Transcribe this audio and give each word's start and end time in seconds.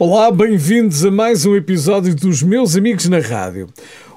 Olá, 0.00 0.30
bem-vindos 0.30 1.04
a 1.04 1.10
mais 1.10 1.44
um 1.44 1.56
episódio 1.56 2.14
dos 2.14 2.40
Meus 2.40 2.76
Amigos 2.76 3.08
na 3.08 3.18
Rádio. 3.18 3.68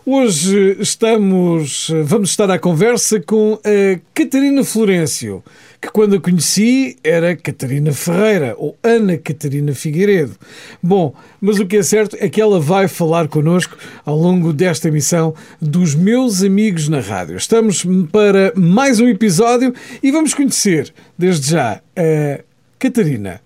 Hoje 0.06 0.78
estamos, 0.80 1.92
vamos 2.04 2.30
estar 2.30 2.52
à 2.52 2.60
conversa 2.60 3.20
com 3.20 3.60
a 3.66 4.00
Catarina 4.14 4.64
Florencio, 4.64 5.44
que 5.82 5.90
quando 5.90 6.18
a 6.18 6.22
conheci 6.22 6.98
era 7.04 7.36
Catarina 7.36 7.92
Ferreira 7.94 8.54
ou 8.60 8.78
Ana 8.84 9.18
Catarina 9.18 9.74
Figueiredo. 9.74 10.36
Bom, 10.84 11.16
mas 11.42 11.58
o 11.58 11.66
que 11.66 11.78
é 11.78 11.84
certo 11.84 12.16
é 12.20 12.30
que 12.30 12.40
ela 12.40 12.60
vai 12.60 12.88
falar 12.88 13.28
connosco 13.28 13.76
ao 14.06 14.16
longo 14.16 14.54
desta 14.54 14.88
emissão 14.88 15.34
dos 15.60 15.96
Meus 15.96 16.44
Amigos 16.44 16.88
na 16.90 17.00
Rádio. 17.00 17.38
Estamos 17.38 17.84
para 18.12 18.54
mais 18.56 19.00
um 19.00 19.08
episódio 19.08 19.74
e 20.04 20.12
vamos 20.12 20.36
conhecer, 20.36 20.94
desde 21.18 21.50
já, 21.50 21.82
a 21.98 22.40
Catarina. 22.78 23.42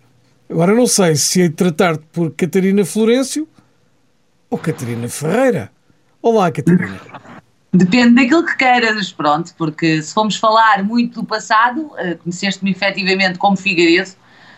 Agora 0.49 0.75
não 0.75 0.85
sei 0.85 1.15
se 1.15 1.41
hei 1.41 1.49
de 1.49 1.55
tratar-te 1.55 2.03
por 2.13 2.31
Catarina 2.31 2.85
Florencio 2.85 3.47
ou 4.49 4.57
Catarina 4.57 5.09
Ferreira. 5.09 5.71
Olá, 6.21 6.51
Catarina. 6.51 6.99
Depende 7.73 8.15
daquilo 8.15 8.45
que 8.45 8.55
queiras, 8.55 9.11
pronto, 9.11 9.53
porque 9.57 10.01
se 10.01 10.13
formos 10.13 10.37
falar 10.37 10.83
muito 10.83 11.21
do 11.21 11.27
passado, 11.27 11.81
uh, 11.81 12.17
conheceste-me 12.23 12.71
efetivamente 12.71 13.37
como 13.37 13.57
Figueiredo, 13.57 14.11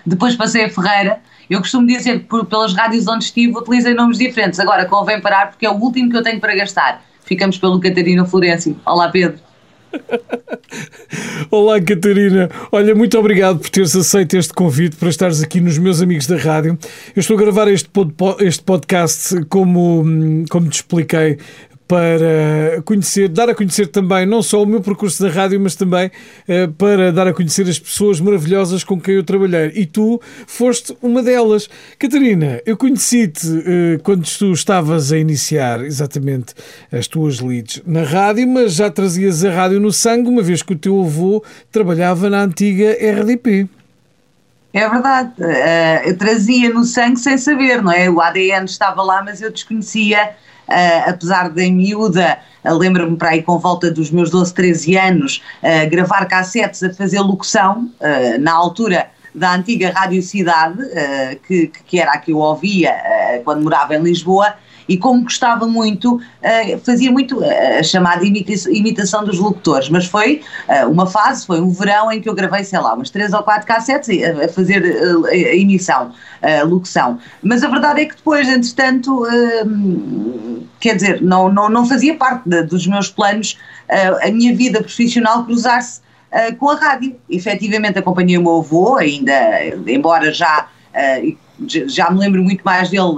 depois 0.05 0.35
passei 0.35 0.65
a 0.65 0.69
Ferreira. 0.69 1.21
Eu 1.49 1.59
costumo 1.59 1.87
dizer 1.87 2.19
que 2.19 2.25
por, 2.25 2.45
pelas 2.45 2.73
rádios 2.73 3.07
onde 3.07 3.23
estive 3.23 3.57
utilizei 3.57 3.93
nomes 3.93 4.17
diferentes. 4.17 4.59
Agora 4.59 4.85
convém 4.85 5.21
parar 5.21 5.49
porque 5.49 5.65
é 5.65 5.69
o 5.69 5.75
último 5.75 6.09
que 6.09 6.17
eu 6.17 6.23
tenho 6.23 6.39
para 6.39 6.53
gastar. 6.53 7.01
Ficamos 7.23 7.57
pelo 7.57 7.79
Catarina 7.79 8.25
Florencio. 8.25 8.77
Olá, 8.85 9.09
Pedro. 9.09 9.46
Olá, 11.49 11.81
Catarina. 11.81 12.49
Olha, 12.71 12.93
muito 12.93 13.17
obrigado 13.17 13.59
por 13.59 13.69
teres 13.69 13.95
aceito 13.95 14.37
este 14.37 14.53
convite 14.53 14.95
para 14.95 15.09
estares 15.09 15.41
aqui 15.41 15.61
nos 15.61 15.77
meus 15.77 16.01
amigos 16.01 16.27
da 16.27 16.35
rádio. 16.35 16.77
Eu 17.15 17.19
estou 17.19 17.37
a 17.37 17.39
gravar 17.39 17.67
este, 17.67 17.89
este 18.39 18.63
podcast, 18.63 19.45
como, 19.45 20.03
como 20.49 20.69
te 20.69 20.75
expliquei, 20.75 21.37
para 21.87 22.81
conhecer, 22.83 23.29
dar 23.29 23.49
a 23.49 23.55
conhecer 23.55 23.87
também 23.87 24.25
não 24.25 24.43
só 24.43 24.61
o 24.61 24.65
meu 24.65 24.81
percurso 24.81 25.23
da 25.23 25.29
rádio, 25.29 25.59
mas 25.59 25.75
também 25.75 26.07
uh, 26.07 26.71
para 26.73 27.13
dar 27.13 27.27
a 27.27 27.33
conhecer 27.33 27.67
as 27.69 27.79
pessoas 27.79 28.19
maravilhosas 28.19 28.83
com 28.83 28.99
quem 28.99 29.15
eu 29.15 29.23
trabalhei. 29.23 29.71
E 29.73 29.85
tu 29.85 30.21
foste 30.45 30.95
uma 31.01 31.23
delas. 31.23 31.69
Catarina, 31.97 32.61
eu 32.65 32.75
conheci-te 32.75 33.47
uh, 33.47 33.99
quando 34.03 34.27
tu 34.37 34.51
estavas 34.51 35.13
a 35.13 35.17
iniciar 35.17 35.81
exatamente 35.85 36.53
as 36.91 37.07
tuas 37.07 37.39
leads 37.39 37.81
na 37.85 38.03
rádio, 38.03 38.45
mas 38.47 38.73
já 38.73 38.91
trazias 38.91 39.45
a 39.45 39.51
rádio 39.51 39.79
no 39.79 39.93
sangue, 39.93 40.27
uma 40.27 40.41
vez 40.41 40.61
que 40.61 40.73
o 40.73 40.77
teu 40.77 40.99
avô 41.01 41.41
trabalhava 41.71 42.29
na 42.29 42.43
antiga 42.43 42.91
RDP. 42.91 43.69
É 44.73 44.89
verdade, 44.89 45.31
uh, 45.39 46.07
eu 46.09 46.17
trazia 46.17 46.69
no 46.73 46.83
sangue 46.83 47.17
sem 47.17 47.37
saber, 47.37 47.81
não 47.81 47.91
é? 47.93 48.09
O 48.09 48.19
ADN 48.19 48.65
estava 48.65 49.01
lá, 49.01 49.23
mas 49.23 49.41
eu 49.41 49.49
desconhecia 49.49 50.35
uh, 50.67 51.09
apesar 51.09 51.55
em 51.57 51.73
miúda, 51.73 52.37
uh, 52.63 52.73
lembro-me 52.73 53.17
para 53.17 53.29
aí 53.29 53.41
com 53.41 53.57
volta 53.57 53.91
dos 53.91 54.11
meus 54.11 54.29
12, 54.29 54.53
13 54.53 54.97
anos, 54.97 55.41
uh, 55.63 55.89
gravar 55.89 56.25
cassetes 56.25 56.83
a 56.83 56.93
fazer 56.93 57.19
locução, 57.19 57.89
na 58.39 58.53
altura 58.53 59.07
da 59.33 59.53
antiga 59.53 59.91
Rádio 59.91 60.21
Cidade, 60.21 60.79
que, 61.47 61.67
que 61.85 61.99
era 61.99 62.13
a 62.13 62.17
que 62.17 62.31
eu 62.31 62.37
ouvia 62.37 62.95
quando 63.43 63.63
morava 63.63 63.95
em 63.95 64.01
Lisboa, 64.01 64.55
e 64.87 64.97
como 64.97 65.23
gostava 65.23 65.67
muito, 65.67 66.15
uh, 66.15 66.79
fazia 66.83 67.11
muito 67.11 67.39
uh, 67.39 67.79
a 67.79 67.83
chamada 67.83 68.25
imitação 68.25 69.23
dos 69.23 69.37
locutores, 69.37 69.89
mas 69.89 70.05
foi 70.05 70.41
uh, 70.67 70.89
uma 70.89 71.05
fase, 71.05 71.45
foi 71.45 71.59
um 71.59 71.71
verão 71.71 72.11
em 72.11 72.21
que 72.21 72.29
eu 72.29 72.33
gravei, 72.33 72.63
sei 72.63 72.79
lá, 72.79 72.93
umas 72.93 73.09
três 73.09 73.33
ou 73.33 73.43
quatro 73.43 73.67
cassetes 73.67 74.09
a, 74.23 74.47
fazer 74.47 74.83
a 75.25 75.55
emissão, 75.55 76.11
a 76.41 76.63
locução. 76.63 77.19
Mas 77.41 77.63
a 77.63 77.67
verdade 77.67 78.01
é 78.01 78.05
que 78.05 78.15
depois, 78.15 78.47
entretanto, 78.47 79.23
quer 80.79 80.95
dizer, 80.95 81.21
não, 81.21 81.51
não, 81.51 81.69
não 81.69 81.85
fazia 81.85 82.15
parte 82.15 82.47
de, 82.47 82.63
dos 82.63 82.87
meus 82.87 83.09
planos 83.09 83.57
a 84.21 84.31
minha 84.31 84.55
vida 84.55 84.79
profissional 84.81 85.43
cruzar-se 85.45 86.01
com 86.59 86.69
a 86.69 86.75
rádio. 86.75 87.15
Efetivamente 87.29 87.99
acompanhei 87.99 88.37
o 88.37 88.41
meu 88.41 88.57
avô, 88.57 88.97
ainda, 88.97 89.33
embora 89.87 90.31
já 90.31 90.67
já 91.65 92.11
me 92.11 92.19
lembro 92.19 92.43
muito 92.43 92.61
mais 92.63 92.89
dele 92.89 93.17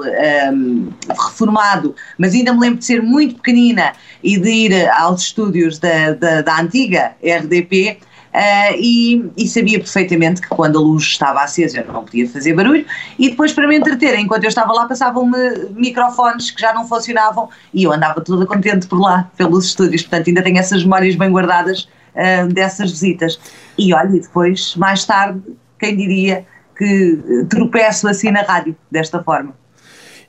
um, 0.53 0.89
reformado, 1.09 1.95
mas 2.17 2.33
ainda 2.33 2.53
me 2.53 2.59
lembro 2.59 2.79
de 2.79 2.85
ser 2.85 3.01
muito 3.01 3.35
pequenina 3.35 3.93
e 4.23 4.37
de 4.37 4.49
ir 4.49 4.89
aos 4.91 5.23
estúdios 5.23 5.77
da, 5.79 6.13
da, 6.13 6.41
da 6.41 6.59
antiga 6.59 7.15
RDP. 7.23 7.99
Uh, 8.29 8.77
e, 8.77 9.31
e, 9.35 9.47
sabia 9.47 9.79
perfeitamente 9.79 10.39
que 10.39 10.49
quando 10.49 10.77
a 10.77 10.81
luz 10.81 11.01
estava 11.01 11.41
acesa 11.41 11.83
não 11.91 12.05
podia 12.05 12.29
fazer 12.29 12.53
barulho 12.53 12.85
e 13.17 13.31
depois 13.31 13.51
para 13.51 13.67
me 13.67 13.75
entreter, 13.75 14.19
enquanto 14.19 14.43
eu 14.43 14.49
estava 14.49 14.71
lá 14.71 14.87
passavam-me 14.87 15.71
microfones 15.71 16.51
que 16.51 16.61
já 16.61 16.71
não 16.71 16.87
funcionavam 16.87 17.49
e 17.73 17.85
eu 17.85 17.91
andava 17.91 18.21
toda 18.21 18.45
contente 18.45 18.85
por 18.85 18.99
lá, 18.99 19.31
pelos 19.35 19.65
estúdios, 19.65 20.03
portanto 20.03 20.27
ainda 20.27 20.43
tenho 20.43 20.59
essas 20.59 20.83
memórias 20.83 21.15
bem 21.15 21.31
guardadas 21.31 21.89
uh, 22.13 22.47
dessas 22.53 22.91
visitas 22.91 23.39
e 23.75 23.95
olha, 23.95 24.15
e 24.15 24.19
depois 24.19 24.75
mais 24.75 25.03
tarde, 25.05 25.41
quem 25.79 25.97
diria 25.97 26.45
que 26.79 27.45
tropeço 27.49 28.07
assim 28.07 28.31
na 28.31 28.41
rádio, 28.41 28.73
desta 28.89 29.21
forma. 29.21 29.53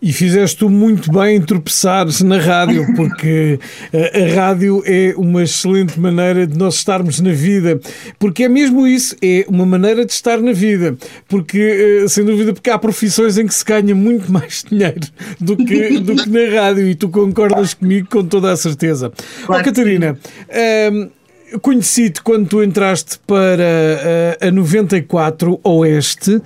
E 0.03 0.15
fizeste 0.15 0.65
muito 0.65 1.13
bem 1.13 1.37
em 1.37 1.43
tropeçar-se 1.43 2.25
na 2.25 2.39
rádio, 2.39 2.87
porque 2.97 3.61
a, 3.93 4.19
a, 4.19 4.35
rádio 4.35 4.83
é 4.87 5.15
uma 5.15 5.43
excelente 5.43 6.01
maneira 6.01 6.47
de 6.47 6.57
nós 6.59 6.77
estarmos 6.77 7.21
na 7.21 7.33
vida, 7.33 7.79
porque 8.19 8.45
é 8.45 8.49
mesmo 8.49 8.87
isso, 8.87 9.15
é 9.23 9.45
uma 9.47 9.67
maneira 9.67 10.07
de 10.07 10.13
estar 10.13 10.41
na 10.41 10.53
vida, 10.53 10.97
porque, 11.29 12.03
eh, 12.03 12.09
sem 12.09 12.25
dúvida, 12.25 12.55
porque 12.55 12.71
há 12.71 12.79
profissões 12.79 13.37
em 13.37 13.47
que 13.47 13.55
se 13.55 13.65
ganha 13.65 13.95
muito 13.95 14.27
mais 14.33 14.65
dinheiro 14.67 15.07
do 15.39 15.55
que, 15.55 16.01
do 16.01 16.17
que 16.17 16.31
na 16.31 16.61
rádio, 16.61 16.89
e 16.89 16.95
tu 16.95 17.11
concordas 17.11 17.75
comigo 17.75 18.09
com 18.09 18.25
toda 18.25 18.51
a 18.51 18.57
certeza. 18.57 19.13
Claro 19.45 19.61
oh, 19.61 19.65
Catarina, 19.65 20.19
ehm, 20.49 21.11
conheci-te 21.59 22.23
quando 22.23 22.49
tu 22.49 22.63
entraste 22.63 23.19
para 23.27 24.39
a, 24.41 24.49
a 24.49 24.51
94 24.51 25.61
Oeste. 25.63 26.41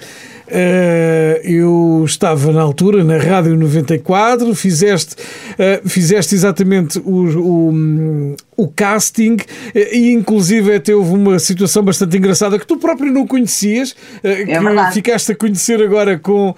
Uh, 0.55 1.41
eu 1.43 2.05
estava 2.07 2.53
na 2.53 2.63
altura 2.63 3.03
na 3.03 3.17
Rádio 3.17 3.57
94, 3.57 4.55
fizeste, 4.55 5.17
uh, 5.17 5.89
fizeste 5.89 6.33
exatamente 6.33 6.97
o, 7.01 7.73
o, 7.73 8.37
o 8.57 8.69
casting 8.69 9.37
eh, 9.75 9.97
e 9.97 10.13
inclusive 10.13 10.77
até 10.77 10.95
houve 10.95 11.13
uma 11.13 11.41
situação 11.41 11.83
bastante 11.83 12.17
engraçada 12.17 12.57
que 12.57 12.67
tu 12.67 12.77
próprio 12.77 13.11
não 13.11 13.27
conhecias, 13.27 13.97
é 14.23 14.45
que 14.45 14.59
verdade. 14.61 14.95
ficaste 14.95 15.33
a 15.33 15.35
conhecer 15.35 15.83
agora 15.83 16.17
com 16.17 16.55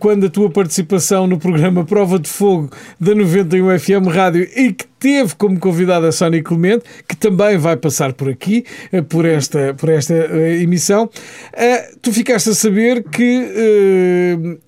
quando 0.00 0.26
a 0.26 0.30
tua 0.30 0.50
participação 0.50 1.28
no 1.28 1.38
programa 1.38 1.84
Prova 1.84 2.18
de 2.18 2.28
Fogo 2.28 2.70
da 2.98 3.14
91 3.14 3.78
FM 3.78 4.08
Rádio 4.12 4.48
e 4.56 4.72
que 4.72 4.86
teve 4.98 5.34
como 5.36 5.58
convidada 5.58 6.08
a 6.08 6.12
Sónia 6.12 6.42
Clemente, 6.42 6.84
que 7.06 7.16
também 7.16 7.56
vai 7.56 7.76
passar 7.76 8.12
por 8.12 8.28
aqui, 8.28 8.64
por 9.08 9.24
esta, 9.24 9.72
por 9.74 9.88
esta 9.88 10.14
emissão. 10.60 11.08
Tu 12.02 12.12
ficaste 12.12 12.50
a 12.50 12.54
saber 12.54 13.04
que 13.04 13.19
uh, 13.24 14.60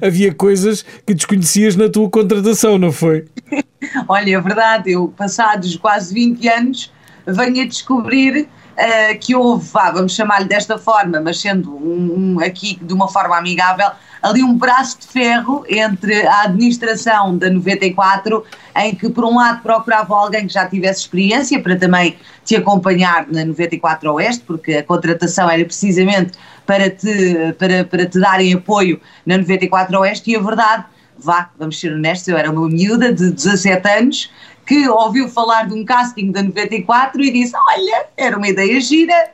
havia 0.06 0.34
coisas 0.34 0.84
que 1.06 1.14
desconhecias 1.14 1.76
na 1.76 1.88
tua 1.88 2.08
contratação, 2.10 2.78
não 2.78 2.92
foi? 2.92 3.26
Olha, 4.08 4.36
é 4.36 4.40
verdade, 4.40 4.92
eu 4.92 5.08
passados 5.08 5.76
quase 5.76 6.12
20 6.14 6.48
anos 6.48 6.92
venho 7.26 7.62
a 7.62 7.66
descobrir 7.66 8.48
uh, 8.76 9.18
que 9.20 9.34
houve, 9.34 9.68
vá, 9.68 9.90
vamos 9.90 10.14
chamar-lhe 10.14 10.48
desta 10.48 10.78
forma, 10.78 11.20
mas 11.20 11.40
sendo 11.40 11.74
um, 11.74 12.34
um, 12.36 12.40
aqui 12.40 12.78
de 12.80 12.94
uma 12.94 13.08
forma 13.08 13.36
amigável, 13.36 13.90
ali 14.26 14.42
um 14.42 14.54
braço 14.54 14.98
de 14.98 15.06
ferro 15.06 15.64
entre 15.68 16.26
a 16.26 16.42
administração 16.42 17.38
da 17.38 17.48
94, 17.48 18.44
em 18.76 18.94
que 18.94 19.08
por 19.08 19.24
um 19.24 19.36
lado 19.36 19.62
procurava 19.62 20.14
alguém 20.14 20.46
que 20.46 20.52
já 20.52 20.66
tivesse 20.66 21.00
experiência 21.00 21.60
para 21.60 21.76
também 21.76 22.16
te 22.44 22.56
acompanhar 22.56 23.26
na 23.28 23.44
94 23.44 24.12
Oeste, 24.14 24.44
porque 24.44 24.74
a 24.74 24.82
contratação 24.82 25.48
era 25.48 25.64
precisamente 25.64 26.32
para 26.66 26.90
te, 26.90 27.54
para, 27.58 27.84
para 27.84 28.06
te 28.06 28.18
darem 28.18 28.54
apoio 28.54 29.00
na 29.24 29.38
94 29.38 29.98
Oeste, 30.00 30.30
e 30.32 30.36
a 30.36 30.40
verdade, 30.40 30.84
vá, 31.16 31.50
vamos 31.56 31.78
ser 31.78 31.92
honestos, 31.92 32.26
eu 32.28 32.36
era 32.36 32.50
uma 32.50 32.68
miúda 32.68 33.12
de 33.12 33.30
17 33.30 33.88
anos, 33.88 34.30
que 34.66 34.88
ouviu 34.88 35.28
falar 35.28 35.68
de 35.68 35.74
um 35.74 35.84
casting 35.84 36.32
da 36.32 36.42
94 36.42 37.22
e 37.22 37.30
disse: 37.30 37.52
Olha, 37.54 38.06
era 38.16 38.36
uma 38.36 38.48
ideia 38.48 38.80
gira, 38.80 39.30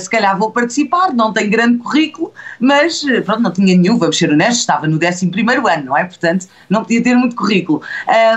se 0.00 0.08
calhar 0.08 0.38
vou 0.38 0.50
participar, 0.50 1.12
não 1.12 1.32
tenho 1.32 1.50
grande 1.50 1.78
currículo, 1.78 2.32
mas 2.58 3.02
uh, 3.02 3.22
pronto, 3.22 3.42
não 3.42 3.52
tinha 3.52 3.76
nenhum, 3.76 3.98
vamos 3.98 4.16
ser 4.16 4.30
honestos, 4.30 4.60
estava 4.60 4.86
no 4.86 4.96
11 4.96 5.30
ano, 5.70 5.84
não 5.84 5.96
é? 5.96 6.04
Portanto, 6.04 6.46
não 6.70 6.82
podia 6.82 7.02
ter 7.02 7.14
muito 7.14 7.36
currículo. 7.36 7.82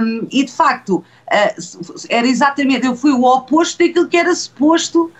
Um, 0.01 0.27
e 0.31 0.43
de 0.43 0.51
facto, 0.51 0.97
uh, 0.97 1.95
era 2.09 2.27
exatamente, 2.27 2.85
eu 2.85 2.95
fui 2.95 3.11
o 3.11 3.23
oposto 3.23 3.77
daquilo 3.79 4.07
que 4.07 4.17
era 4.17 4.33
suposto. 4.35 5.11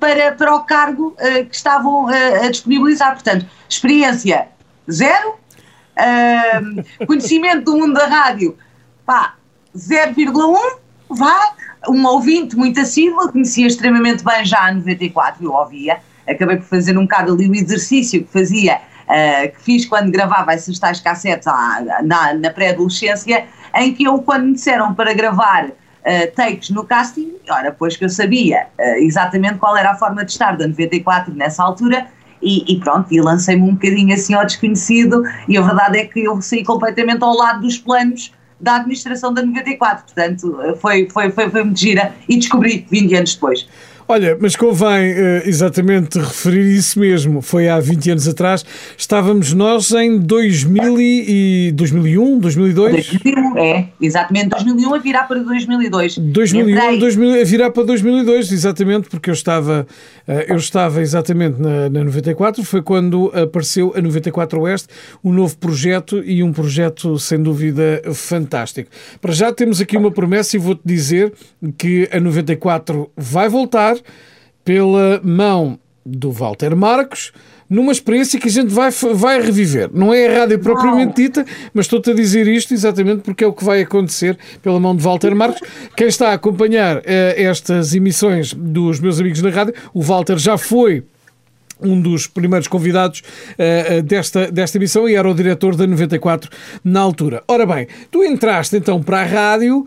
para, 0.00 0.32
para 0.32 0.54
o 0.54 0.60
cargo 0.60 1.14
que 1.50 1.54
estavam 1.54 2.06
a 2.08 2.48
disponibilizar. 2.48 3.12
Portanto, 3.12 3.44
experiência 3.68 4.48
zero, 4.90 5.34
conhecimento 7.06 7.64
do 7.64 7.76
mundo 7.76 7.92
da 7.92 8.06
rádio, 8.06 8.56
pá, 9.04 9.34
0,1, 9.76 10.78
vá, 11.10 11.52
um 11.88 12.04
ouvinte 12.06 12.56
muito 12.56 12.80
assíduo, 12.80 13.30
conhecia 13.30 13.66
extremamente 13.66 14.24
bem 14.24 14.44
já 14.44 14.68
a 14.68 14.72
94, 14.72 15.44
eu 15.44 15.52
ouvia, 15.52 15.98
acabei 16.28 16.56
por 16.56 16.66
fazer 16.66 16.96
um 16.98 17.02
bocado 17.02 17.32
ali 17.32 17.48
o 17.48 17.54
exercício 17.54 18.24
que 18.24 18.32
fazia 18.32 18.76
uh, 19.08 19.52
que 19.52 19.62
fiz 19.62 19.86
quando 19.86 20.10
gravava 20.10 20.52
essas 20.52 20.78
tais 20.78 21.00
cassetes 21.00 21.46
à, 21.46 22.00
na, 22.02 22.34
na 22.34 22.50
pré-adolescência, 22.50 23.46
em 23.74 23.94
que 23.94 24.04
eu, 24.04 24.18
quando 24.18 24.46
me 24.46 24.52
disseram 24.54 24.94
para 24.94 25.12
gravar 25.14 25.66
uh, 25.66 26.34
takes 26.34 26.70
no 26.70 26.84
casting, 26.84 27.32
ora, 27.50 27.74
pois 27.76 27.96
que 27.96 28.04
eu 28.04 28.10
sabia 28.10 28.66
uh, 28.78 28.82
exatamente 28.98 29.58
qual 29.58 29.76
era 29.76 29.92
a 29.92 29.94
forma 29.94 30.24
de 30.24 30.32
estar 30.32 30.56
da 30.56 30.66
94 30.66 31.34
nessa 31.34 31.62
altura, 31.62 32.06
e, 32.40 32.72
e, 32.72 32.78
pronto, 32.78 33.12
e 33.12 33.20
lancei-me 33.20 33.62
um 33.62 33.74
bocadinho 33.74 34.14
assim 34.14 34.32
ao 34.32 34.44
desconhecido, 34.44 35.24
e 35.48 35.58
a 35.58 35.60
verdade 35.60 35.98
é 35.98 36.04
que 36.04 36.20
eu 36.22 36.40
saí 36.40 36.62
completamente 36.62 37.22
ao 37.22 37.34
lado 37.34 37.62
dos 37.62 37.78
planos 37.78 38.32
da 38.60 38.76
administração 38.76 39.32
da 39.32 39.42
94, 39.42 40.04
portanto 40.04 40.76
foi, 40.80 41.08
foi, 41.08 41.30
foi, 41.30 41.50
foi 41.50 41.64
muito 41.64 41.78
gira 41.78 42.14
e 42.28 42.36
descobri 42.36 42.86
20 42.90 43.14
anos 43.14 43.34
depois. 43.34 43.68
Olha, 44.10 44.38
mas 44.40 44.56
convém 44.56 45.12
uh, 45.12 45.42
exatamente 45.44 46.18
referir 46.18 46.74
isso 46.74 46.98
mesmo. 46.98 47.42
Foi 47.42 47.68
há 47.68 47.78
20 47.78 48.12
anos 48.12 48.26
atrás. 48.26 48.64
Estávamos 48.96 49.52
nós 49.52 49.92
em 49.92 50.18
2000 50.18 50.98
e 50.98 51.72
2001, 51.72 52.38
2002? 52.38 53.10
2001, 53.12 53.58
é. 53.58 53.88
Exatamente. 54.00 54.48
2001 54.48 54.94
a 54.94 54.98
virar 54.98 55.24
para 55.24 55.40
2002. 55.40 56.16
2001 56.16 56.98
2000, 56.98 57.40
a 57.42 57.44
virar 57.44 57.70
para 57.70 57.82
2002, 57.82 58.50
exatamente, 58.50 59.10
porque 59.10 59.28
eu 59.28 59.34
estava, 59.34 59.86
uh, 60.26 60.32
eu 60.48 60.56
estava 60.56 61.02
exatamente 61.02 61.60
na, 61.60 61.90
na 61.90 62.02
94. 62.02 62.64
Foi 62.64 62.80
quando 62.80 63.30
apareceu 63.34 63.92
a 63.94 64.00
94 64.00 64.58
Oeste, 64.62 64.88
um 65.22 65.34
novo 65.34 65.54
projeto 65.58 66.24
e 66.24 66.42
um 66.42 66.50
projeto, 66.50 67.18
sem 67.18 67.42
dúvida, 67.42 68.00
fantástico. 68.14 68.88
Para 69.20 69.32
já 69.32 69.52
temos 69.52 69.82
aqui 69.82 69.98
uma 69.98 70.10
promessa 70.10 70.56
e 70.56 70.58
vou-te 70.58 70.80
dizer 70.82 71.34
que 71.76 72.08
a 72.10 72.18
94 72.18 73.10
vai 73.14 73.50
voltar 73.50 73.97
pela 74.64 75.20
mão 75.22 75.78
do 76.04 76.30
Walter 76.32 76.74
Marcos, 76.74 77.32
numa 77.68 77.92
experiência 77.92 78.40
que 78.40 78.48
a 78.48 78.50
gente 78.50 78.72
vai, 78.72 78.90
vai 78.90 79.40
reviver. 79.40 79.90
Não 79.92 80.12
é 80.14 80.26
a 80.26 80.40
rádio 80.40 80.58
propriamente 80.58 81.16
dita, 81.16 81.44
mas 81.74 81.84
estou-te 81.84 82.10
a 82.10 82.14
dizer 82.14 82.48
isto 82.48 82.72
exatamente 82.72 83.20
porque 83.20 83.44
é 83.44 83.46
o 83.46 83.52
que 83.52 83.64
vai 83.64 83.82
acontecer 83.82 84.38
pela 84.62 84.80
mão 84.80 84.96
de 84.96 85.02
Walter 85.02 85.34
Marcos. 85.34 85.60
Quem 85.94 86.06
está 86.06 86.30
a 86.30 86.34
acompanhar 86.34 86.98
uh, 86.98 87.02
estas 87.36 87.94
emissões 87.94 88.54
dos 88.54 89.00
meus 89.00 89.20
amigos 89.20 89.42
na 89.42 89.50
rádio, 89.50 89.74
o 89.92 90.00
Walter 90.00 90.38
já 90.38 90.56
foi 90.56 91.04
um 91.80 92.00
dos 92.00 92.26
primeiros 92.26 92.68
convidados 92.68 93.20
uh, 93.20 94.02
desta, 94.02 94.50
desta 94.50 94.78
emissão 94.78 95.08
e 95.08 95.14
era 95.14 95.28
o 95.28 95.34
diretor 95.34 95.76
da 95.76 95.86
94 95.86 96.50
na 96.82 97.00
altura. 97.00 97.42
Ora 97.46 97.66
bem, 97.66 97.86
tu 98.10 98.24
entraste 98.24 98.76
então 98.76 99.02
para 99.02 99.20
a 99.20 99.24
rádio 99.24 99.80
uh, 99.80 99.86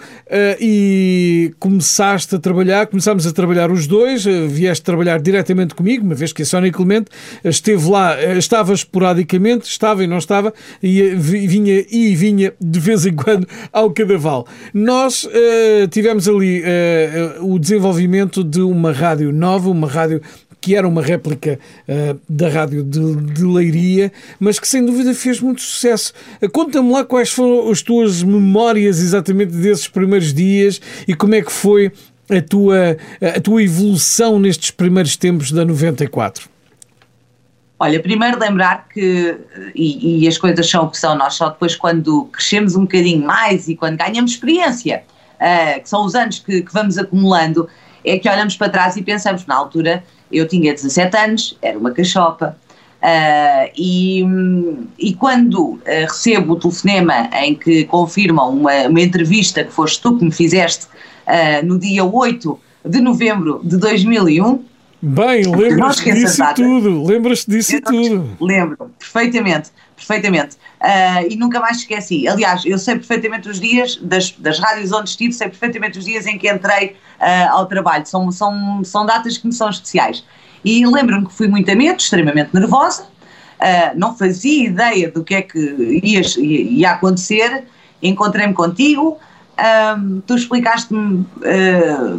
e 0.59 1.53
começaste 1.59 2.35
a 2.35 2.39
trabalhar, 2.39 2.88
começámos 2.88 3.25
a 3.27 3.31
trabalhar 3.31 3.71
os 3.71 3.88
dois, 3.88 4.25
uh, 4.25 4.47
vieste 4.47 4.83
trabalhar 4.83 5.19
diretamente 5.19 5.75
comigo, 5.75 6.05
uma 6.05 6.15
vez 6.15 6.31
que 6.33 6.41
a 6.41 6.45
Sónia 6.45 6.71
Clemente 6.71 7.09
esteve 7.43 7.89
lá, 7.89 8.21
estava 8.35 8.73
esporadicamente, 8.73 9.67
estava 9.67 10.03
e 10.03 10.07
não 10.07 10.17
estava, 10.17 10.53
e 10.81 11.01
vinha 11.15 11.85
e 11.89 12.15
vinha 12.15 12.53
de 12.59 12.79
vez 12.79 13.05
em 13.05 13.13
quando 13.13 13.47
ao 13.71 13.91
Cadaval. 13.91 14.47
Nós 14.73 15.27
tivemos 15.89 16.27
ali 16.27 16.63
o 17.41 17.57
desenvolvimento 17.59 18.43
de 18.43 18.61
uma 18.61 18.91
rádio 18.91 19.31
nova, 19.31 19.69
uma 19.69 19.88
rádio 19.88 20.21
que 20.62 20.75
era 20.75 20.88
uma 20.88 21.02
réplica 21.02 21.60
uh, 21.90 22.19
da 22.30 22.48
rádio 22.48 22.84
de, 22.84 23.16
de, 23.34 23.44
Leiria, 23.44 24.12
mas 24.40 24.60
que 24.60 24.68
sem 24.68 24.86
dúvida 24.86 25.13
fez 25.13 25.42
muito 25.42 25.62
sucesso. 25.62 26.13
Uh, 26.42 26.50
Conta-me 26.50 26.92
lá 26.92 27.04
quais 27.04 27.31
foram 27.31 27.69
as 27.72 27.81
tuas 27.81 28.22
memórias 28.22 29.00
exatamente 29.00 29.52
desses 29.54 29.88
primeiros 29.88 30.31
dias 30.31 30.80
e 31.08 31.16
como 31.16 31.34
é 31.34 31.42
que 31.42 31.52
foi 31.52 31.92
a 32.30 32.42
tua, 32.42 32.96
a 33.36 33.42
tua 33.42 33.62
evolução 33.62 34.40
nestes 34.40 34.72
primeiros 34.72 35.18
tempos 35.18 35.52
da 35.52 35.66
94. 35.66 36.50
Olha, 37.84 38.00
primeiro 38.00 38.38
lembrar 38.38 38.88
que, 38.90 39.36
e, 39.74 40.24
e, 40.24 40.28
as 40.28 40.38
coisas 40.38 40.69
são 40.69 40.86
o 40.86 40.92
que 40.92 41.00
são, 41.00 41.16
nós 41.16 41.34
só 41.34 41.50
depois 41.50 41.75
quando 41.75 42.25
crescemos 42.25 42.75
um 42.75 42.81
bocadinho 42.81 43.25
mais 43.25 43.68
e 43.68 43.75
quando 43.75 43.98
ganhamos 43.98 44.34
experiência, 44.34 45.04
uh, 45.38 45.81
que 45.81 45.90
são 45.90 46.06
os 46.06 46.13
anos 46.13 46.38
que, 46.38 46.62
que, 46.62 46.72
vamos 46.72 47.00
acumulando, 47.00 47.68
é 48.06 48.19
que 48.19 48.30
olhamos 48.30 48.56
para 48.56 48.69
trás 48.69 48.98
e 48.98 49.02
pensamos, 49.02 49.48
na 49.48 49.56
altura 49.56 50.04
eu 50.31 50.48
tinha 50.48 50.74
17 50.74 51.18
anos, 51.18 51.57
era 51.62 51.78
uma 51.78 51.92
cachopa, 51.92 52.57
uh, 53.01 53.72
e, 53.75 54.24
e 54.98 55.13
quando 55.13 55.60
uh, 55.60 55.81
recebo 55.86 56.54
o 56.54 56.60
telefonema 56.60 57.30
em 57.44 57.56
que 57.56 57.86
confirmam 57.86 58.50
uma, 58.50 58.88
uma, 58.88 59.01
entrevista 59.01 59.63
que 59.63 59.72
foste 59.72 60.01
tu 60.01 60.18
que 60.18 60.25
me 60.25 60.31
fizeste 60.31 60.86
uh, 60.86 61.66
no 61.66 61.78
dia 61.80 62.04
8 62.04 62.60
de 62.86 63.01
novembro 63.01 63.62
de 63.63 63.78
2001. 63.78 64.70
Bem, 65.01 65.44
lembras-te 65.56 66.12
disso 66.12 66.44
tudo, 66.56 67.03
lembras-te 67.03 67.50
disso 67.50 67.75
eu 67.75 67.81
tudo. 67.81 68.38
Lembro, 68.39 68.92
perfeitamente, 69.00 69.71
perfeitamente. 69.95 70.57
Uh, 70.80 71.25
e 71.27 71.36
nunca 71.36 71.59
mais 71.59 71.77
esqueci. 71.77 72.27
Aliás, 72.27 72.63
eu 72.65 72.77
sei 72.77 72.95
perfeitamente 72.95 73.50
os 73.50 73.59
dias 73.59 73.95
das, 73.95 74.30
das 74.31 74.59
rádios 74.59 74.92
onde 74.92 75.09
estive, 75.09 75.33
sei 75.33 75.48
perfeitamente 75.48 75.98
os 75.98 76.06
dias 76.06 76.27
em 76.27 76.38
que 76.38 76.48
entrei 76.51 76.95
uh, 77.19 77.51
ao 77.51 77.65
trabalho. 77.65 78.06
São, 78.06 78.31
são, 78.31 78.83
são 78.83 79.03
datas 79.03 79.39
que 79.39 79.48
me 79.48 79.53
são 79.53 79.71
especiais. 79.71 80.24
E 80.63 80.86
lembro-me 80.86 81.25
que 81.25 81.33
fui 81.33 81.48
muito 81.48 81.71
a 81.71 81.75
medo, 81.75 82.00
extremamente 82.00 82.53
nervosa, 82.53 83.01
uh, 83.03 83.98
não 83.98 84.15
fazia 84.15 84.68
ideia 84.68 85.09
do 85.09 85.24
que 85.24 85.33
é 85.33 85.42
que 85.42 86.01
ia, 86.03 86.21
ia 86.38 86.92
acontecer. 86.92 87.63
Encontrei-me 88.03 88.53
contigo, 88.53 89.18
tu 90.25 90.36
explicaste-me, 90.36 91.25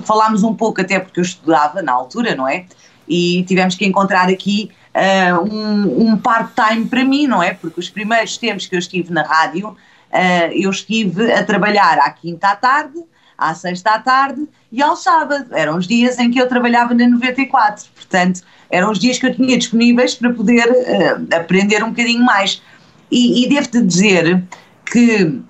falámos 0.05 0.43
um 0.43 0.55
pouco, 0.55 0.81
até 0.81 0.99
porque 1.01 1.21
eu 1.21 1.25
estudava 1.25 1.83
na 1.83 1.93
altura, 1.93 2.35
não 2.35 2.49
é? 2.49 2.67
E 3.09 3.45
tivemos 3.45 3.75
que 3.75 3.85
encontrar 3.85 4.29
aqui 4.29 4.71
uh, 4.95 5.55
um, 5.55 6.09
um 6.09 6.17
part-time 6.17 6.87
para 6.87 7.05
mim, 7.05 7.27
não 7.27 7.43
é? 7.43 7.55
Porque 7.55 7.81
os 7.81 7.91
primeiros 7.91 8.37
tempos 8.37 8.67
que 8.67 8.75
eu 8.75 8.79
estive 8.79 9.13
na 9.13 9.23
rádio, 9.23 9.69
uh, 9.69 10.53
eu 10.53 10.71
estive 10.71 11.33
a 11.33 11.43
trabalhar 11.45 11.99
à 11.99 12.11
quinta 12.11 12.49
à 12.49 12.57
tarde, 12.57 12.99
à 13.37 13.55
sexta 13.55 13.91
à 13.91 13.99
tarde 13.99 14.47
e 14.71 14.83
ao 14.83 14.97
sábado. 14.97 15.47
Eram 15.53 15.77
os 15.77 15.87
dias 15.87 16.19
em 16.19 16.31
que 16.31 16.41
eu 16.41 16.49
trabalhava 16.49 16.95
na 16.95 17.09
94, 17.09 17.87
portanto, 17.95 18.43
eram 18.71 18.91
os 18.91 18.99
dias 18.99 19.19
que 19.19 19.27
eu 19.27 19.35
tinha 19.35 19.59
disponíveis 19.59 20.15
para 20.15 20.33
poder 20.33 20.69
uh, 20.69 21.37
aprender 21.37 21.83
um 21.83 21.91
bocadinho 21.91 22.25
mais. 22.25 22.63
E, 23.11 23.45
e 23.45 23.49
devo-te 23.49 23.83
dizer 23.83 24.43
que 24.87 25.41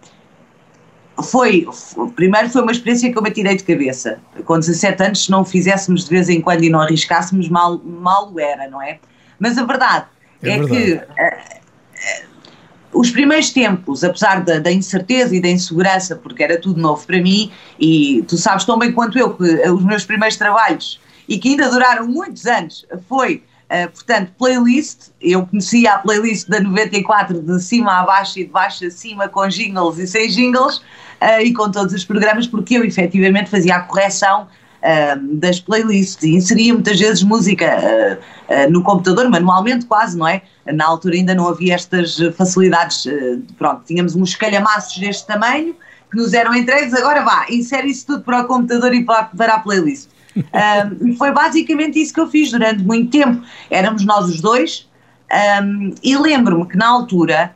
foi, 1.20 1.66
primeiro 2.14 2.48
foi 2.48 2.62
uma 2.62 2.72
experiência 2.72 3.12
que 3.12 3.18
eu 3.18 3.22
me 3.22 3.30
tirei 3.30 3.56
de 3.56 3.64
cabeça. 3.64 4.18
Com 4.44 4.58
17 4.58 5.02
anos, 5.02 5.24
se 5.24 5.30
não 5.30 5.42
o 5.42 5.44
fizéssemos 5.44 6.04
de 6.04 6.10
vez 6.10 6.28
em 6.28 6.40
quando 6.40 6.64
e 6.64 6.70
não 6.70 6.80
arriscássemos, 6.80 7.48
mal, 7.48 7.80
mal 7.84 8.32
era, 8.38 8.68
não 8.68 8.80
é? 8.80 8.98
Mas 9.38 9.58
a 9.58 9.64
verdade 9.64 10.06
é, 10.42 10.50
é 10.50 10.58
verdade. 10.58 10.70
que 10.70 10.92
uh, 10.94 10.98
uh, 10.98 13.00
os 13.00 13.10
primeiros 13.10 13.50
tempos, 13.50 14.04
apesar 14.04 14.42
da, 14.42 14.58
da, 14.58 14.70
incerteza 14.70 15.34
e 15.34 15.40
da 15.40 15.48
insegurança, 15.48 16.16
porque 16.16 16.42
era 16.42 16.60
tudo 16.60 16.80
novo 16.80 17.06
para 17.06 17.20
mim, 17.20 17.50
e 17.78 18.24
tu 18.28 18.36
sabes 18.36 18.64
tão 18.64 18.78
bem 18.78 18.92
quanto 18.92 19.18
eu 19.18 19.34
que 19.34 19.44
os 19.44 19.84
meus 19.84 20.04
primeiros 20.04 20.36
trabalhos, 20.36 21.00
e 21.28 21.38
que 21.38 21.50
ainda 21.50 21.70
duraram 21.70 22.06
muitos 22.06 22.46
anos, 22.46 22.86
foi, 23.08 23.42
uh, 23.72 23.90
portanto, 23.90 24.32
playlist. 24.38 25.10
Eu 25.20 25.46
conhecia 25.46 25.94
a 25.94 25.98
playlist 25.98 26.48
da 26.48 26.60
94 26.60 27.40
de 27.40 27.62
cima 27.62 28.00
a 28.00 28.04
baixo 28.04 28.38
e 28.38 28.44
de 28.44 28.50
baixo 28.50 28.86
a 28.86 28.90
cima, 28.90 29.28
com 29.28 29.48
jingles 29.48 29.98
e 29.98 30.06
sem 30.06 30.28
jingles, 30.28 30.82
e 31.40 31.52
com 31.52 31.70
todos 31.70 31.94
os 31.94 32.04
programas, 32.04 32.48
porque 32.48 32.76
eu 32.76 32.84
efetivamente 32.84 33.48
fazia 33.48 33.76
a 33.76 33.80
correção 33.82 34.48
uh, 34.82 35.36
das 35.36 35.60
playlists 35.60 36.22
e 36.22 36.34
inseria 36.34 36.74
muitas 36.74 36.98
vezes 36.98 37.22
música 37.22 37.78
uh, 37.78 38.18
uh, 38.52 38.70
no 38.70 38.82
computador, 38.82 39.28
manualmente 39.28 39.86
quase, 39.86 40.18
não 40.18 40.26
é? 40.26 40.42
Na 40.66 40.86
altura 40.86 41.14
ainda 41.14 41.34
não 41.34 41.48
havia 41.48 41.74
estas 41.74 42.18
facilidades, 42.36 43.04
pronto, 43.58 43.82
tínhamos 43.84 44.14
uns 44.14 44.36
calhamaços 44.36 44.96
deste 44.98 45.26
tamanho 45.26 45.74
que 46.10 46.16
nos 46.16 46.32
eram 46.34 46.54
entregues, 46.54 46.94
agora 46.94 47.22
vá, 47.22 47.46
insere 47.50 47.88
isso 47.88 48.06
tudo 48.06 48.22
para 48.22 48.42
o 48.42 48.44
computador 48.46 48.94
e 48.94 49.04
para, 49.04 49.24
para 49.24 49.54
a 49.54 49.58
playlist. 49.58 50.08
Um, 50.36 51.16
foi 51.16 51.30
basicamente 51.32 52.00
isso 52.00 52.12
que 52.12 52.20
eu 52.20 52.28
fiz 52.28 52.50
durante 52.50 52.82
muito 52.82 53.10
tempo. 53.10 53.42
Éramos 53.70 54.04
nós 54.04 54.28
os 54.28 54.40
dois, 54.40 54.88
um, 55.62 55.94
e 56.02 56.16
lembro-me 56.16 56.66
que 56.68 56.76
na 56.76 56.88
altura 56.88 57.54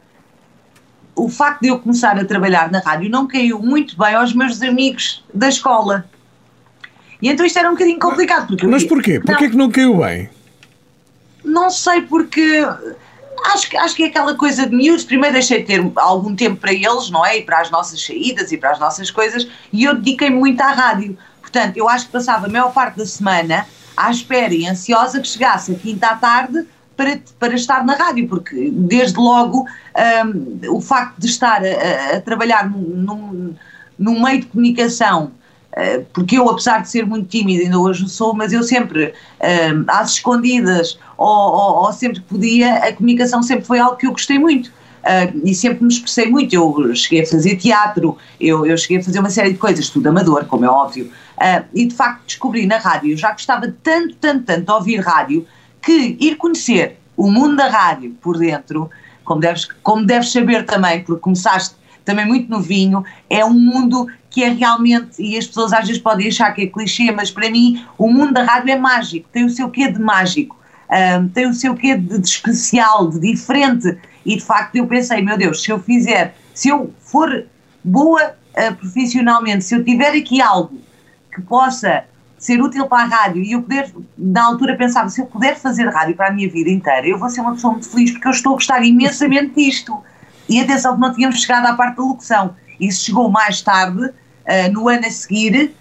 o 1.14 1.30
facto 1.30 1.62
de 1.62 1.68
eu 1.68 1.78
começar 1.78 2.18
a 2.18 2.24
trabalhar 2.24 2.70
na 2.70 2.78
rádio 2.78 3.08
não 3.10 3.26
caiu 3.26 3.58
muito 3.58 3.96
bem 3.96 4.14
aos 4.14 4.34
meus 4.34 4.60
amigos 4.62 5.24
da 5.32 5.48
escola. 5.48 6.04
E 7.20 7.28
então 7.28 7.46
isto 7.46 7.58
era 7.58 7.68
um 7.68 7.72
bocadinho 7.72 7.98
complicado. 7.98 8.48
Porque 8.48 8.66
Mas 8.66 8.84
porquê? 8.84 9.18
Porquê 9.18 9.44
não, 9.44 9.50
que 9.50 9.56
não 9.56 9.70
caiu 9.70 9.98
bem? 9.98 10.30
Não 11.42 11.70
sei 11.70 12.02
porque. 12.02 12.66
Acho, 13.52 13.78
acho 13.78 13.94
que 13.94 14.02
é 14.02 14.06
aquela 14.06 14.34
coisa 14.34 14.66
de 14.66 14.74
miúdos. 14.76 15.04
Primeiro 15.04 15.32
deixei 15.32 15.60
de 15.60 15.66
ter 15.66 15.92
algum 15.96 16.34
tempo 16.36 16.56
para 16.56 16.72
eles, 16.72 17.10
não 17.10 17.24
é? 17.24 17.38
E 17.38 17.42
para 17.42 17.60
as 17.60 17.70
nossas 17.70 18.04
saídas 18.04 18.52
e 18.52 18.58
para 18.58 18.72
as 18.72 18.78
nossas 18.78 19.10
coisas. 19.10 19.48
E 19.72 19.84
eu 19.84 19.94
dediquei-me 19.94 20.36
muito 20.36 20.60
à 20.60 20.72
rádio. 20.72 21.16
Portanto, 21.56 21.78
eu 21.78 21.88
acho 21.88 22.04
que 22.04 22.12
passava 22.12 22.46
a 22.46 22.50
maior 22.50 22.70
parte 22.70 22.98
da 22.98 23.06
semana 23.06 23.66
à 23.96 24.10
espera 24.10 24.52
e 24.52 24.66
ansiosa 24.66 25.22
que 25.22 25.26
chegasse 25.26 25.72
a 25.72 25.74
quinta 25.74 26.08
à 26.08 26.14
tarde 26.14 26.66
para, 26.94 27.18
para 27.38 27.54
estar 27.54 27.82
na 27.82 27.94
rádio, 27.94 28.28
porque 28.28 28.70
desde 28.70 29.18
logo 29.18 29.64
um, 29.64 30.76
o 30.76 30.82
facto 30.82 31.18
de 31.18 31.26
estar 31.26 31.62
a, 31.64 32.16
a 32.16 32.20
trabalhar 32.20 32.68
num, 32.68 33.54
num, 33.98 34.22
meio 34.22 34.40
de 34.40 34.46
comunicação 34.46 35.32
porque 36.14 36.38
eu, 36.38 36.48
apesar 36.48 36.80
de 36.80 36.88
ser 36.88 37.04
muito 37.04 37.28
tímida, 37.28 37.62
ainda 37.62 37.78
hoje 37.78 38.08
sou, 38.08 38.32
mas 38.32 38.50
eu 38.50 38.62
sempre, 38.62 39.12
às 39.88 40.12
escondidas, 40.12 40.98
ou, 41.18 41.28
ou, 41.28 41.84
ou 41.84 41.92
sempre 41.92 42.20
que 42.20 42.26
podia, 42.26 42.76
a 42.76 42.92
comunicação 42.94 43.42
sempre 43.42 43.66
foi 43.66 43.78
algo 43.78 43.94
que 43.98 44.06
eu 44.06 44.12
gostei 44.12 44.38
muito. 44.38 44.68
Uh, 45.06 45.40
e 45.44 45.54
sempre 45.54 45.84
me 45.84 45.92
expressei 45.92 46.30
muito. 46.30 46.54
Eu 46.54 46.94
cheguei 46.94 47.22
a 47.22 47.26
fazer 47.26 47.56
teatro, 47.56 48.16
eu, 48.40 48.66
eu 48.66 48.76
cheguei 48.76 48.96
a 48.96 49.02
fazer 49.02 49.20
uma 49.20 49.28
série 49.28 49.52
de 49.52 49.58
coisas, 49.58 49.88
tudo 49.88 50.08
amador, 50.08 50.46
como 50.46 50.64
é 50.64 50.68
óbvio, 50.68 51.12
uh, 51.36 51.64
e 51.74 51.86
de 51.86 51.94
facto 51.94 52.26
descobri 52.26 52.66
na 52.66 52.78
rádio. 52.78 53.16
Já 53.16 53.32
gostava 53.32 53.74
tanto, 53.82 54.16
tanto, 54.16 54.44
tanto 54.44 54.64
de 54.64 54.72
ouvir 54.72 55.00
rádio 55.00 55.46
que 55.82 56.16
ir 56.20 56.36
conhecer 56.36 56.98
o 57.16 57.30
mundo 57.30 57.56
da 57.56 57.68
rádio 57.68 58.10
por 58.20 58.38
dentro, 58.38 58.90
como 59.24 59.40
deves, 59.40 59.66
como 59.82 60.04
deves 60.04 60.32
saber 60.32 60.64
também, 60.64 61.02
porque 61.02 61.20
começaste 61.20 61.76
também 62.04 62.26
muito 62.26 62.48
novinho, 62.48 63.04
é 63.28 63.44
um 63.44 63.52
mundo 63.52 64.06
que 64.30 64.44
é 64.44 64.50
realmente, 64.50 65.20
e 65.20 65.36
as 65.36 65.46
pessoas 65.46 65.72
às 65.72 65.86
vezes 65.86 66.00
podem 66.00 66.28
achar 66.28 66.52
que 66.52 66.62
é 66.62 66.66
clichê, 66.66 67.10
mas 67.10 67.30
para 67.30 67.50
mim 67.50 67.84
o 67.98 68.08
mundo 68.08 68.34
da 68.34 68.44
rádio 68.44 68.70
é 68.70 68.76
mágico, 68.76 69.28
tem 69.32 69.44
o 69.44 69.50
seu 69.50 69.70
quê 69.70 69.90
de 69.90 69.98
mágico, 69.98 70.56
um, 70.88 71.28
tem 71.28 71.48
o 71.48 71.54
seu 71.54 71.74
quê 71.74 71.96
de, 71.96 72.18
de 72.18 72.28
especial, 72.28 73.08
de 73.10 73.18
diferente 73.18 73.98
e 74.24 74.36
de 74.36 74.42
facto 74.42 74.76
eu 74.76 74.86
pensei, 74.86 75.20
meu 75.22 75.36
Deus, 75.36 75.62
se 75.62 75.70
eu 75.70 75.80
fizer, 75.80 76.36
se 76.54 76.68
eu 76.68 76.92
for 77.00 77.44
boa 77.82 78.34
uh, 78.56 78.74
profissionalmente, 78.76 79.64
se 79.64 79.74
eu 79.74 79.84
tiver 79.84 80.10
aqui 80.10 80.40
algo 80.40 80.78
que 81.36 81.42
possa 81.42 82.04
ser 82.38 82.60
útil 82.60 82.86
para 82.86 83.04
a 83.04 83.06
rádio. 83.06 83.42
E 83.42 83.52
eu 83.52 83.62
poder, 83.62 83.92
na 84.16 84.44
altura 84.44 84.76
pensava, 84.76 85.08
se 85.08 85.20
eu 85.20 85.26
puder 85.26 85.56
fazer 85.56 85.88
rádio 85.88 86.16
para 86.16 86.28
a 86.28 86.30
minha 86.32 86.48
vida 86.50 86.70
inteira, 86.70 87.06
eu 87.06 87.18
vou 87.18 87.28
ser 87.28 87.42
uma 87.42 87.52
pessoa 87.52 87.74
muito 87.74 87.88
feliz 87.88 88.10
porque 88.10 88.26
eu 88.26 88.32
estou 88.32 88.52
a 88.52 88.54
gostar 88.54 88.82
imensamente 88.82 89.54
disto. 89.54 89.96
E 90.48 90.60
atenção 90.60 90.94
que 90.94 91.00
não 91.00 91.14
tínhamos 91.14 91.40
chegado 91.40 91.66
à 91.66 91.74
parte 91.74 91.96
da 91.96 92.02
locução. 92.02 92.56
Isso 92.80 93.04
chegou 93.04 93.30
mais 93.30 93.62
tarde, 93.62 94.06
uh, 94.06 94.72
no 94.72 94.88
ano 94.88 95.06
a 95.06 95.10
seguir, 95.10 95.74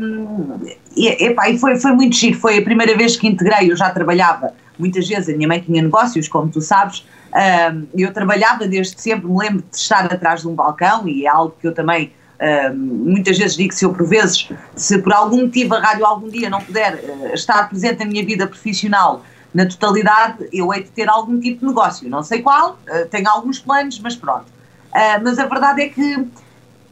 um, 0.00 0.66
e, 0.96 1.08
epá, 1.26 1.48
e 1.48 1.58
foi, 1.58 1.76
foi 1.76 1.92
muito 1.92 2.16
chique, 2.16 2.34
foi 2.34 2.58
a 2.58 2.62
primeira 2.62 2.96
vez 2.96 3.16
que 3.16 3.28
integrei, 3.28 3.70
eu 3.70 3.76
já 3.76 3.90
trabalhava 3.90 4.52
muitas 4.76 5.06
vezes, 5.06 5.32
a 5.32 5.36
minha 5.36 5.46
mãe 5.46 5.60
tinha 5.60 5.80
negócios, 5.80 6.26
como 6.26 6.50
tu 6.50 6.60
sabes, 6.60 7.06
um, 7.72 7.86
eu 7.96 8.12
trabalhava 8.12 8.66
desde 8.66 9.00
sempre, 9.00 9.28
me 9.28 9.38
lembro 9.38 9.64
de 9.70 9.76
estar 9.76 10.06
atrás 10.06 10.40
de 10.40 10.48
um 10.48 10.54
balcão 10.54 11.06
e 11.06 11.26
é 11.26 11.28
algo 11.28 11.54
que 11.60 11.66
eu 11.66 11.74
também 11.74 12.12
muitas 12.74 13.38
vezes 13.38 13.56
digo 13.56 13.72
se 13.72 13.84
eu 13.84 13.92
por 13.92 14.06
vezes, 14.06 14.48
se 14.74 14.98
por 14.98 15.12
algum 15.12 15.42
motivo 15.42 15.74
a 15.74 15.80
rádio 15.80 16.04
algum 16.04 16.28
dia 16.28 16.50
não 16.50 16.60
puder 16.60 16.94
uh, 16.94 17.34
estar 17.34 17.68
presente 17.68 18.00
na 18.00 18.06
minha 18.06 18.24
vida 18.24 18.46
profissional 18.46 19.22
na 19.54 19.66
totalidade, 19.66 20.48
eu 20.52 20.74
hei 20.74 20.82
de 20.82 20.90
ter 20.90 21.08
algum 21.08 21.38
tipo 21.38 21.60
de 21.60 21.66
negócio, 21.66 22.08
não 22.08 22.24
sei 22.24 22.42
qual, 22.42 22.72
uh, 22.88 23.08
tenho 23.08 23.28
alguns 23.28 23.60
planos, 23.60 24.00
mas 24.00 24.16
pronto. 24.16 24.46
Uh, 24.92 25.22
mas 25.22 25.38
a 25.38 25.46
verdade 25.46 25.82
é 25.82 25.88
que 25.88 26.26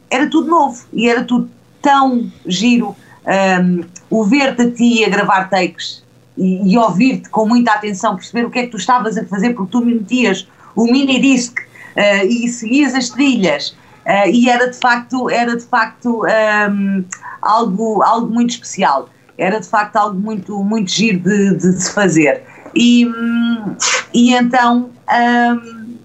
era 0.09 0.29
tudo 0.29 0.49
novo 0.49 0.85
e 0.93 1.09
era 1.09 1.23
tudo 1.23 1.49
tão 1.81 2.31
giro. 2.45 2.95
Um, 3.25 3.83
o 4.09 4.23
ver-te 4.23 4.61
a 4.61 4.71
ti 4.71 5.03
a 5.05 5.09
gravar 5.09 5.49
takes 5.49 6.03
e, 6.37 6.73
e 6.73 6.77
ouvir-te 6.77 7.29
com 7.29 7.47
muita 7.47 7.71
atenção, 7.71 8.15
perceber 8.15 8.45
o 8.45 8.49
que 8.49 8.59
é 8.59 8.63
que 8.63 8.69
tu 8.69 8.77
estavas 8.77 9.17
a 9.17 9.25
fazer, 9.25 9.53
porque 9.53 9.71
tu 9.71 9.83
me 9.83 9.93
metias 9.95 10.47
o 10.75 10.85
mini 10.85 11.19
disc 11.19 11.57
uh, 11.59 12.25
e 12.25 12.47
seguias 12.47 12.93
as 12.95 13.09
trilhas 13.09 13.75
uh, 14.05 14.29
e 14.29 14.49
era 14.49 14.69
de 14.69 14.77
facto, 14.77 15.29
era 15.29 15.55
de 15.55 15.63
facto 15.63 16.23
um, 16.25 17.03
algo, 17.41 18.01
algo 18.03 18.33
muito 18.33 18.51
especial, 18.51 19.09
era 19.37 19.59
de 19.59 19.67
facto 19.67 19.95
algo 19.97 20.19
muito, 20.19 20.63
muito 20.63 20.91
giro 20.91 21.19
de, 21.19 21.55
de 21.55 21.81
se 21.81 21.91
fazer. 21.93 22.43
E, 22.75 23.05
um, 23.05 23.75
e 24.13 24.33
então 24.33 24.89
um, 25.09 25.95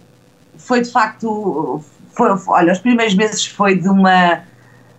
foi 0.56 0.82
de 0.82 0.90
facto, 0.90 1.82
foi, 2.14 2.28
olha, 2.48 2.72
os 2.72 2.78
primeiros 2.78 3.14
meses 3.14 3.46
foi 3.46 3.76
de 3.76 3.88
uma, 3.88 4.42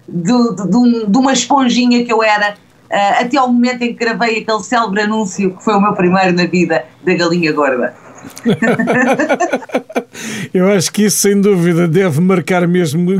de, 0.07 0.55
de, 0.55 0.67
de, 0.67 0.75
um, 0.75 1.09
de 1.09 1.17
uma 1.17 1.33
esponjinha 1.33 2.03
que 2.03 2.11
eu 2.11 2.23
era 2.23 2.55
uh, 2.89 3.21
até 3.21 3.37
ao 3.37 3.47
momento 3.51 3.83
em 3.83 3.93
que 3.93 4.05
gravei 4.05 4.41
aquele 4.41 4.63
célebre 4.63 5.01
anúncio 5.01 5.55
que 5.55 5.63
foi 5.63 5.75
o 5.75 5.81
meu 5.81 5.93
primeiro 5.93 6.33
na 6.35 6.45
vida 6.45 6.85
da 7.03 7.13
galinha 7.13 7.51
gorda. 7.51 7.95
Eu 10.53 10.69
acho 10.71 10.91
que 10.91 11.05
isso, 11.05 11.19
sem 11.19 11.39
dúvida, 11.39 11.87
deve 11.87 12.19
marcar 12.19 12.67
mesmo 12.67 13.09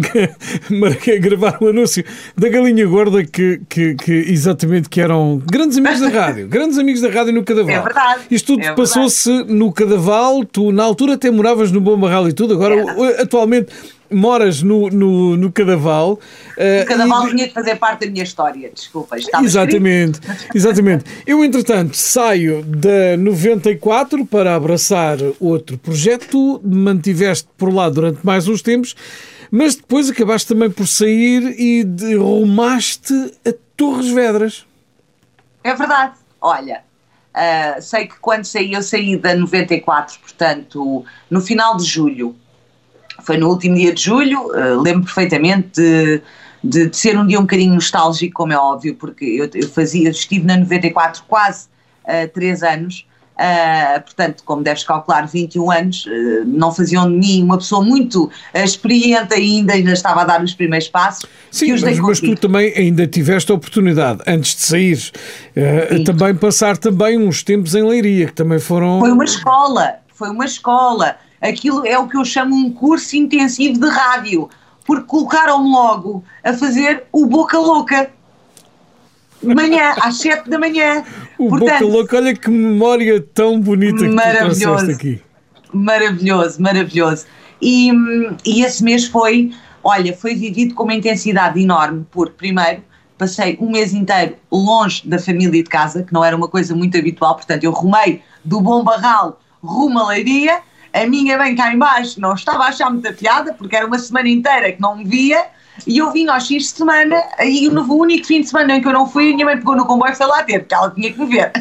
marcar, 0.70 1.18
gravar 1.20 1.58
o 1.62 1.66
um 1.66 1.68
anúncio 1.70 2.04
da 2.36 2.50
Galinha 2.50 2.86
Gorda, 2.86 3.24
que, 3.24 3.62
que, 3.70 3.96
que, 3.96 4.12
exatamente 4.12 4.90
que 4.90 5.00
eram 5.00 5.42
grandes 5.46 5.78
amigos 5.78 6.00
da 6.00 6.10
rádio, 6.10 6.48
grandes 6.48 6.78
amigos 6.78 7.02
da 7.02 7.10
rádio 7.10 7.34
no 7.34 7.44
Cadaval. 7.44 7.76
É 7.76 7.82
verdade. 7.82 8.22
Isto 8.32 8.56
tudo 8.56 8.66
é 8.66 8.74
passou-se 8.74 9.30
no 9.44 9.72
Cadaval, 9.72 10.44
tu 10.44 10.72
na 10.72 10.84
altura 10.84 11.14
até 11.14 11.30
moravas 11.30 11.72
no 11.72 11.80
Bom 11.80 11.98
Barral 11.98 12.28
e 12.28 12.34
tudo, 12.34 12.56
agora 12.56 12.76
é. 12.76 13.22
atualmente 13.22 13.68
moras 14.12 14.62
no, 14.62 14.90
no, 14.90 15.38
no 15.38 15.52
Cadaval. 15.52 16.14
Uh, 16.58 16.84
o 16.84 16.86
Cadaval 16.86 17.28
e... 17.28 17.32
tinha 17.32 17.48
de 17.48 17.54
fazer 17.54 17.76
parte 17.76 18.06
da 18.06 18.12
minha 18.12 18.24
história, 18.24 18.70
desculpa. 18.74 19.16
Exatamente, 19.42 20.20
exatamente. 20.54 21.06
Eu, 21.26 21.44
entretanto, 21.44 21.96
saio 21.96 22.64
da 22.64 23.18
94 23.18 24.26
para 24.26 24.56
abraçar 24.56 25.18
outro 25.40 25.78
projeto, 25.78 26.62
mantiveste 26.64 27.48
por 27.58 27.74
lá 27.74 27.90
durante 27.90 28.20
mais 28.26 28.48
uns 28.48 28.62
tempos, 28.62 28.96
mas 29.52 29.76
depois 29.76 30.10
acabaste 30.10 30.48
também 30.48 30.70
por 30.70 30.88
sair 30.88 31.56
e 31.60 31.84
rumaste 32.16 33.14
a 33.46 33.54
Torres 33.76 34.10
Vedras. 34.10 34.66
É 35.64 35.74
verdade. 35.74 36.14
Olha, 36.42 36.82
uh, 37.36 37.82
sei 37.82 38.08
que 38.08 38.16
quando 38.20 38.46
saí, 38.46 38.74
eu 38.74 38.82
saí 38.82 39.18
da 39.18 39.36
94, 39.36 40.20
portanto, 40.20 41.04
no 41.30 41.42
final 41.42 41.76
de 41.76 41.84
julho 41.84 42.36
foi 43.22 43.38
no 43.38 43.50
último 43.50 43.76
dia 43.76 43.94
de 43.94 44.04
julho, 44.04 44.48
uh, 44.48 44.82
lembro 44.82 45.04
perfeitamente 45.04 45.70
de, 45.82 46.22
de, 46.64 46.90
de, 46.90 46.98
ser 46.98 47.18
um 47.18 47.26
dia 47.26 47.40
um 47.40 47.44
bocadinho 47.44 47.74
nostálgico, 47.74 48.34
como 48.34 48.54
é 48.54 48.58
óbvio, 48.58 48.96
porque 48.96 49.26
eu, 49.26 49.50
eu 49.54 49.70
fazia, 49.70 50.10
estive 50.10 50.46
na 50.46 50.58
94 50.58 51.24
quase 51.28 51.68
uh, 52.04 52.28
três 52.34 52.64
anos, 52.64 53.06
uh, 53.36 54.02
portanto, 54.02 54.44
como 54.44 54.62
deves 54.62 54.84
calcular, 54.84 55.28
21 55.28 55.72
anos, 55.72 56.06
uh, 56.06 56.46
não 56.46 56.74
faziam 56.74 57.10
de 57.10 57.18
mim 57.18 57.44
uma 57.44 57.58
pessoa 57.58 57.84
muito 57.84 58.30
experiente 58.54 59.34
ainda, 59.34 59.74
ainda 59.74 59.92
estava 59.92 60.22
a 60.22 60.26
dar 60.26 60.44
os 60.44 60.54
primeiros 60.54 60.88
passos. 60.88 61.26
Sim, 61.52 61.72
mas, 61.72 62.00
mas, 62.00 62.20
tu 62.20 62.36
também 62.36 62.74
ainda 62.76 63.08
tiveste 63.08 63.52
a 63.52 63.56
oportunidade, 63.56 64.22
antes 64.28 64.56
de 64.56 64.62
sair, 64.62 65.12
também 66.06 66.36
passar 66.36 66.78
também 66.78 67.18
uns 67.18 67.42
tempos 67.42 67.74
em 67.74 67.84
Leiria, 67.84 68.28
que 68.28 68.34
também 68.34 68.60
foram... 68.60 69.00
Foi 69.00 69.12
uma 69.12 69.26
escola, 69.26 69.96
foi 70.14 70.30
uma 70.30 70.46
escola 70.46 71.16
aquilo 71.42 71.86
é 71.86 71.98
o 71.98 72.08
que 72.08 72.18
eu 72.18 72.26
chamo 72.26 72.56
um 72.56 72.72
curso 72.72 73.16
intensivo 73.16 73.80
de 73.80 73.88
rádio, 73.88 74.50
porque 74.86 75.06
colocaram-me 75.06 75.70
logo 75.70 76.24
a 76.44 76.54
fazer 76.54 77.04
o 77.12 77.26
Boca 77.26 77.58
Louca. 77.58 78.10
Manhã, 79.42 79.94
às 80.02 80.18
7 80.18 80.50
da 80.50 80.60
manhã. 80.60 81.04
O 81.38 81.50
Portanto, 81.50 81.80
Boca 81.80 81.86
Louca, 81.86 82.18
olha 82.18 82.36
que 82.36 82.50
memória 82.50 83.22
tão 83.34 83.60
bonita 83.60 84.00
que 84.00 84.10
maravilhoso, 84.10 84.86
tu 84.86 84.92
aqui. 84.92 85.22
Maravilhoso, 85.72 86.62
maravilhoso. 86.62 87.26
E, 87.62 87.92
e 88.46 88.64
esse 88.64 88.84
mês 88.84 89.06
foi, 89.06 89.52
olha, 89.84 90.16
foi 90.16 90.36
vivido 90.36 90.74
com 90.74 90.84
uma 90.84 90.94
intensidade 90.94 91.62
enorme, 91.62 92.06
porque 92.12 92.34
primeiro 92.34 92.82
passei 93.18 93.58
um 93.60 93.70
mês 93.70 93.94
inteiro 93.94 94.36
longe 94.50 95.08
da 95.08 95.20
família 95.20 95.60
e 95.60 95.64
de 95.64 95.70
casa, 95.70 96.04
que 96.04 96.14
não 96.14 96.24
era 96.24 96.36
uma 96.36 96.48
coisa 96.48 96.74
muito 96.74 96.98
habitual, 96.98 97.36
portanto 97.36 97.66
eu 97.66 97.72
rumei 97.72 98.22
do 98.44 98.62
Bom 98.62 98.82
Barral 98.82 99.40
rumo 99.62 100.00
a 100.00 100.08
Leiria, 100.08 100.62
a 100.94 101.06
minha 101.06 101.38
mãe 101.38 101.56
cá 101.56 101.74
embaixo 101.74 102.20
não 102.20 102.34
estava 102.34 102.66
a 102.66 102.68
achar 102.68 102.90
muita 102.90 103.14
piada, 103.14 103.54
porque 103.54 103.76
era 103.76 103.86
uma 103.86 104.00
semana 104.00 104.30
inteira 104.30 104.72
que 104.72 104.82
não 104.82 104.98
me 104.98 105.06
via, 105.06 105.46
e 105.88 105.98
eu 105.98 106.12
vim 106.12 106.28
aos 106.28 106.48
fins 106.48 106.64
de 106.64 106.70
semana, 106.70 107.24
e 107.42 107.70
no 107.70 107.82
único 107.94 108.26
fim 108.26 108.42
de 108.42 108.48
semana 108.48 108.76
em 108.76 108.82
que 108.82 108.88
eu 108.88 108.94
não 108.94 109.08
fui, 109.08 109.32
a 109.32 109.34
minha 109.34 109.46
mãe 109.46 109.58
pegou 109.58 109.76
no 109.76 109.86
comboio 109.86 110.12
e 110.12 110.16
foi 110.16 110.26
lá 110.26 110.44
ter, 110.44 110.60
porque 110.60 110.76
ela 110.76 110.92
tinha 110.92 111.12
que 111.12 111.20
me 111.20 111.26
ver. 111.28 111.52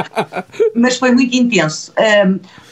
Mas 0.74 0.96
foi 0.96 1.12
muito 1.12 1.34
intenso, 1.36 1.92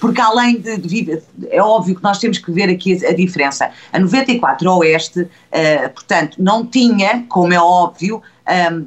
porque 0.01 0.21
além 0.21 0.61
de, 0.61 0.79
de 0.79 0.89
viver, 0.89 1.23
é 1.51 1.63
óbvio 1.63 1.97
que 1.97 2.03
nós 2.03 2.19
temos 2.19 2.39
que 2.39 2.51
ver 2.51 2.71
aqui 2.71 3.05
a, 3.05 3.13
diferença. 3.13 3.71
A 3.93 3.99
94 3.99 4.71
Oeste, 4.71 5.21
uh, 5.21 5.91
portanto, 5.95 6.37
não 6.39 6.67
tinha, 6.67 7.25
como 7.29 7.53
é 7.53 7.61
óbvio, 7.61 8.23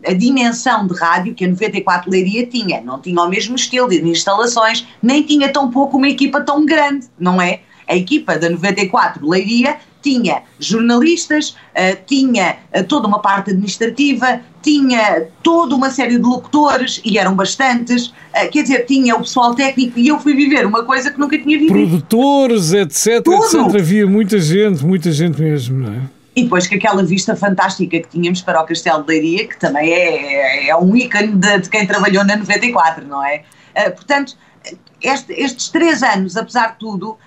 a 0.08 0.14
dimensão 0.14 0.88
de 0.88 0.96
rádio 0.96 1.34
que 1.34 1.46
a 1.46 1.48
94 1.48 2.10
Leiria 2.10 2.46
tinha. 2.46 2.82
Não 2.82 3.00
tinha 3.00 3.22
o 3.22 3.30
mesmo 3.30 3.56
estilo 3.56 3.90
de 3.90 4.02
instalações, 4.08 4.88
nem 5.02 5.24
tinha 5.24 5.52
tão 5.52 5.70
pouco 5.70 5.98
uma 5.98 6.10
equipa 6.10 6.42
tão 6.42 6.66
grande, 6.66 7.08
não 7.20 7.42
é? 7.42 7.62
A 7.88 7.96
equipa 7.96 8.38
da 8.38 8.50
94 8.50 9.28
Leiria 9.28 9.78
tinha 10.06 10.44
jornalistas, 10.60 11.50
uh, 11.50 11.98
tinha 12.06 12.58
uh, 12.76 12.84
toda 12.84 13.08
uma 13.08 13.20
parte 13.20 13.50
administrativa, 13.50 14.40
tinha 14.62 15.28
toda 15.42 15.76
uma 15.76 15.90
série 15.90 16.18
de 16.18 16.24
locutores, 16.24 17.02
e 17.04 17.18
eram 17.18 17.36
bastantes, 17.36 18.08
uh, 18.08 18.52
quer 18.52 18.62
dizer, 18.62 18.86
tinha 18.86 19.16
o 19.16 19.20
pessoal 19.20 19.56
técnico, 19.56 19.98
e 19.98 20.08
eu 20.08 20.20
fui 20.20 20.36
viver 20.36 20.66
uma 20.66 20.84
coisa 20.84 21.10
que 21.10 21.20
nunca 21.20 21.38
tinha 21.40 21.58
vivido. 21.58 21.74
Produtores, 21.74 22.72
etc, 22.72 23.24
Tudo. 23.24 23.46
etc. 23.46 23.82
Havia 23.82 24.06
muita 24.06 24.40
gente, 24.40 24.86
muita 24.86 25.12
gente 25.12 25.42
mesmo, 25.42 25.80
não 25.80 25.94
é? 25.94 26.15
E 26.36 26.44
depois 26.44 26.68
com 26.68 26.76
aquela 26.76 27.04
vista 27.04 27.36
fantástica 27.36 27.98
que 28.00 28.08
tínhamos 28.10 28.42
para 28.42 28.62
o 28.62 28.66
Castelo 28.66 29.04
de 29.04 29.08
Leiria, 29.08 29.48
que 29.48 29.58
também 29.58 29.92
é, 29.92 30.68
é 30.68 30.76
um 30.76 30.96
ícone 30.96 31.34
de, 31.34 31.60
de, 31.60 31.70
quem 31.70 31.88
trabalhou 31.88 32.26
na 32.26 32.36
94, 32.36 33.08
não 33.08 33.26
é? 33.26 33.44
Uh, 33.74 33.92
portanto, 33.92 34.38
este, 35.02 35.32
estes 35.34 35.70
três 35.70 36.04
anos, 36.04 36.36
apesar 36.36 36.74
de 36.74 36.80
tudo, 36.80 37.12
uh, 37.12 37.18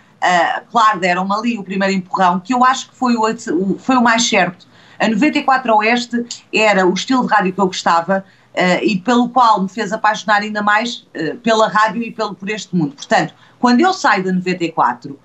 claro, 0.70 1.00
deram-me 1.00 1.32
ali 1.34 1.58
o 1.58 1.64
primeiro 1.64 1.94
empurrão, 1.94 2.38
que 2.38 2.52
eu 2.52 2.62
acho 2.62 2.90
que 2.90 2.96
foi 2.96 3.16
o, 3.16 3.78
foi 3.78 3.96
o 3.96 4.02
mais 4.02 4.28
certo. 4.28 4.66
A 4.98 5.08
94 5.08 5.74
Oeste 5.76 6.26
era 6.52 6.86
o 6.86 6.92
estilo 6.92 7.26
de 7.26 7.32
rádio 7.32 7.52
que 7.52 7.60
eu 7.60 7.66
gostava 7.66 8.24
uh, 8.52 8.84
e 8.84 8.98
pelo 8.98 9.30
qual 9.30 9.62
me 9.62 9.68
fez 9.70 9.90
apaixonar 9.90 10.42
ainda 10.42 10.60
mais 10.60 11.06
pela 11.42 11.68
rádio 11.68 12.02
e 12.02 12.10
pelo, 12.10 12.34
por 12.34 12.50
este 12.50 12.76
mundo. 12.76 12.94
Portanto, 12.94 13.32
quando 13.58 13.80
eu 13.80 13.94
saio 13.94 14.24
da 14.24 14.32
94, 14.32 15.12
uh, 15.12 15.18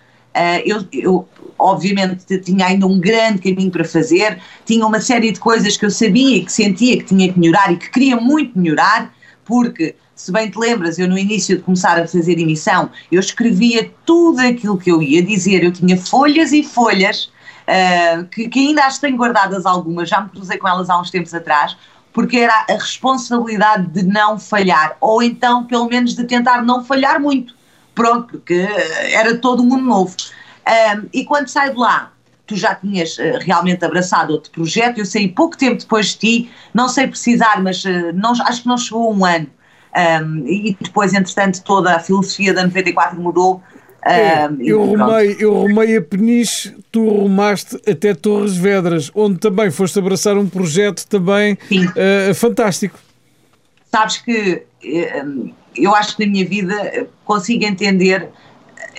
eu, 0.66 0.84
eu 0.92 1.28
obviamente 1.58 2.38
tinha 2.40 2.68
ainda 2.68 2.86
um 2.86 3.00
grande 3.00 3.40
caminho 3.40 3.72
para 3.72 3.86
fazer, 3.86 4.40
tinha 4.66 4.86
uma 4.86 5.00
série 5.00 5.32
de 5.32 5.40
coisas 5.40 5.78
que 5.78 5.86
eu 5.86 5.92
sabia 5.92 6.44
que 6.44 6.52
sentia 6.52 6.98
que 6.98 7.06
tinha 7.06 7.32
que 7.32 7.40
melhorar 7.40 7.72
e 7.72 7.78
que 7.78 7.90
queria 7.90 8.18
muito 8.18 8.58
melhorar, 8.58 9.14
porque 9.46 9.96
se 10.16 10.32
bem 10.32 10.50
te 10.50 10.58
lembras, 10.58 11.00
eu 11.00 11.08
no 11.08 11.18
início 11.18 11.58
de 11.58 11.64
começar 11.64 12.00
a 12.00 12.08
fazer 12.08 12.38
emissão, 12.38 12.90
eu 13.12 13.20
escrevia 13.20 13.92
tudo 14.06 14.40
aquilo 14.40 14.78
que 14.78 14.92
eu 14.92 15.02
ia 15.02 15.24
dizer, 15.24 15.64
eu 15.64 15.72
tinha 15.72 15.98
folhas 15.98 16.52
e 16.52 16.64
folhas, 16.64 17.32
uh, 17.68 18.26
que, 18.26 18.48
que, 18.48 18.60
ainda 18.60 18.86
as 18.86 19.00
tenho 19.00 19.18
guardadas 19.18 19.66
algumas, 19.66 20.10
já 20.10 20.22
me 20.22 20.30
cruzei 20.30 20.58
com 20.58 20.68
elas 20.68 20.90
há 20.90 21.00
uns 21.00 21.10
tempos 21.10 21.34
atrás, 21.34 21.76
porque 22.12 22.38
era 22.38 22.66
a 22.70 22.74
responsabilidade 22.74 23.88
de 23.88 24.04
não 24.04 24.38
falhar, 24.38 24.96
ou 25.02 25.24
então 25.24 25.66
pelo 25.66 25.88
menos 25.88 26.16
de 26.16 26.24
tentar 26.26 26.62
não 26.62 26.86
falhar 26.86 27.20
muito, 27.20 27.56
pronto, 27.94 28.28
porque 28.28 28.68
era 29.12 29.38
todo 29.38 29.62
um 29.64 29.66
mundo 29.66 29.84
novo. 29.84 30.16
Uh, 30.68 31.08
e 31.14 31.26
quando 31.26 31.48
saio 31.48 31.74
de 31.74 31.80
lá, 31.80 32.12
tu 32.48 32.56
já 32.56 32.76
tinhas 32.76 33.18
uh, 33.18 33.40
realmente 33.42 33.84
abraçado 33.84 34.34
outro 34.34 34.52
projeto, 34.52 35.00
eu 35.00 35.06
saí 35.06 35.28
pouco 35.28 35.58
tempo 35.58 35.80
depois 35.80 36.08
de 36.08 36.18
ti, 36.18 36.52
não 36.74 36.88
sei 36.88 37.08
precisar, 37.08 37.62
mas 37.62 37.84
não, 38.14 38.32
acho 38.32 38.62
que 38.62 38.68
não 38.68 38.78
chegou 38.78 39.14
um 39.14 39.26
ano 39.26 39.48
um, 39.96 40.48
e 40.48 40.76
depois, 40.80 41.14
entretanto, 41.14 41.62
toda 41.64 41.96
a 41.96 42.00
filosofia 42.00 42.54
da 42.54 42.64
94 42.64 43.20
mudou. 43.20 43.62
Um, 44.06 44.62
eu, 44.62 44.84
rumei, 44.84 45.38
eu 45.40 45.54
rumei 45.54 45.96
a 45.96 46.02
Peniche, 46.02 46.76
tu 46.92 47.08
rumaste 47.08 47.78
até 47.88 48.14
Torres 48.14 48.58
Vedras, 48.58 49.10
onde 49.16 49.40
também 49.40 49.72
foste 49.72 49.98
abraçar 50.00 50.38
um 50.38 50.50
projeto 50.50 51.08
também 51.08 51.54
uh, 51.54 52.34
fantástico. 52.34 53.00
Sabes 53.90 54.18
que 54.18 54.64
eu 55.76 55.96
acho 55.96 56.16
que 56.16 56.26
na 56.26 56.32
minha 56.32 56.46
vida 56.46 57.08
consigo 57.26 57.66
entender 57.66 58.30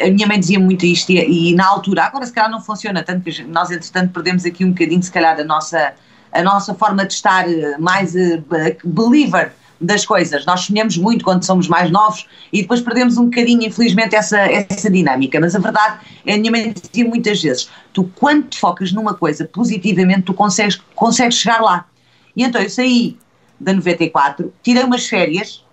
a 0.00 0.10
minha 0.10 0.26
mãe 0.26 0.40
dizia 0.40 0.58
muito 0.58 0.84
isto 0.84 1.10
e, 1.12 1.50
e, 1.50 1.54
na 1.54 1.66
altura, 1.66 2.04
agora 2.04 2.26
se 2.26 2.32
calhar 2.32 2.50
não 2.50 2.60
funciona 2.60 3.02
tanto, 3.02 3.22
que 3.22 3.42
nós 3.44 3.70
entretanto 3.70 4.12
perdemos 4.12 4.44
aqui 4.44 4.64
um 4.64 4.70
bocadinho 4.70 5.02
se 5.02 5.10
calhar 5.10 5.38
a 5.38 5.44
nossa, 5.44 5.94
a 6.32 6.42
nossa 6.42 6.74
forma 6.74 7.06
de 7.06 7.12
estar 7.12 7.46
mais 7.78 8.14
uh, 8.14 8.42
believer 8.84 9.52
das 9.80 10.04
coisas. 10.04 10.44
Nós 10.46 10.60
sonhamos 10.62 10.96
muito 10.96 11.24
quando 11.24 11.44
somos 11.44 11.68
mais 11.68 11.90
novos 11.90 12.26
e 12.52 12.62
depois 12.62 12.80
perdemos 12.80 13.16
um 13.16 13.24
bocadinho, 13.26 13.62
infelizmente, 13.62 14.14
essa, 14.14 14.38
essa 14.38 14.90
dinâmica. 14.90 15.38
Mas 15.40 15.54
a 15.54 15.58
verdade 15.58 16.00
é, 16.26 16.34
a 16.34 16.38
minha 16.38 16.50
mãe 16.50 16.72
dizia 16.72 17.08
muitas 17.08 17.42
vezes: 17.42 17.70
tu, 17.92 18.10
quando 18.16 18.48
te 18.48 18.58
focas 18.58 18.92
numa 18.92 19.14
coisa 19.14 19.44
positivamente, 19.44 20.22
tu 20.22 20.34
consegues, 20.34 20.80
consegues 20.94 21.38
chegar 21.38 21.60
lá. 21.60 21.86
E 22.36 22.42
então 22.42 22.60
eu 22.60 22.70
saí 22.70 23.16
da 23.60 23.72
94, 23.72 24.52
tirei 24.62 24.82
umas 24.82 25.06
férias, 25.06 25.63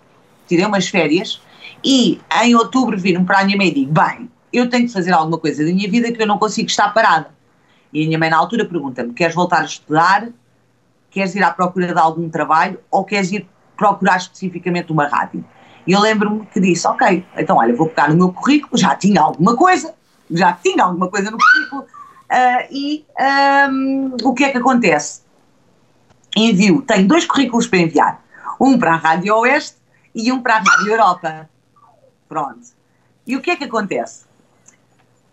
tirei 0.52 0.66
umas 0.66 0.86
férias 0.88 1.40
e 1.82 2.20
em 2.42 2.54
outubro 2.54 2.98
viram 2.98 3.24
para 3.24 3.40
a 3.40 3.44
minha 3.44 3.56
mãe 3.56 3.68
e 3.68 3.74
digo: 3.74 3.92
bem, 3.92 4.30
eu 4.52 4.68
tenho 4.68 4.86
que 4.86 4.92
fazer 4.92 5.12
alguma 5.12 5.38
coisa 5.38 5.64
da 5.64 5.72
minha 5.72 5.90
vida 5.90 6.12
que 6.12 6.22
eu 6.22 6.26
não 6.26 6.38
consigo 6.38 6.68
estar 6.68 6.92
parada. 6.92 7.30
E 7.90 8.02
a 8.02 8.06
minha 8.06 8.18
mãe 8.18 8.28
na 8.28 8.36
altura 8.36 8.66
pergunta-me: 8.66 9.14
queres 9.14 9.34
voltar 9.34 9.62
a 9.62 9.64
estudar? 9.64 10.28
Queres 11.10 11.34
ir 11.34 11.42
à 11.42 11.50
procura 11.50 11.92
de 11.92 11.98
algum 11.98 12.28
trabalho 12.28 12.78
ou 12.90 13.04
queres 13.04 13.32
ir 13.32 13.46
procurar 13.76 14.18
especificamente 14.18 14.92
uma 14.92 15.06
rádio. 15.08 15.44
E 15.86 15.92
eu 15.92 16.00
lembro-me 16.00 16.46
que 16.46 16.60
disse, 16.60 16.86
ok, 16.86 17.26
então 17.36 17.56
olha, 17.56 17.74
vou 17.74 17.88
pegar 17.88 18.08
no 18.08 18.16
meu 18.16 18.32
currículo, 18.32 18.78
já 18.78 18.94
tinha 18.94 19.20
alguma 19.20 19.56
coisa, 19.56 19.92
já 20.30 20.52
tinha 20.52 20.84
alguma 20.84 21.08
coisa 21.08 21.30
no 21.30 21.36
currículo, 21.36 21.82
uh, 21.82 22.66
e 22.70 23.04
um, 23.68 24.16
o 24.22 24.32
que 24.32 24.44
é 24.44 24.50
que 24.50 24.58
acontece? 24.58 25.22
Envio, 26.36 26.80
tenho 26.82 27.06
dois 27.08 27.26
currículos 27.26 27.66
para 27.66 27.80
enviar, 27.80 28.24
um 28.60 28.78
para 28.78 28.92
a 28.92 28.96
Rádio 28.96 29.34
Oeste 29.34 29.81
e 30.14 30.30
um 30.32 30.42
para 30.42 30.56
a 30.56 30.58
Rádio 30.58 30.88
Europa. 30.88 31.48
Pronto. 32.28 32.60
E 33.26 33.36
o 33.36 33.40
que 33.40 33.50
é 33.50 33.56
que 33.56 33.64
acontece? 33.64 34.24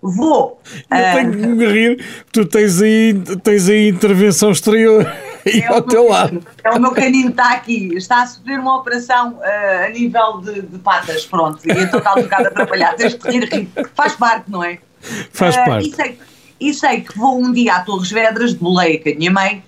Vou. 0.02 0.62
Eu 0.90 0.98
uh, 0.98 1.14
tenho 1.14 1.32
que 1.32 1.48
me 1.48 1.66
rir, 1.68 2.06
tu 2.32 2.46
tens 2.46 2.82
aí, 2.82 3.14
tens 3.44 3.68
aí 3.68 3.90
intervenção 3.90 4.52
exterior 4.52 5.06
é 5.46 5.68
ao 5.68 5.82
teu 5.82 6.08
lado. 6.08 6.42
É 6.64 6.72
o 6.72 6.80
meu 6.80 6.92
canino 6.92 7.32
está 7.32 7.52
aqui, 7.52 7.94
está 7.96 8.24
a 8.24 8.28
sofrer 8.28 8.60
uma 8.60 8.78
operação 8.78 9.34
uh, 9.34 9.86
a 9.86 9.90
nível 9.90 10.40
de, 10.40 10.62
de, 10.62 10.78
patas, 10.80 11.26
pronto, 11.26 11.60
e 11.68 11.72
então 11.72 12.00
está 12.00 12.14
um 12.14 12.22
bocado 12.22 12.48
atrapalhado. 12.48 12.96
Tens 12.96 13.18
de 13.18 13.30
rir, 13.30 13.44
rir, 13.52 13.70
faz 13.94 14.16
parte, 14.16 14.50
não 14.50 14.64
é? 14.64 14.80
Faz 15.34 15.56
uh, 15.56 15.66
parte. 15.66 15.90
E 15.90 15.96
sei, 15.96 16.20
e 16.62 16.74
sei 16.74 17.02
que 17.02 17.18
vou 17.18 17.38
um 17.38 17.52
dia 17.52 17.76
a 17.76 17.82
Torres 17.82 18.10
Vedras, 18.10 18.54
de 18.54 18.60
boleia 18.60 19.04
com 19.04 19.10
a 19.10 19.16
minha 19.16 19.32
mãe, 19.32 19.62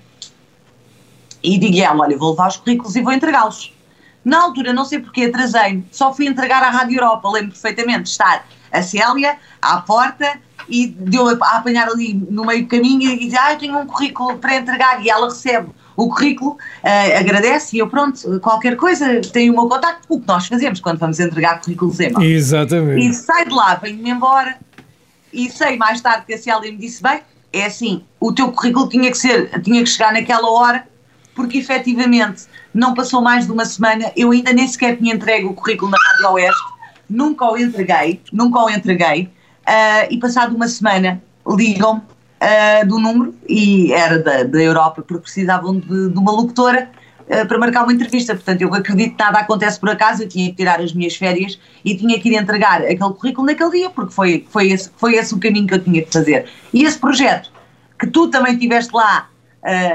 e 1.44 1.58
digo-lhe 1.58 1.82
ela: 1.82 2.04
olha, 2.04 2.18
vou 2.18 2.32
levar 2.32 2.48
os 2.48 2.56
currículos 2.56 2.96
e 2.96 3.02
vou 3.02 3.12
entregá-los. 3.12 3.74
Na 4.24 4.44
altura, 4.44 4.74
não 4.74 4.86
sei 4.86 5.00
porque, 5.00 5.26
atrasei-me, 5.26 5.86
só 5.92 6.14
fui 6.14 6.28
entregar 6.28 6.62
à 6.62 6.70
Rádio 6.70 6.98
Europa, 6.98 7.30
lembro 7.30 7.52
perfeitamente 7.52 8.04
de 8.04 8.10
estar 8.10 8.46
a 8.72 8.82
Célia 8.82 9.38
à 9.62 9.78
porta 9.82 10.40
e 10.70 10.88
deu 10.88 11.28
a 11.28 11.58
apanhar 11.58 11.88
ali 11.88 12.14
no 12.14 12.46
meio 12.46 12.64
do 12.64 12.68
caminho 12.68 13.10
e 13.10 13.20
diz, 13.20 13.34
ah, 13.34 13.54
eu 13.54 13.58
tenho 13.58 13.78
um 13.78 13.86
currículo 13.86 14.38
para 14.38 14.56
entregar 14.56 15.04
e 15.04 15.10
ela 15.10 15.28
recebe 15.28 15.70
o 15.96 16.08
currículo, 16.08 16.52
uh, 16.52 17.20
agradece 17.20 17.76
e 17.76 17.80
eu 17.80 17.88
pronto, 17.88 18.40
qualquer 18.40 18.76
coisa, 18.76 19.22
tem 19.34 19.50
o 19.50 19.54
meu 19.54 19.68
contacto, 19.68 20.02
o 20.08 20.20
que 20.20 20.28
nós 20.28 20.48
fazemos 20.48 20.80
quando 20.80 20.98
vamos 20.98 21.20
entregar 21.20 21.60
currículos 21.62 22.00
em 22.00 22.12
mão. 22.12 22.24
Exatamente. 22.24 23.08
E 23.08 23.14
sai 23.14 23.46
de 23.46 23.54
lá, 23.54 23.76
venho-me 23.76 24.10
embora 24.10 24.58
e 25.34 25.50
sei 25.50 25.78
mais 25.78 26.02
tarde 26.02 26.26
que 26.26 26.34
a 26.34 26.38
Célia 26.38 26.72
me 26.72 26.78
disse, 26.78 27.04
bem, 27.04 27.22
é 27.54 27.66
assim, 27.66 28.04
o 28.20 28.32
teu 28.32 28.52
currículo 28.52 28.88
tinha 28.88 29.12
que 29.12 29.18
ser, 29.18 29.62
tinha 29.62 29.84
que 29.84 29.90
chegar 29.90 30.14
naquela 30.14 30.50
hora, 30.50 30.88
porque 31.42 31.58
efetivamente 31.58 32.44
não 32.72 32.94
passou 32.94 33.20
mais 33.20 33.48
de 33.48 33.52
uma 33.52 33.66
semana, 33.66 34.12
eu 34.16 34.30
ainda 34.30 34.54
nem 34.54 34.68
sequer 34.68 34.96
tinha 34.98 35.16
entregue 35.16 35.46
o 35.48 35.56
currículo 35.56 35.90
na 35.90 35.98
Rádio 35.98 36.30
Oeste, 36.34 36.64
nunca 37.10 37.52
o 37.52 37.58
entreguei, 37.58 38.22
nunca 38.32 38.60
o 38.60 38.70
entreguei, 38.70 39.24
uh, 39.68 40.08
e 40.12 40.20
passado 40.20 40.56
uma 40.56 40.68
semana 40.68 41.20
ligam 41.48 41.98
uh, 41.98 42.88
do 42.88 43.00
número, 43.00 43.34
e 43.50 43.92
era 43.92 44.20
da, 44.20 44.44
da 44.44 44.62
Europa, 44.62 45.02
porque 45.02 45.24
precisavam 45.24 45.80
de, 45.80 46.10
de 46.10 46.20
uma 46.20 46.32
locutora 46.32 46.92
uh, 47.22 47.48
para 47.48 47.58
marcar 47.58 47.86
uma 47.86 47.94
entrevista. 47.94 48.36
Portanto, 48.36 48.62
eu 48.62 48.72
acredito 48.76 49.18
que 49.18 49.24
nada 49.24 49.40
acontece 49.40 49.80
por 49.80 49.90
acaso, 49.90 50.22
eu 50.22 50.30
tinha 50.30 50.48
que 50.52 50.58
tirar 50.58 50.80
as 50.80 50.94
minhas 50.94 51.16
férias 51.16 51.60
e 51.84 51.96
tinha 51.96 52.20
que 52.20 52.30
ir 52.30 52.36
entregar 52.36 52.84
aquele 52.84 53.14
currículo 53.16 53.48
naquele 53.48 53.72
dia, 53.72 53.90
porque 53.90 54.14
foi, 54.14 54.46
foi, 54.48 54.70
esse, 54.70 54.92
foi 54.96 55.16
esse 55.16 55.34
o 55.34 55.40
caminho 55.40 55.66
que 55.66 55.74
eu 55.74 55.84
tinha 55.84 56.04
que 56.04 56.14
fazer. 56.14 56.46
E 56.72 56.84
esse 56.84 57.00
projeto, 57.00 57.52
que 58.00 58.06
tu 58.06 58.28
também 58.28 58.60
tiveste 58.60 58.94
lá, 58.94 59.31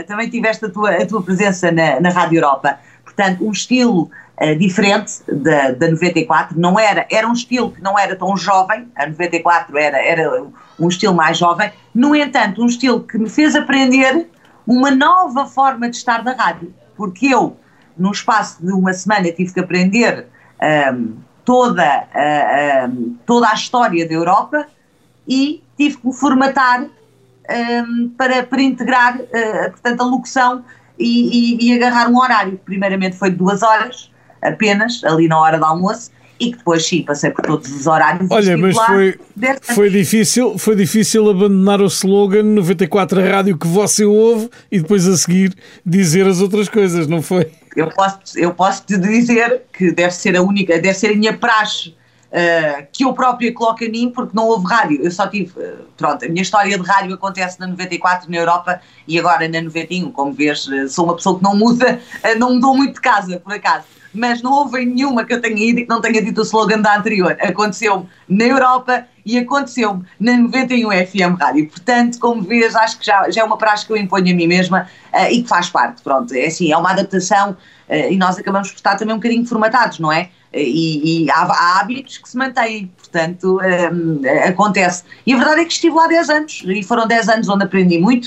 também 0.06 0.30
tiveste 0.30 0.64
a 0.64 0.70
tua, 0.70 0.90
a 0.90 1.06
tua 1.06 1.22
presença 1.22 1.70
na, 1.72 2.00
na 2.00 2.10
Rádio 2.10 2.38
Europa, 2.38 2.78
portanto, 3.04 3.46
um 3.46 3.50
estilo 3.50 4.10
uh, 4.40 4.56
diferente 4.56 5.22
da, 5.26 5.72
da 5.72 5.88
94, 5.88 6.58
não 6.58 6.78
era, 6.78 7.06
era 7.10 7.26
um 7.26 7.32
estilo 7.32 7.72
que 7.72 7.82
não 7.82 7.98
era 7.98 8.14
tão 8.16 8.36
jovem, 8.36 8.88
a 8.94 9.06
94 9.06 9.76
era, 9.76 9.98
era 9.98 10.44
um 10.78 10.88
estilo 10.88 11.14
mais 11.14 11.38
jovem, 11.38 11.72
no 11.94 12.14
entanto, 12.14 12.62
um 12.62 12.66
estilo 12.66 13.00
que 13.00 13.18
me 13.18 13.28
fez 13.28 13.56
aprender 13.56 14.28
uma 14.66 14.90
nova 14.90 15.46
forma 15.46 15.88
de 15.88 15.96
estar 15.96 16.22
na 16.24 16.32
rádio, 16.32 16.74
porque 16.96 17.26
eu, 17.26 17.56
num 17.96 18.10
espaço 18.10 18.64
de 18.64 18.72
uma 18.72 18.92
semana, 18.92 19.30
tive 19.32 19.52
que 19.52 19.60
aprender 19.60 20.26
um, 20.60 20.64
ehm, 20.64 21.14
toda, 21.44 22.08
uh, 22.14 22.90
um, 22.90 23.16
toda 23.24 23.48
a 23.48 23.54
história 23.54 24.06
da 24.06 24.12
Europa 24.12 24.66
e 25.26 25.62
tive 25.76 25.98
que 25.98 26.06
me 26.06 26.12
formatar 26.12 26.86
um, 27.48 27.54
ehm, 27.54 28.08
para, 28.16 28.42
para 28.42 28.62
integrar, 28.62 29.16
uh, 29.18 29.70
portanto, 29.70 30.00
a 30.00 30.04
locução 30.04 30.64
e, 30.98 31.58
e, 31.58 31.68
e, 31.68 31.74
agarrar 31.74 32.08
um 32.08 32.18
horário. 32.18 32.58
Primeiramente 32.64 33.16
foi 33.16 33.30
de 33.30 33.36
duas 33.36 33.62
horas, 33.62 34.10
apenas, 34.42 35.02
ali 35.04 35.28
na 35.28 35.38
hora 35.38 35.58
do 35.58 35.64
almoço, 35.64 36.10
e 36.38 36.50
que 36.50 36.58
depois 36.58 36.86
sim, 36.86 37.02
passei 37.02 37.30
por 37.30 37.44
todos 37.44 37.70
os 37.72 37.86
horários. 37.86 38.30
Olha, 38.30 38.56
mas 38.56 38.76
foi, 38.76 39.18
foi, 39.62 39.90
difícil, 39.90 40.58
foi 40.58 40.76
difícil 40.76 41.28
abandonar 41.30 41.80
o 41.80 41.86
slogan 41.86 42.42
94 42.42 43.20
Rádio 43.22 43.56
que 43.56 43.66
você 43.66 44.04
ouve 44.04 44.50
e 44.70 44.80
depois 44.80 45.06
a 45.06 45.16
seguir 45.16 45.54
dizer 45.84 46.26
as 46.26 46.40
outras 46.40 46.68
coisas, 46.68 47.06
não 47.06 47.22
foi? 47.22 47.50
Eu 47.74 47.88
posso, 47.88 48.18
eu 48.36 48.54
posso 48.54 48.84
te 48.84 48.96
dizer 48.98 49.62
que 49.72 49.92
deve 49.92 50.12
ser 50.12 50.36
a 50.36 50.42
única, 50.42 50.74
deve 50.78 50.94
ser 50.94 51.12
a 51.12 51.16
minha 51.16 51.36
praxe 51.36 51.94
Uh, 52.26 52.86
que 52.92 53.04
eu 53.04 53.14
própria 53.14 53.54
coloco 53.54 53.84
a 53.84 53.88
mim 53.88 54.10
porque 54.14 54.32
não 54.34 54.46
houve 54.48 54.66
rádio. 54.66 55.00
Eu 55.00 55.10
só 55.10 55.28
tive, 55.28 55.52
uh, 55.60 55.84
pronto, 55.96 56.24
a 56.24 56.28
minha 56.28 56.42
história 56.42 56.76
de 56.76 56.84
rádio 56.84 57.14
acontece 57.14 57.58
na 57.60 57.68
94 57.68 58.28
na 58.28 58.36
Europa 58.36 58.80
e 59.06 59.18
agora 59.18 59.48
na 59.48 59.62
91, 59.62 60.10
como 60.10 60.32
vês, 60.32 60.66
uh, 60.66 60.88
sou 60.88 61.04
uma 61.04 61.14
pessoa 61.14 61.38
que 61.38 61.44
não 61.44 61.56
muda, 61.56 62.00
não 62.36 62.54
mudou 62.54 62.76
muito 62.76 62.94
de 62.94 63.00
casa, 63.00 63.38
por 63.38 63.52
acaso 63.52 63.84
mas 64.16 64.42
não 64.42 64.52
houve 64.52 64.84
nenhuma 64.84 65.24
que 65.24 65.32
eu 65.32 65.40
tenha 65.40 65.70
ido 65.70 65.80
e 65.80 65.82
que 65.82 65.88
não 65.88 66.00
tenha 66.00 66.22
dito 66.22 66.40
o 66.40 66.42
slogan 66.42 66.80
da 66.80 66.96
anterior. 66.96 67.36
Aconteceu-me 67.40 68.08
na 68.28 68.44
Europa 68.44 69.06
e 69.24 69.38
aconteceu-me 69.38 70.04
na 70.18 70.36
91 70.36 70.90
FM 71.06 71.40
Rádio. 71.40 71.68
Portanto, 71.68 72.18
como 72.18 72.42
vês, 72.42 72.74
acho 72.74 72.98
que 72.98 73.06
já, 73.06 73.28
já 73.30 73.42
é 73.42 73.44
uma 73.44 73.56
praxe 73.56 73.86
que 73.86 73.92
eu 73.92 73.96
imponho 73.96 74.32
a 74.32 74.36
mim 74.36 74.46
mesma 74.46 74.88
uh, 75.12 75.30
e 75.30 75.42
que 75.42 75.48
faz 75.48 75.68
parte. 75.68 76.02
Pronto, 76.02 76.32
é 76.32 76.46
assim, 76.46 76.72
é 76.72 76.76
uma 76.76 76.90
adaptação 76.90 77.50
uh, 77.50 77.94
e 78.10 78.16
nós 78.16 78.38
acabamos 78.38 78.70
por 78.70 78.76
estar 78.76 78.96
também 78.96 79.14
um 79.14 79.18
bocadinho 79.18 79.44
formatados, 79.44 79.98
não 79.98 80.12
é? 80.12 80.30
E, 80.54 81.24
e 81.24 81.30
há, 81.30 81.42
há, 81.42 81.80
hábitos 81.80 82.18
que 82.18 82.28
se 82.28 82.36
mantêm, 82.36 82.90
portanto, 82.96 83.58
acontece. 84.46 85.02
E 85.26 85.34
a 85.34 85.36
verdade 85.36 85.60
é 85.60 85.64
que 85.64 85.72
estive 85.72 85.94
lá 85.94 86.06
10 86.06 86.30
anos 86.30 86.62
e 86.64 86.82
foram 86.82 87.06
10 87.06 87.28
anos 87.28 87.48
onde 87.48 87.64
aprendi 87.64 87.98
muito 87.98 88.26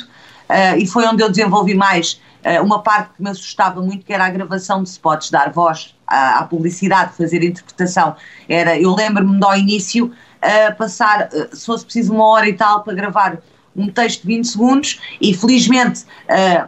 uh, 0.49 0.77
e 0.77 0.85
foi 0.85 1.05
onde 1.05 1.23
eu 1.23 1.29
desenvolvi 1.29 1.73
mais 1.73 2.19
uma 2.63 2.81
parte 2.81 3.15
que 3.15 3.23
me 3.23 3.29
assustava 3.29 3.81
muito, 3.81 4.05
que 4.05 4.13
era 4.13 4.25
a 4.25 4.29
gravação 4.29 4.81
de 4.81 4.89
spots, 4.89 5.29
dar 5.29 5.51
voz 5.51 5.95
à, 6.07 6.39
à 6.39 6.43
publicidade, 6.43 7.15
fazer 7.15 7.43
interpretação. 7.43 8.15
Era, 8.47 8.79
eu 8.79 8.95
lembro-me 8.95 9.43
ao 9.43 9.57
início 9.57 10.05
uh, 10.07 10.75
passar, 10.77 11.29
se 11.51 11.65
fosse 11.65 11.83
preciso 11.83 12.13
uma 12.13 12.25
hora 12.25 12.47
e 12.47 12.53
tal 12.53 12.83
para 12.83 12.93
gravar 12.93 13.39
um 13.75 13.89
texto 13.89 14.21
de 14.21 14.27
20 14.27 14.45
segundos 14.45 14.99
e 15.21 15.33
felizmente 15.33 16.03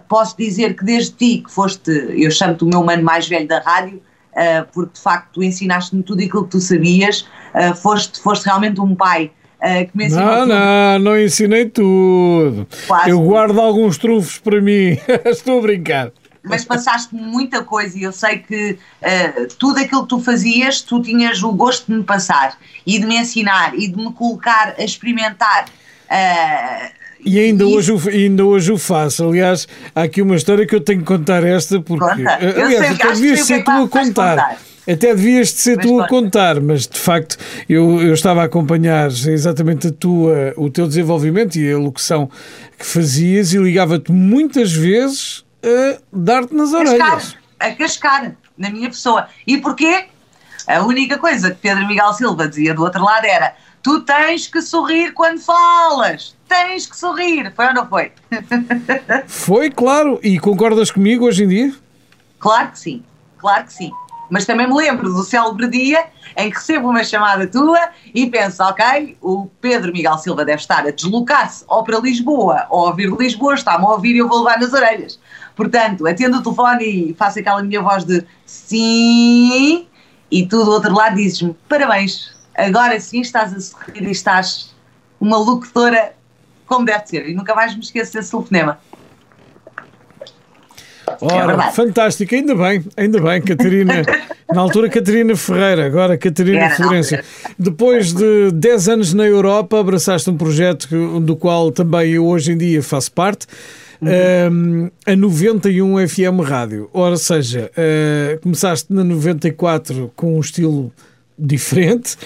posso 0.08 0.38
dizer 0.38 0.76
que 0.76 0.86
desde 0.86 1.12
ti, 1.12 1.38
que 1.40 1.52
foste, 1.52 1.90
eu 1.90 2.30
chamo-te 2.32 2.64
o 2.64 2.68
meu 2.68 2.84
mano 2.84 3.04
mais 3.04 3.28
velho 3.28 3.48
da 3.48 3.60
rádio, 3.60 4.02
Uh, 4.32 4.66
porque 4.72 4.94
de 4.94 5.02
facto 5.02 5.34
tu 5.34 5.44
ensinaste-me 5.44 6.04
tudo 6.04 6.24
aquilo 6.24 6.46
que 6.46 6.52
tu 6.52 6.62
sabias, 6.62 7.28
uh, 7.54 7.76
foste, 7.76 8.18
foste 8.22 8.46
realmente 8.46 8.80
um 8.80 8.96
pai 8.96 9.30
uh, 9.62 9.90
que 9.90 9.98
me 9.98 10.06
ensinou 10.06 10.26
Não, 10.26 10.40
tudo. 10.40 10.48
não, 10.48 11.00
não 11.00 11.20
ensinei 11.20 11.66
tudo. 11.66 12.68
Quase. 12.88 13.10
Eu 13.10 13.22
guardo 13.22 13.60
alguns 13.60 13.98
trunfos 13.98 14.40
para 14.40 14.62
mim, 14.62 14.98
estou 15.26 15.60
a 15.60 15.62
brincar. 15.62 16.12
Mas 16.44 16.66
passaste 16.66 17.14
muita 17.14 17.64
coisa 17.64 17.96
e 17.96 18.02
eu 18.02 18.12
sei 18.12 18.40
que 18.40 18.76
tudo 19.60 19.78
aquilo 19.78 20.02
que 20.02 20.10
tu 20.10 20.20
fazias, 20.20 20.82
tu 20.82 21.00
tinhas 21.00 21.44
o 21.44 21.52
gosto 21.52 21.86
de 21.86 22.00
me 22.00 22.04
passar 22.04 22.58
e 22.84 22.98
de 22.98 23.06
me 23.06 23.16
ensinar 23.16 23.76
e 23.76 23.88
de 23.88 23.96
me 23.96 24.12
colocar 24.12 24.74
a 24.76 24.84
experimentar. 24.84 25.66
E 27.24 27.40
ainda, 27.40 27.64
e... 27.64 27.68
Hoje, 27.68 27.94
ainda 28.10 28.44
hoje 28.44 28.72
o 28.72 28.78
faço. 28.80 29.24
Aliás, 29.28 29.68
há 29.96 30.02
aqui 30.02 30.22
uma 30.22 30.36
história 30.36 30.66
que 30.66 30.74
eu 30.74 30.82
tenho 30.82 31.02
que 31.02 31.06
contar 31.06 31.44
esta, 31.44 31.80
porque. 31.80 32.24
Conta. 32.24 32.36
Aliás, 32.36 33.00
até 33.00 33.14
devias 33.14 33.46
ser 33.46 33.64
tu 33.64 33.70
a 33.70 33.88
contar. 33.88 34.36
contar. 34.38 34.58
Até 34.88 35.14
devias 35.14 35.50
de 35.50 35.60
ser 35.60 35.78
mas 35.78 35.86
tu 35.86 36.02
a 36.02 36.08
contar, 36.08 36.60
mas 36.60 36.88
de 36.88 36.98
facto 36.98 37.38
eu, 37.70 38.02
eu 38.02 38.14
estava 38.14 38.42
a 38.42 38.46
acompanhar 38.46 39.08
exatamente 39.08 39.88
a 39.88 39.92
tua, 39.92 40.54
o 40.58 40.70
teu 40.70 40.88
desenvolvimento 40.88 41.56
e 41.58 41.72
a 41.72 41.78
locução 41.78 42.30
que 42.78 42.86
fazias 42.86 43.54
e 43.54 43.58
ligava-te 43.58 44.12
muitas 44.12 44.72
vezes 44.72 45.46
a 45.64 46.00
dar-te 46.12 46.54
nas 46.56 46.74
orelhas. 46.74 47.38
A 47.60 47.72
cascar 47.72 48.36
na 48.58 48.70
minha 48.72 48.90
pessoa. 48.90 49.28
E 49.46 49.58
porquê? 49.58 50.06
A 50.66 50.84
única 50.84 51.18
coisa 51.18 51.52
que 51.52 51.58
Pedro 51.58 51.88
Miguel 51.88 52.14
Silva 52.14 52.48
dizia 52.48 52.74
do 52.74 52.82
outro 52.84 53.04
lado 53.04 53.26
era: 53.26 53.54
tu 53.84 54.02
tens 54.02 54.48
que 54.48 54.62
sorrir 54.62 55.14
quando 55.14 55.40
falas 55.40 56.36
tens 56.52 56.86
que 56.86 56.98
sorrir. 56.98 57.52
Foi 57.56 57.68
ou 57.68 57.74
não 57.74 57.88
foi? 57.88 58.12
Foi, 59.26 59.72
claro. 59.72 60.20
E 60.22 60.38
concordas 60.38 60.92
comigo 60.92 61.26
hoje 61.26 61.46
em 61.46 61.48
dia? 61.48 61.74
Claro 62.40 62.72
que 62.72 62.80
sim, 62.80 63.04
claro 63.38 63.66
que 63.66 63.74
sim. 63.74 63.92
Mas 64.32 64.46
também 64.46 64.66
me 64.66 64.74
lembro 64.74 65.14
do 65.14 65.24
célebre 65.24 65.68
dia 65.68 66.06
em 66.38 66.50
que 66.50 66.56
recebo 66.56 66.90
uma 66.90 67.04
chamada 67.04 67.46
tua 67.46 67.90
e 68.16 68.28
penso, 68.28 68.64
ok, 68.64 69.18
o 69.22 69.48
Pedro 69.60 69.92
Miguel 69.92 70.18
Silva 70.18 70.46
deve 70.46 70.62
estar 70.62 70.88
a 70.88 70.90
deslocar-se 70.92 71.66
ou 71.68 71.84
para 71.84 72.00
Lisboa 72.00 72.66
ou 72.70 72.86
a 72.86 72.90
ouvir 72.92 73.12
Lisboa, 73.12 73.56
está-me 73.56 73.84
a 73.84 73.90
ouvir 73.90 74.16
e 74.16 74.20
eu 74.20 74.30
vou 74.30 74.38
levar 74.38 74.58
nas 74.58 74.72
orelhas. 74.72 75.20
Portanto, 75.54 76.08
atendo 76.08 76.38
o 76.38 76.42
telefone 76.42 76.86
e 76.86 77.14
faço 77.14 77.40
aquela 77.40 77.62
minha 77.62 77.82
voz 77.82 78.06
de 78.06 78.26
sim 78.46 79.86
e 80.32 80.48
tu 80.48 80.64
do 80.64 80.72
outro 80.72 80.96
lado 80.96 81.18
dizes-me, 81.18 81.54
parabéns, 81.68 82.32
agora 82.56 82.98
sim 83.02 83.20
estás 83.20 83.54
a 83.54 83.60
sorrir 83.60 84.08
e 84.08 84.12
estás 84.12 84.74
uma 85.20 85.38
locutora 85.38 86.16
como 86.66 86.86
deve 86.86 87.06
ser. 87.06 87.28
E 87.28 87.34
nunca 87.34 87.54
mais 87.54 87.76
me 87.76 87.82
esqueço 87.82 88.14
desse 88.14 88.32
telefonema. 88.32 88.80
Ora, 91.22 91.68
é 91.68 91.72
fantástico, 91.72 92.34
ainda 92.34 92.56
bem, 92.56 92.84
ainda 92.98 93.22
bem, 93.22 93.42
Catarina. 93.42 94.04
na 94.54 94.62
altura, 94.62 94.90
Catarina 94.90 95.36
Ferreira, 95.36 95.86
agora 95.86 96.18
Catarina 96.18 96.66
Era, 96.66 96.76
Florência. 96.76 97.24
Depois 97.58 98.14
de 98.14 98.52
10 98.52 98.90
anos 98.90 99.14
na 99.14 99.26
Europa, 99.26 99.80
abraçaste 99.80 100.30
um 100.30 100.38
projeto 100.38 101.20
do 101.20 101.36
qual 101.36 101.72
também 101.72 102.14
eu 102.14 102.26
hoje 102.26 102.52
em 102.52 102.58
dia 102.58 102.82
faço 102.82 103.12
parte. 103.12 103.46
Uhum. 104.02 104.10
Um, 104.52 104.92
a 105.06 105.16
91 105.16 106.08
FM 106.08 106.42
Rádio. 106.44 106.90
Ora, 106.92 107.16
seja, 107.18 107.70
uh, 107.72 108.40
começaste 108.42 108.92
na 108.92 109.04
94 109.04 110.12
com 110.16 110.38
um 110.38 110.40
estilo 110.40 110.92
diferente. 111.38 112.18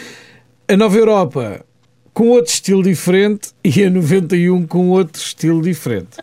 A 0.70 0.78
Nova 0.78 0.98
Europa 0.98 1.66
com 2.14 2.30
outro 2.30 2.54
estilo 2.54 2.82
diferente 2.82 3.50
e 3.62 3.84
a 3.84 3.90
91 3.90 4.66
com 4.66 4.90
outro 4.90 5.22
estilo 5.22 5.62
diferente. 5.62 6.18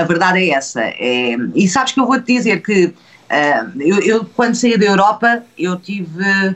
A 0.00 0.04
verdade 0.04 0.38
é 0.38 0.50
essa. 0.50 0.82
É, 0.82 1.36
e 1.54 1.68
sabes 1.68 1.92
que 1.92 2.00
eu 2.00 2.06
vou-te 2.06 2.32
dizer 2.32 2.62
que 2.62 2.86
uh, 2.86 3.80
eu, 3.80 4.00
eu, 4.00 4.24
quando 4.24 4.54
saí 4.54 4.78
da 4.78 4.86
Europa, 4.86 5.42
eu 5.58 5.78
tive 5.78 6.54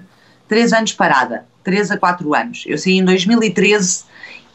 três 0.49 0.73
anos 0.73 0.93
parada, 0.93 1.45
três 1.65 1.91
a 1.91 1.97
quatro 1.97 2.35
anos. 2.35 2.65
Eu 2.67 2.79
saí 2.79 2.99
em 2.99 3.05
2013 3.05 4.05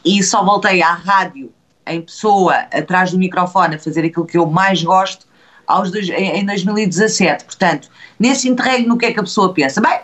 e 0.04 0.22
só 0.22 0.44
voltei 0.44 0.82
à 0.82 0.92
rádio 0.92 1.52
em 1.86 2.02
pessoa, 2.02 2.54
atrás 2.72 3.10
do 3.10 3.18
microfone, 3.18 3.76
a 3.76 3.78
fazer 3.78 4.04
aquilo 4.04 4.26
que 4.26 4.36
eu 4.36 4.46
mais 4.46 4.82
gosto 4.82 5.26
aos 5.66 5.90
dois, 5.90 6.08
em, 6.08 6.40
em 6.40 6.46
2017. 6.46 7.44
Portanto, 7.44 7.88
nesse 8.18 8.48
interregno, 8.48 8.94
o 8.94 8.98
que 8.98 9.06
é 9.06 9.12
que 9.12 9.20
a 9.20 9.22
pessoa 9.22 9.52
pensa? 9.52 9.80
Bem, 9.80 10.00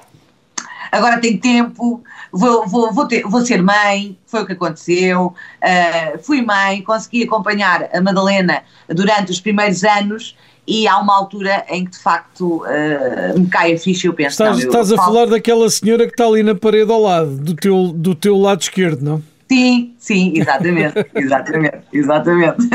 agora 0.90 1.20
tem 1.20 1.37
tempo, 1.37 2.03
vou, 2.35 2.66
vou, 2.66 2.92
vou, 2.92 3.07
ter, 3.07 3.23
vou 3.23 3.40
ser 3.40 3.62
mãe, 3.62 4.18
foi 4.27 4.42
o 4.42 4.47
que 4.47 4.53
aconteceu, 4.53 5.27
uh, 5.27 6.18
fui 6.23 6.42
mãe, 6.42 6.83
consegui 6.83 7.23
acompanhar 7.23 7.88
a 7.94 8.01
Madalena 8.01 8.62
durante 8.88 9.31
os 9.31 9.40
primeiros 9.40 9.85
anos 9.85 10.37
e 10.66 10.88
há 10.88 10.99
uma 10.99 11.16
altura 11.16 11.64
em 11.68 11.85
que 11.85 11.92
de 11.92 11.99
facto 11.99 12.64
uh, 12.64 13.38
me 13.38 13.47
cai 13.47 13.75
a 13.75 13.79
ficha 13.79 14.07
e 14.07 14.11
eu 14.11 14.14
penso... 14.14 14.42
Estás, 14.42 14.59
não, 14.59 14.66
estás 14.66 14.92
a 14.92 14.97
falo... 14.97 15.12
falar 15.12 15.27
daquela 15.27 15.70
senhora 15.70 16.07
que 16.07 16.12
está 16.12 16.27
ali 16.27 16.42
na 16.42 16.55
parede 16.55 16.90
ao 16.90 17.01
lado, 17.01 17.37
do 17.37 17.55
teu, 17.55 17.92
do 17.94 18.14
teu 18.14 18.37
lado 18.37 18.62
esquerdo, 18.62 19.03
não? 19.03 19.23
Sim, 19.49 19.94
sim, 19.99 20.33
exatamente, 20.35 21.07
exatamente, 21.14 21.83
exatamente. 21.92 22.68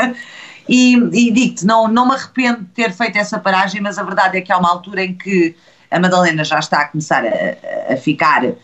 e, 0.68 0.94
e 0.94 1.30
digo-te, 1.32 1.66
não, 1.66 1.86
não 1.86 2.06
me 2.06 2.14
arrependo 2.14 2.60
de 2.60 2.66
ter 2.66 2.92
feito 2.92 3.18
essa 3.18 3.38
paragem, 3.38 3.80
mas 3.80 3.98
a 3.98 4.02
verdade 4.02 4.38
é 4.38 4.40
que 4.40 4.50
há 4.50 4.56
uma 4.56 4.70
altura 4.70 5.04
em 5.04 5.14
que 5.14 5.54
a 5.92 6.00
Madalena 6.00 6.42
já 6.42 6.58
está 6.58 6.80
a 6.80 6.88
começar 6.88 7.22
a, 7.24 7.92
a 7.92 7.96
ficar 7.96 8.44
uh, 8.44 8.56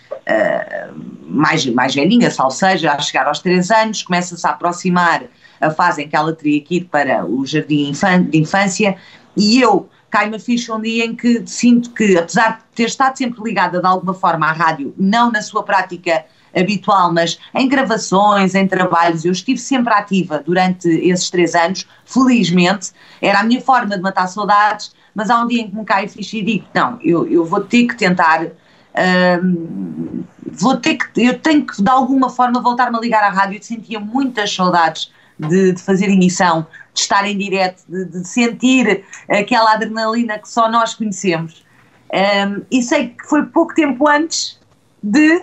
mais, 1.29 1.67
mais 1.67 1.95
velhinha, 1.95 2.31
ou 2.43 2.51
seja, 2.51 2.93
a 2.93 2.99
chegar 2.99 3.27
aos 3.27 3.41
3 3.41 3.71
anos, 3.71 4.03
começa-se 4.03 4.47
a 4.47 4.51
aproximar 4.51 5.25
a 5.61 5.71
fase 5.71 6.03
em 6.03 6.09
que 6.09 6.17
ela 6.17 6.33
teria 6.33 6.61
que 6.63 6.77
ir 6.77 6.85
para 6.85 7.27
o 7.27 7.45
jardim 7.45 7.93
de 8.31 8.39
infância. 8.39 8.97
E 9.37 9.61
eu 9.61 9.89
cai-me 10.11 10.37
a 10.37 10.41
ficha 10.41 10.75
um 10.75 10.81
dia 10.81 11.05
em 11.05 11.15
que 11.15 11.43
sinto 11.47 11.91
que, 11.91 12.17
apesar 12.17 12.59
de 12.59 12.65
ter 12.75 12.85
estado 12.85 13.17
sempre 13.17 13.43
ligada 13.43 13.79
de 13.79 13.87
alguma 13.87 14.15
forma 14.15 14.47
à 14.47 14.53
rádio, 14.53 14.95
não 14.97 15.31
na 15.31 15.43
sua 15.43 15.63
prática 15.63 16.25
habitual, 16.57 17.13
mas 17.13 17.39
em 17.55 17.69
gravações, 17.69 18.55
em 18.55 18.67
trabalhos, 18.67 19.25
eu 19.25 19.33
estive 19.33 19.59
sempre 19.59 19.93
ativa 19.93 20.39
durante 20.39 20.89
esses 20.89 21.29
três 21.29 21.55
anos, 21.55 21.87
felizmente, 22.07 22.91
era 23.21 23.41
a 23.41 23.45
minha 23.45 23.61
forma 23.61 23.97
de 23.97 24.03
matar 24.03 24.27
saudades, 24.29 24.93
mas 25.19 25.31
há 25.31 25.43
um 25.43 25.49
dia 25.49 25.63
em 25.63 25.69
que 25.69 25.75
me 25.75 25.85
cai 25.85 26.05
a 26.05 26.09
e 26.17 26.43
digo, 26.43 26.65
não, 26.73 26.97
eu, 27.03 27.27
eu 27.27 27.45
vou 27.45 27.61
ter 27.61 27.89
que 27.89 27.97
tentar, 27.97 28.45
uh, 28.45 30.25
vou 30.47 30.77
ter 30.77 30.95
que, 30.95 31.27
eu 31.27 31.37
tenho 31.41 31.67
que 31.67 31.83
de 31.83 31.91
alguma 31.91 32.31
forma 32.31 32.61
voltar-me 32.63 32.97
a 32.97 33.01
ligar 33.01 33.25
à 33.25 33.29
rádio, 33.29 33.59
eu 33.59 33.63
sentia 33.63 33.99
muitas 33.99 34.55
saudades 34.55 35.13
de, 35.37 35.73
de 35.73 35.83
fazer 35.83 36.09
emissão, 36.09 36.65
de 36.95 37.01
estar 37.01 37.27
em 37.27 37.37
direto, 37.37 37.83
de, 37.89 38.05
de, 38.05 38.29
sentir 38.29 39.05
aquela 39.29 39.73
adrenalina 39.73 40.39
que 40.39 40.49
só 40.49 40.71
nós 40.71 40.95
conhecemos. 40.95 41.67
Um, 42.15 42.63
e 42.71 42.81
sei 42.81 43.09
que 43.09 43.27
foi 43.27 43.45
pouco 43.47 43.75
tempo 43.75 44.09
antes 44.09 44.57
de 45.03 45.43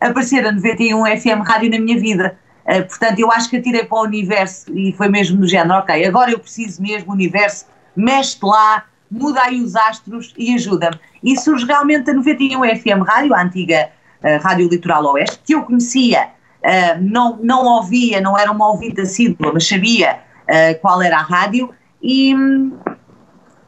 aparecer 0.00 0.46
a 0.46 0.52
91 0.52 1.04
FM 1.18 1.44
Rádio 1.44 1.68
na 1.68 1.80
minha 1.80 1.98
vida. 1.98 2.38
Uh, 2.64 2.86
portanto, 2.86 3.18
eu 3.18 3.32
acho 3.32 3.50
que 3.50 3.56
atirei 3.56 3.82
para 3.82 3.98
o 3.98 4.02
universo 4.02 4.72
e 4.72 4.92
foi 4.92 5.08
mesmo 5.08 5.40
do 5.40 5.48
género, 5.48 5.80
ok, 5.80 6.04
agora 6.04 6.30
eu 6.30 6.38
preciso 6.38 6.80
mesmo, 6.80 7.12
universo, 7.12 7.66
mexe 7.96 8.38
lá, 8.40 8.84
muda 9.10 9.42
aí 9.42 9.60
os 9.60 9.76
astros 9.76 10.34
e 10.36 10.54
ajuda-me. 10.54 10.98
E 11.22 11.36
surge 11.36 11.64
realmente 11.64 12.10
a 12.10 12.14
91 12.14 12.60
FM 12.76 13.02
Rádio, 13.06 13.34
a 13.34 13.42
antiga 13.42 13.88
uh, 14.22 14.42
Rádio 14.42 14.68
Litoral 14.68 15.04
Oeste, 15.12 15.40
que 15.44 15.54
eu 15.54 15.62
conhecia, 15.62 16.28
uh, 16.62 17.00
não, 17.00 17.38
não 17.42 17.64
ouvia, 17.64 18.20
não 18.20 18.38
era 18.38 18.50
uma 18.50 18.68
ouvinte 18.68 19.00
assídua, 19.00 19.52
mas 19.52 19.66
sabia 19.66 20.18
uh, 20.44 20.80
qual 20.80 21.02
era 21.02 21.18
a 21.18 21.22
rádio 21.22 21.72
e, 22.02 22.34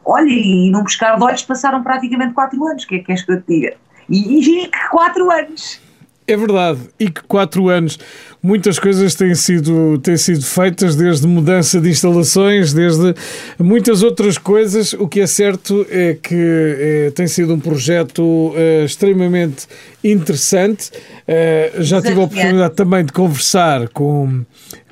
olha, 0.05 0.29
e 0.29 0.69
num 0.71 0.83
buscar 0.83 1.17
de 1.17 1.23
olhos 1.23 1.43
passaram 1.43 1.83
praticamente 1.83 2.33
4 2.33 2.67
anos, 2.67 2.83
o 2.83 2.87
que 2.87 2.95
é 2.95 2.97
que 2.99 3.05
queres 3.05 3.23
que 3.23 3.31
eu 3.31 3.41
te 3.41 3.47
diga? 3.47 3.77
E, 4.09 4.63
e 4.63 4.71
4 4.91 5.31
anos! 5.31 5.89
É 6.29 6.37
verdade, 6.37 6.87
e 6.99 7.09
que 7.09 7.23
quatro 7.23 7.69
anos 7.69 7.97
muitas 8.41 8.79
coisas 8.79 9.15
têm 9.15 9.35
sido, 9.35 9.97
têm 9.99 10.17
sido 10.17 10.43
feitas, 10.43 10.95
desde 10.95 11.27
mudança 11.27 11.79
de 11.79 11.89
instalações, 11.89 12.73
desde 12.73 13.13
muitas 13.57 14.03
outras 14.03 14.37
coisas. 14.37 14.93
O 14.93 15.07
que 15.07 15.21
é 15.21 15.27
certo 15.27 15.85
é 15.89 16.15
que 16.21 16.35
é, 16.35 17.11
tem 17.11 17.27
sido 17.27 17.53
um 17.53 17.59
projeto 17.59 18.53
é, 18.55 18.85
extremamente 18.85 19.67
interessante. 20.03 20.91
É, 21.27 21.73
já 21.79 22.01
tive 22.01 22.19
a 22.19 22.23
oportunidade 22.23 22.75
também 22.75 23.05
de 23.05 23.11
conversar 23.11 23.89
com 23.89 24.43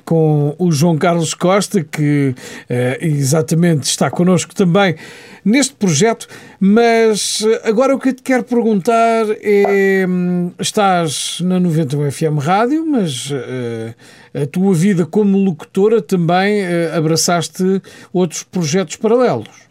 com 0.08 0.56
o 0.58 0.72
João 0.72 0.96
Carlos 0.96 1.34
Costa, 1.34 1.84
que 1.84 2.30
uh, 2.30 3.04
exatamente 3.04 3.82
está 3.82 4.10
connosco 4.10 4.54
também 4.54 4.96
neste 5.44 5.74
projeto. 5.74 6.26
Mas 6.58 7.44
agora 7.62 7.94
o 7.94 7.98
que 7.98 8.08
eu 8.08 8.14
te 8.14 8.22
quero 8.22 8.42
perguntar 8.42 9.26
é: 9.42 10.06
hum, 10.08 10.50
estás 10.58 11.40
na 11.42 11.60
91 11.60 12.10
FM 12.10 12.38
Rádio, 12.38 12.86
mas 12.86 13.30
uh, 13.30 13.94
a 14.42 14.46
tua 14.46 14.72
vida 14.72 15.04
como 15.04 15.36
locutora 15.36 16.00
também 16.00 16.62
uh, 16.62 16.96
abraçaste 16.96 17.62
outros 18.10 18.42
projetos 18.42 18.96
paralelos. 18.96 19.68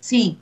Sim. 0.00 0.36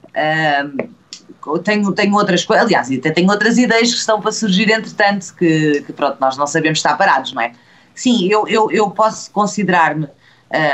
tenho, 1.62 1.92
tenho 1.92 2.14
outras 2.14 2.46
coisas, 2.46 2.64
aliás, 2.64 2.90
até 2.90 3.10
tenho 3.10 3.30
outras 3.30 3.58
ideias 3.58 3.90
que 3.90 3.98
estão 3.98 4.22
para 4.22 4.32
surgir 4.32 4.70
entretanto, 4.70 5.34
que, 5.38 5.82
que 5.82 5.92
pronto, 5.92 6.16
nós 6.18 6.38
não 6.38 6.46
sabemos 6.46 6.78
estar 6.78 6.96
parados, 6.96 7.34
não 7.34 7.42
é? 7.42 7.52
Sim, 8.00 8.28
eu, 8.32 8.48
eu, 8.48 8.70
eu 8.70 8.90
posso 8.90 9.30
considerar-me 9.30 10.06
uh, 10.06 10.10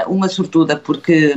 uma 0.07 0.29
sortuda 0.29 0.77
porque 0.77 1.35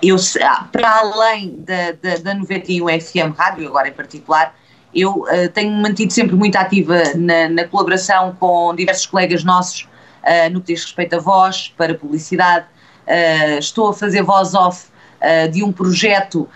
eu, 0.00 0.14
ah, 0.40 0.68
para 0.70 0.88
além 1.00 1.56
da, 1.58 1.90
da, 2.00 2.18
da 2.18 2.34
91 2.34 2.86
FM 3.00 3.36
Rádio, 3.36 3.66
agora 3.66 3.88
em 3.88 3.92
particular, 3.92 4.54
eu 4.94 5.22
uh, 5.22 5.48
tenho 5.52 5.72
mantido 5.72 6.12
sempre 6.12 6.36
muito 6.36 6.54
ativa 6.54 7.02
na, 7.16 7.48
na 7.48 7.64
colaboração 7.66 8.36
com 8.38 8.72
diversos 8.76 9.06
colegas 9.06 9.42
nossos 9.42 9.88
uh, 10.22 10.48
no 10.52 10.60
que 10.60 10.72
diz 10.72 10.84
respeito 10.84 11.16
a 11.16 11.18
voz, 11.18 11.74
para 11.76 11.96
publicidade. 11.96 12.66
Uh, 13.04 13.58
estou 13.58 13.88
a 13.88 13.92
fazer 13.92 14.22
voz 14.22 14.54
off 14.54 14.92
de 15.52 15.62
um 15.62 15.70
projeto 15.70 16.48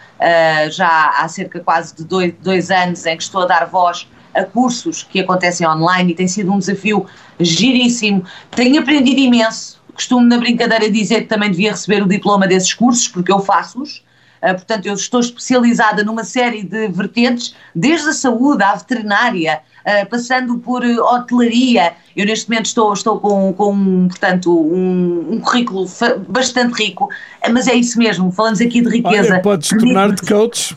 já 0.70 1.20
há 1.20 1.28
cerca 1.28 1.60
quase 1.60 1.94
de 1.94 2.02
dois, 2.02 2.34
dois 2.42 2.68
anos 2.68 3.06
em 3.06 3.16
que 3.16 3.22
estou 3.22 3.42
a 3.42 3.46
dar 3.46 3.64
voz 3.66 4.08
a 4.36 4.44
cursos 4.44 5.02
que 5.02 5.20
acontecem 5.20 5.66
online 5.66 6.12
e 6.12 6.14
tem 6.14 6.28
sido 6.28 6.52
um 6.52 6.58
desafio 6.58 7.06
giríssimo. 7.40 8.24
Tenho 8.50 8.80
aprendido 8.80 9.18
imenso, 9.18 9.80
costumo 9.94 10.26
na 10.26 10.38
brincadeira 10.38 10.90
dizer 10.90 11.22
que 11.22 11.28
também 11.28 11.50
devia 11.50 11.72
receber 11.72 12.02
o 12.02 12.06
diploma 12.06 12.46
desses 12.46 12.72
cursos, 12.74 13.08
porque 13.08 13.32
eu 13.32 13.40
faço-os. 13.40 14.04
Uh, 14.42 14.52
portanto, 14.52 14.86
eu 14.86 14.94
estou 14.94 15.18
especializada 15.18 16.04
numa 16.04 16.22
série 16.22 16.62
de 16.62 16.88
vertentes, 16.88 17.54
desde 17.74 18.10
a 18.10 18.12
saúde 18.12 18.62
à 18.62 18.74
veterinária, 18.74 19.60
uh, 19.80 20.06
passando 20.08 20.58
por 20.58 20.84
uh, 20.84 21.02
hotelaria. 21.02 21.94
Eu 22.14 22.26
neste 22.26 22.48
momento 22.48 22.66
estou, 22.66 22.92
estou 22.92 23.18
com, 23.18 23.52
com 23.54 24.08
portanto, 24.08 24.54
um, 24.54 25.32
um 25.32 25.40
currículo 25.40 25.88
bastante 26.28 26.74
rico, 26.74 27.08
mas 27.50 27.66
é 27.66 27.74
isso 27.74 27.98
mesmo, 27.98 28.30
falamos 28.30 28.60
aqui 28.60 28.82
de 28.82 28.90
riqueza. 28.90 29.34
Olha, 29.34 29.42
podes 29.42 29.70
tornar-te 29.70 30.26
coach. 30.26 30.76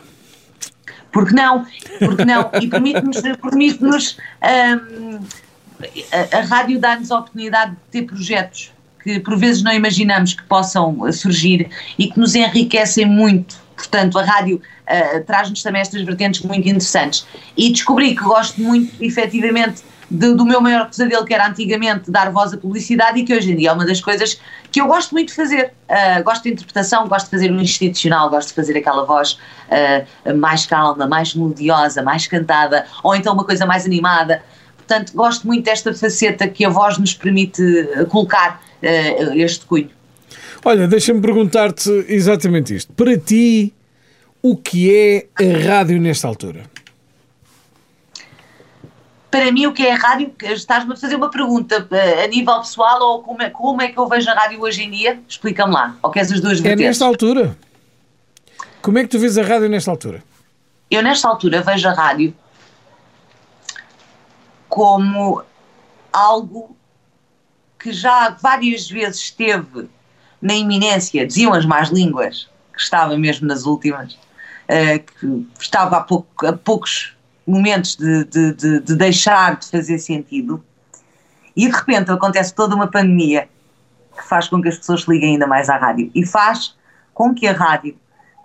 Porque 1.11 1.33
não? 1.33 1.65
Porque 1.99 2.25
não? 2.25 2.49
E 2.61 2.67
permite-nos, 2.67 3.21
permite-nos 3.41 4.17
um, 4.43 5.19
a, 6.11 6.37
a 6.37 6.41
rádio 6.41 6.79
dá-nos 6.79 7.11
a 7.11 7.19
oportunidade 7.19 7.71
de 7.71 7.77
ter 7.91 8.03
projetos 8.03 8.71
que 9.03 9.19
por 9.19 9.37
vezes 9.37 9.63
não 9.63 9.71
imaginamos 9.71 10.33
que 10.33 10.43
possam 10.43 11.11
surgir 11.13 11.69
e 11.97 12.07
que 12.07 12.19
nos 12.19 12.35
enriquecem 12.35 13.05
muito. 13.05 13.57
Portanto, 13.75 14.19
a 14.19 14.23
rádio 14.23 14.57
uh, 14.57 15.23
traz-nos 15.23 15.63
também 15.63 15.81
estas 15.81 16.01
vertentes 16.01 16.41
muito 16.41 16.67
interessantes. 16.67 17.25
E 17.55 17.71
descobri 17.71 18.13
que 18.13 18.23
gosto 18.23 18.61
muito, 18.61 18.93
efetivamente, 19.01 19.81
de, 20.09 20.33
do 20.33 20.45
meu 20.45 20.59
maior 20.59 20.87
pesadelo, 20.87 21.25
que 21.25 21.33
era 21.33 21.47
antigamente 21.47 22.09
dar 22.09 22.31
voz 22.31 22.53
à 22.53 22.57
publicidade 22.57 23.19
e 23.19 23.23
que 23.23 23.33
hoje 23.33 23.51
em 23.51 23.55
dia 23.55 23.69
é 23.69 23.71
uma 23.71 23.85
das 23.85 24.01
coisas 24.01 24.39
que 24.71 24.81
eu 24.81 24.87
gosto 24.87 25.11
muito 25.11 25.29
de 25.29 25.35
fazer. 25.35 25.73
Uh, 25.89 26.23
gosto 26.23 26.43
de 26.43 26.49
interpretação, 26.49 27.07
gosto 27.07 27.25
de 27.25 27.31
fazer 27.31 27.51
o 27.51 27.61
institucional, 27.61 28.29
gosto 28.29 28.49
de 28.49 28.53
fazer 28.55 28.77
aquela 28.77 29.05
voz 29.05 29.37
uh, 29.69 30.37
mais 30.37 30.65
calma, 30.65 31.07
mais 31.07 31.33
melodiosa, 31.35 32.01
mais 32.01 32.27
cantada, 32.27 32.85
ou 33.03 33.15
então 33.15 33.33
uma 33.33 33.43
coisa 33.43 33.65
mais 33.65 33.85
animada. 33.85 34.41
Portanto, 34.77 35.13
gosto 35.13 35.45
muito 35.45 35.65
desta 35.65 35.93
faceta 35.93 36.47
que 36.47 36.65
a 36.65 36.69
voz 36.69 36.97
nos 36.97 37.13
permite 37.13 37.61
colocar 38.09 38.61
uh, 38.81 39.33
este 39.35 39.65
cunho. 39.65 39.89
Olha, 40.65 40.87
deixa-me 40.87 41.21
perguntar-te 41.21 42.05
exatamente 42.07 42.75
isto. 42.75 42.91
Para 42.93 43.17
ti, 43.17 43.73
o 44.41 44.57
que 44.57 44.93
é 44.93 45.27
a 45.37 45.67
rádio 45.67 46.01
nesta 46.01 46.27
altura? 46.27 46.63
Para 49.31 49.51
mim, 49.51 49.67
o 49.67 49.73
que 49.73 49.85
é 49.85 49.93
a 49.93 49.95
rádio? 49.95 50.33
Estás-me 50.41 50.93
a 50.93 50.95
fazer 50.95 51.15
uma 51.15 51.29
pergunta 51.29 51.87
eh, 51.91 52.23
a 52.23 52.27
nível 52.27 52.59
pessoal 52.59 52.99
ou 53.01 53.21
como 53.21 53.41
é, 53.43 53.49
como 53.49 53.81
é 53.81 53.89
que 53.89 53.97
eu 53.97 54.07
vejo 54.07 54.29
a 54.29 54.33
rádio 54.33 54.59
hoje 54.61 54.83
em 54.83 54.89
dia? 54.89 55.19
Explica-me 55.27 55.73
lá. 55.73 55.95
Ou 56.01 56.09
queres 56.09 56.31
as 56.31 56.41
duas 56.41 56.59
é 56.59 56.61
vertentes? 56.61 56.85
É 56.85 56.87
nesta 56.87 57.05
altura. 57.05 57.57
Como 58.81 58.97
é 58.97 59.03
que 59.03 59.09
tu 59.09 59.19
vês 59.19 59.37
a 59.37 59.43
rádio 59.43 59.69
nesta 59.69 59.91
altura? 59.91 60.23
Eu, 60.89 61.03
nesta 61.03 61.27
altura, 61.27 61.61
vejo 61.61 61.87
a 61.87 61.93
rádio 61.93 62.33
como 64.67 65.43
algo 66.11 66.75
que 67.77 67.91
já 67.91 68.29
várias 68.41 68.89
vezes 68.89 69.21
esteve 69.21 69.89
na 70.41 70.53
iminência, 70.53 71.25
diziam 71.25 71.53
as 71.53 71.65
más 71.65 71.89
línguas, 71.89 72.49
que 72.73 72.81
estava 72.81 73.17
mesmo 73.17 73.47
nas 73.47 73.65
últimas, 73.65 74.13
uh, 74.13 74.99
que 75.19 75.47
estava 75.59 75.97
a, 75.97 76.01
pouco, 76.01 76.45
a 76.45 76.53
poucos 76.53 77.15
momentos 77.49 77.95
de, 77.95 78.25
de, 78.25 78.53
de, 78.53 78.79
de, 78.81 78.95
deixar 78.95 79.57
de 79.57 79.67
fazer 79.67 79.99
sentido, 79.99 80.63
e 81.55 81.67
de 81.67 81.75
repente 81.75 82.11
acontece 82.11 82.53
toda 82.53 82.75
uma 82.75 82.87
pandemia 82.87 83.49
que 84.15 84.27
faz 84.27 84.47
com 84.47 84.61
que 84.61 84.69
as 84.69 84.77
pessoas 84.77 85.03
se 85.03 85.11
liguem 85.11 85.33
ainda 85.33 85.47
mais 85.47 85.69
à 85.69 85.77
rádio. 85.77 86.11
E 86.13 86.25
faz 86.25 86.75
com 87.13 87.33
que 87.33 87.47
a 87.47 87.53
rádio 87.53 87.95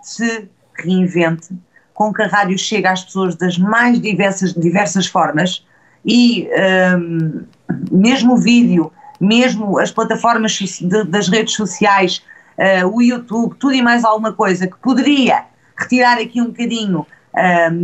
se 0.01 0.49
reinvente, 0.77 1.49
com 1.93 2.13
que 2.13 2.21
a 2.21 2.27
rádio 2.27 2.57
chegue 2.57 2.87
às 2.87 3.03
pessoas 3.03 3.35
das 3.35 3.57
mais 3.57 4.01
diversas, 4.01 4.53
diversas 4.53 5.07
formas. 5.07 5.65
E 6.03 6.49
um, 6.97 7.45
mesmo 7.91 8.33
o 8.33 8.37
vídeo 8.37 8.91
mesmo 9.19 9.79
as 9.79 9.91
plataformas 9.91 10.53
de, 10.53 11.03
das 11.05 11.27
redes 11.27 11.53
sociais, 11.53 12.23
uh, 12.57 12.87
o 12.87 13.01
YouTube, 13.01 13.55
tudo 13.57 13.73
e 13.73 13.81
mais 13.81 14.03
alguma 14.03 14.33
coisa 14.33 14.67
que 14.67 14.77
poderia 14.77 15.45
retirar 15.77 16.17
aqui 16.17 16.41
um 16.41 16.47
bocadinho 16.47 17.05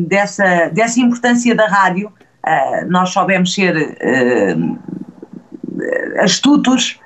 dessa, 0.08 0.70
dessa 0.70 1.00
importância 1.00 1.54
da 1.54 1.68
rádio, 1.68 2.08
uh, 2.08 2.90
nós 2.90 3.10
soubemos 3.10 3.54
ser 3.54 3.98
astutos 6.20 7.00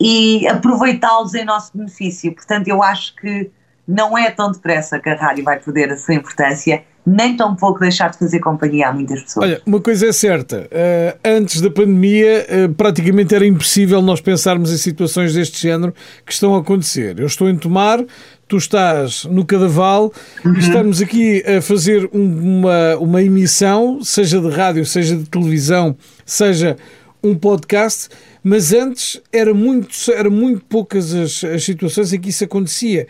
e 0.00 0.46
aproveitá-los 0.48 1.34
em 1.34 1.44
nosso 1.44 1.76
benefício. 1.76 2.34
Portanto, 2.34 2.68
eu 2.68 2.82
acho 2.82 3.14
que 3.16 3.50
não 3.86 4.16
é 4.16 4.30
tão 4.30 4.50
depressa 4.50 4.98
que 4.98 5.08
a 5.08 5.14
rádio 5.14 5.44
vai 5.44 5.58
perder 5.58 5.92
a 5.92 5.96
sua 5.96 6.14
importância 6.14 6.84
nem 7.04 7.36
tão 7.36 7.56
pouco 7.56 7.80
deixar 7.80 8.10
de 8.10 8.18
fazer 8.18 8.38
companhia 8.38 8.88
a 8.88 8.92
muitas 8.92 9.22
pessoas. 9.22 9.46
Olha, 9.46 9.62
uma 9.66 9.80
coisa 9.80 10.06
é 10.06 10.12
certa, 10.12 10.68
uh, 10.70 11.18
antes 11.24 11.60
da 11.60 11.70
pandemia 11.70 12.46
uh, 12.48 12.74
praticamente 12.74 13.34
era 13.34 13.44
impossível 13.44 14.00
nós 14.00 14.20
pensarmos 14.20 14.72
em 14.72 14.76
situações 14.76 15.34
deste 15.34 15.60
género 15.60 15.92
que 16.24 16.32
estão 16.32 16.54
a 16.54 16.60
acontecer. 16.60 17.18
Eu 17.18 17.26
estou 17.26 17.48
em 17.48 17.56
Tomar, 17.56 18.04
tu 18.46 18.56
estás 18.56 19.24
no 19.24 19.44
Cadaval 19.44 20.12
uhum. 20.44 20.54
e 20.54 20.58
estamos 20.60 21.02
aqui 21.02 21.42
a 21.44 21.60
fazer 21.60 22.08
um, 22.12 22.58
uma, 22.60 22.96
uma 22.98 23.22
emissão, 23.22 24.00
seja 24.02 24.40
de 24.40 24.48
rádio, 24.48 24.86
seja 24.86 25.16
de 25.16 25.24
televisão, 25.24 25.96
seja 26.24 26.76
um 27.22 27.34
podcast 27.34 28.08
mas 28.42 28.72
antes 28.72 29.20
era 29.32 29.54
muito, 29.54 29.94
era 30.12 30.28
muito 30.28 30.64
poucas 30.64 31.14
as, 31.14 31.44
as 31.44 31.62
situações 31.62 32.12
em 32.12 32.20
que 32.20 32.30
isso 32.30 32.42
acontecia. 32.42 33.06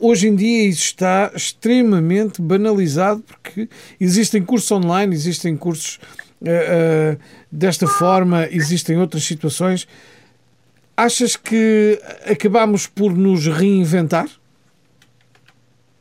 Hoje 0.00 0.28
em 0.28 0.34
dia 0.34 0.68
isso 0.68 0.82
está 0.82 1.30
extremamente 1.34 2.42
banalizado 2.42 3.22
porque 3.22 3.68
existem 4.00 4.42
cursos 4.42 4.70
online, 4.72 5.14
existem 5.14 5.56
cursos 5.56 6.00
uh, 6.42 7.14
uh, 7.14 7.18
desta 7.52 7.86
forma, 7.86 8.48
existem 8.50 8.98
outras 8.98 9.22
situações. 9.22 9.86
Achas 10.96 11.36
que 11.36 12.00
acabamos 12.28 12.88
por 12.88 13.16
nos 13.16 13.46
reinventar? 13.46 14.26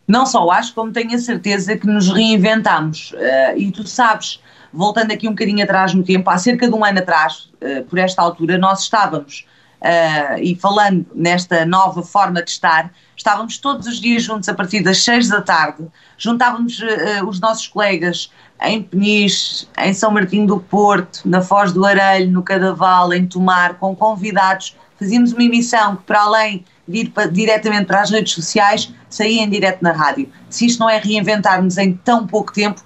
Não 0.07 0.25
só 0.25 0.49
acho, 0.49 0.73
como 0.73 0.91
tenho 0.91 1.13
a 1.13 1.19
certeza 1.19 1.77
que 1.77 1.85
nos 1.85 2.09
reinventamos. 2.09 3.11
Uh, 3.11 3.57
e 3.57 3.71
tu 3.71 3.85
sabes, 3.85 4.39
voltando 4.73 5.11
aqui 5.11 5.27
um 5.27 5.31
bocadinho 5.31 5.63
atrás 5.63 5.93
no 5.93 6.03
tempo, 6.03 6.29
há 6.29 6.37
cerca 6.37 6.67
de 6.67 6.73
um 6.73 6.83
ano 6.83 6.99
atrás, 6.99 7.49
uh, 7.61 7.83
por 7.85 7.99
esta 7.99 8.21
altura, 8.21 8.57
nós 8.57 8.81
estávamos, 8.81 9.45
uh, 9.81 10.39
e 10.41 10.55
falando 10.55 11.05
nesta 11.13 11.65
nova 11.65 12.01
forma 12.03 12.41
de 12.41 12.51
estar, 12.51 12.91
estávamos 13.15 13.57
todos 13.57 13.87
os 13.87 13.99
dias 13.99 14.23
juntos 14.23 14.47
a 14.49 14.53
partir 14.53 14.81
das 14.81 15.03
seis 15.03 15.27
da 15.27 15.41
tarde, 15.41 15.85
juntávamos 16.17 16.79
uh, 16.79 17.25
os 17.27 17.39
nossos 17.39 17.67
colegas 17.67 18.31
em 18.61 18.81
Peniche, 18.81 19.67
em 19.77 19.93
São 19.93 20.11
Martinho 20.11 20.47
do 20.47 20.59
Porto, 20.59 21.21
na 21.25 21.41
Foz 21.41 21.71
do 21.71 21.85
Arelho, 21.85 22.31
no 22.31 22.41
Cadaval, 22.41 23.13
em 23.13 23.27
Tomar, 23.27 23.75
com 23.75 23.95
convidados, 23.95 24.75
fazíamos 24.99 25.31
uma 25.31 25.43
emissão 25.43 25.95
que 25.95 26.03
para 26.03 26.21
além 26.21 26.65
de 26.87 26.99
ir 26.99 27.09
para, 27.09 27.27
diretamente 27.27 27.85
para 27.85 28.01
as 28.01 28.09
redes 28.09 28.33
sociais, 28.33 28.91
saía 29.09 29.43
em 29.43 29.49
direto 29.49 29.81
na 29.81 29.91
rádio. 29.91 30.29
Se 30.49 30.65
isto 30.65 30.79
não 30.79 30.89
é 30.89 30.97
reinventar-nos 30.97 31.77
em 31.77 31.93
tão 31.93 32.25
pouco 32.25 32.53
tempo, 32.53 32.81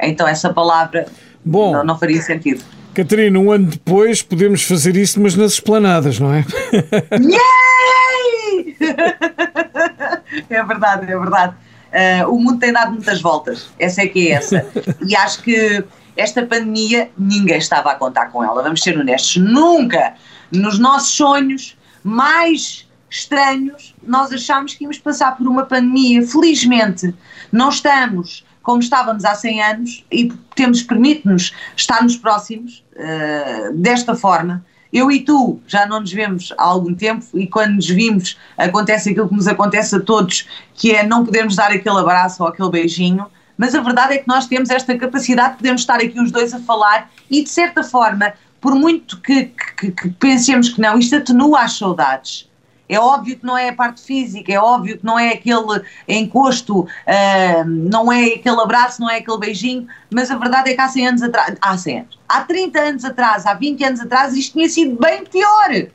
então 0.00 0.26
essa 0.26 0.52
palavra 0.52 1.06
Bom, 1.44 1.72
não, 1.72 1.84
não 1.84 1.98
faria 1.98 2.22
sentido. 2.22 2.64
Catarina, 2.94 3.38
um 3.38 3.50
ano 3.50 3.66
depois 3.66 4.22
podemos 4.22 4.62
fazer 4.62 4.96
isso, 4.96 5.20
mas 5.20 5.34
nas 5.34 5.52
esplanadas, 5.54 6.18
não 6.18 6.32
é? 6.32 6.44
Yay! 7.20 8.76
é 10.48 10.62
verdade, 10.62 11.12
é 11.12 11.18
verdade. 11.18 11.54
Uh, 11.92 12.30
o 12.30 12.40
mundo 12.40 12.58
tem 12.58 12.72
dado 12.72 12.92
muitas 12.92 13.20
voltas, 13.20 13.68
essa 13.78 14.02
é 14.02 14.06
que 14.06 14.28
é 14.28 14.32
essa. 14.32 14.66
E 15.06 15.14
acho 15.14 15.42
que 15.42 15.84
esta 16.16 16.44
pandemia 16.46 17.10
ninguém 17.18 17.58
estava 17.58 17.90
a 17.90 17.94
contar 17.94 18.26
com 18.26 18.42
ela, 18.42 18.62
vamos 18.62 18.82
ser 18.82 18.98
honestos. 18.98 19.36
Nunca, 19.36 20.14
nos 20.50 20.78
nossos 20.78 21.10
sonhos 21.10 21.76
mais 22.02 22.88
estranhos, 23.10 23.94
nós 24.02 24.32
achámos 24.32 24.74
que 24.74 24.84
íamos 24.84 24.98
passar 24.98 25.36
por 25.36 25.46
uma 25.46 25.64
pandemia. 25.66 26.26
Felizmente, 26.26 27.14
não 27.52 27.68
estamos 27.68 28.44
como 28.64 28.80
estávamos 28.80 29.24
há 29.24 29.34
100 29.34 29.62
anos 29.62 30.04
e 30.10 30.32
temos 30.56 30.82
permite-nos 30.82 31.52
estarmos 31.76 32.16
próximos 32.16 32.82
uh, 32.96 33.72
desta 33.74 34.16
forma. 34.16 34.64
Eu 34.92 35.10
e 35.12 35.20
tu 35.20 35.60
já 35.66 35.86
não 35.86 36.00
nos 36.00 36.12
vemos 36.12 36.52
há 36.56 36.64
algum 36.64 36.94
tempo 36.94 37.26
e 37.34 37.46
quando 37.46 37.74
nos 37.74 37.88
vimos 37.88 38.38
acontece 38.56 39.10
aquilo 39.10 39.28
que 39.28 39.34
nos 39.34 39.46
acontece 39.46 39.94
a 39.94 40.00
todos, 40.00 40.48
que 40.74 40.92
é 40.92 41.06
não 41.06 41.24
podermos 41.24 41.54
dar 41.54 41.70
aquele 41.70 41.98
abraço 41.98 42.42
ou 42.42 42.48
aquele 42.48 42.70
beijinho, 42.70 43.26
mas 43.56 43.74
a 43.74 43.80
verdade 43.80 44.14
é 44.14 44.18
que 44.18 44.26
nós 44.26 44.46
temos 44.46 44.70
esta 44.70 44.96
capacidade 44.96 45.58
de 45.60 45.68
estar 45.68 45.96
aqui 45.96 46.18
os 46.18 46.32
dois 46.32 46.54
a 46.54 46.58
falar 46.60 47.10
e 47.30 47.42
de 47.42 47.50
certa 47.50 47.82
forma, 47.82 48.32
por 48.60 48.74
muito 48.74 49.20
que, 49.20 49.52
que, 49.76 49.90
que 49.90 50.08
pensemos 50.10 50.70
que 50.70 50.80
não, 50.80 50.98
isto 50.98 51.16
atenua 51.16 51.60
as 51.60 51.76
saudades 51.76 52.48
é 52.88 52.98
óbvio 52.98 53.36
que 53.36 53.44
não 53.44 53.56
é 53.56 53.70
a 53.70 53.72
parte 53.72 54.02
física, 54.02 54.52
é 54.52 54.58
óbvio 54.58 54.98
que 54.98 55.04
não 55.04 55.18
é 55.18 55.30
aquele 55.30 55.82
encosto, 56.06 56.80
uh, 56.80 57.64
não 57.66 58.12
é 58.12 58.34
aquele 58.34 58.60
abraço, 58.60 59.00
não 59.00 59.10
é 59.10 59.18
aquele 59.18 59.38
beijinho, 59.38 59.86
mas 60.12 60.30
a 60.30 60.36
verdade 60.36 60.70
é 60.70 60.74
que 60.74 60.80
há 60.80 60.88
100 60.88 61.08
anos 61.08 61.22
atrás, 61.22 61.56
há 61.60 61.78
100 61.78 61.98
anos, 61.98 62.18
há 62.28 62.40
30 62.42 62.80
anos 62.80 63.04
atrás, 63.04 63.46
há 63.46 63.54
20 63.54 63.84
anos 63.84 64.00
atrás, 64.00 64.34
isto 64.34 64.52
tinha 64.52 64.68
sido 64.68 64.98
bem 65.00 65.24
pior. 65.24 65.88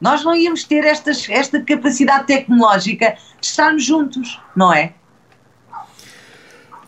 Nós 0.00 0.24
não 0.24 0.34
íamos 0.34 0.62
ter 0.64 0.84
estas, 0.84 1.28
esta 1.28 1.60
capacidade 1.60 2.26
tecnológica 2.26 3.16
de 3.40 3.46
estarmos 3.46 3.84
juntos, 3.84 4.40
não 4.54 4.72
é? 4.72 4.92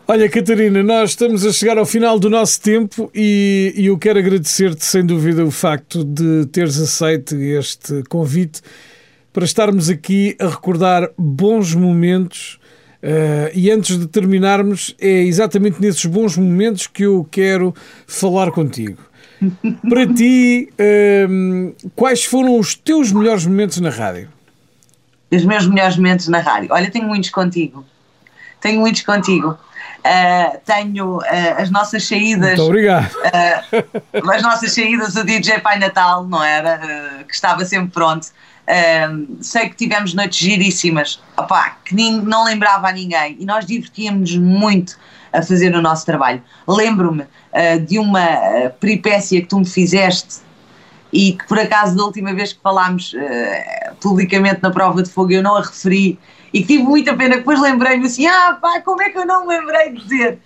Olha, 0.07 0.29
Catarina, 0.29 0.83
nós 0.83 1.11
estamos 1.11 1.45
a 1.45 1.53
chegar 1.53 1.77
ao 1.77 1.85
final 1.85 2.19
do 2.19 2.29
nosso 2.29 2.59
tempo 2.61 3.09
e, 3.15 3.73
e 3.77 3.85
eu 3.85 3.97
quero 3.97 4.19
agradecer-te, 4.19 4.83
sem 4.83 5.05
dúvida, 5.05 5.45
o 5.45 5.51
facto 5.51 6.03
de 6.03 6.45
teres 6.47 6.77
aceito 6.79 7.35
este 7.35 8.03
convite 8.09 8.61
para 9.33 9.45
estarmos 9.45 9.89
aqui 9.89 10.35
a 10.39 10.47
recordar 10.47 11.09
bons 11.17 11.73
momentos. 11.73 12.59
Uh, 13.01 13.49
e 13.53 13.71
antes 13.71 13.97
de 13.97 14.05
terminarmos, 14.07 14.95
é 14.99 15.23
exatamente 15.23 15.81
nesses 15.81 16.05
bons 16.05 16.37
momentos 16.37 16.85
que 16.85 17.03
eu 17.03 17.27
quero 17.31 17.73
falar 18.05 18.51
contigo. 18.51 19.01
Para 19.89 20.05
ti, 20.13 20.71
uh, 20.73 21.89
quais 21.95 22.23
foram 22.23 22.59
os 22.59 22.75
teus 22.75 23.11
melhores 23.11 23.45
momentos 23.45 23.79
na 23.79 23.89
rádio? 23.89 24.29
Os 25.31 25.43
meus 25.45 25.65
melhores 25.65 25.97
momentos 25.97 26.27
na 26.27 26.39
rádio? 26.39 26.69
Olha, 26.71 26.91
tenho 26.91 27.07
muitos 27.07 27.31
contigo. 27.31 27.83
Tenho 28.59 28.81
muitos 28.81 29.01
contigo. 29.01 29.57
Uh, 30.01 30.59
tenho 30.63 31.17
uh, 31.17 31.23
as 31.57 31.71
nossas 31.71 32.07
saídas. 32.07 32.57
Muito 32.57 32.63
obrigado. 32.63 33.11
Uh, 33.15 34.29
as 34.31 34.43
nossas 34.43 34.73
saídas 34.73 35.13
do 35.13 35.23
DJ 35.23 35.59
Pai 35.59 35.79
Natal, 35.79 36.27
não 36.27 36.43
era? 36.43 37.23
que 37.27 37.33
estava 37.33 37.65
sempre 37.65 37.91
pronto 37.91 38.27
sei 39.41 39.69
que 39.69 39.75
tivemos 39.75 40.13
noites 40.13 40.39
giríssimas, 40.39 41.21
opá, 41.37 41.77
que 41.83 41.93
nem, 41.93 42.21
não 42.21 42.45
lembrava 42.45 42.87
a 42.87 42.91
ninguém. 42.91 43.35
E 43.39 43.45
nós 43.45 43.65
divertíamos 43.65 44.35
muito 44.37 44.97
a 45.33 45.41
fazer 45.41 45.73
o 45.75 45.81
nosso 45.81 46.05
trabalho. 46.05 46.41
Lembro-me 46.67 47.23
uh, 47.23 47.79
de 47.85 47.97
uma 47.97 48.23
uh, 48.23 48.73
peripécia 48.79 49.41
que 49.41 49.47
tu 49.47 49.59
me 49.59 49.65
fizeste 49.65 50.41
e 51.11 51.33
que 51.33 51.45
por 51.47 51.59
acaso 51.59 51.95
da 51.95 52.03
última 52.03 52.33
vez 52.33 52.53
que 52.53 52.59
falámos 52.61 53.13
uh, 53.13 53.95
publicamente 53.99 54.61
na 54.61 54.71
prova 54.71 55.03
de 55.03 55.09
fogo 55.09 55.31
eu 55.31 55.43
não 55.43 55.55
a 55.55 55.61
referi 55.61 56.17
e 56.53 56.61
que 56.61 56.67
tive 56.67 56.83
muita 56.83 57.15
pena, 57.15 57.37
depois 57.37 57.61
lembrei-me 57.61 58.05
assim, 58.05 58.27
ah 58.27 58.57
pá, 58.61 58.81
como 58.81 59.01
é 59.01 59.09
que 59.09 59.17
eu 59.17 59.25
não 59.25 59.47
me 59.47 59.57
lembrei 59.57 59.93
de 59.93 60.03
dizer? 60.03 60.39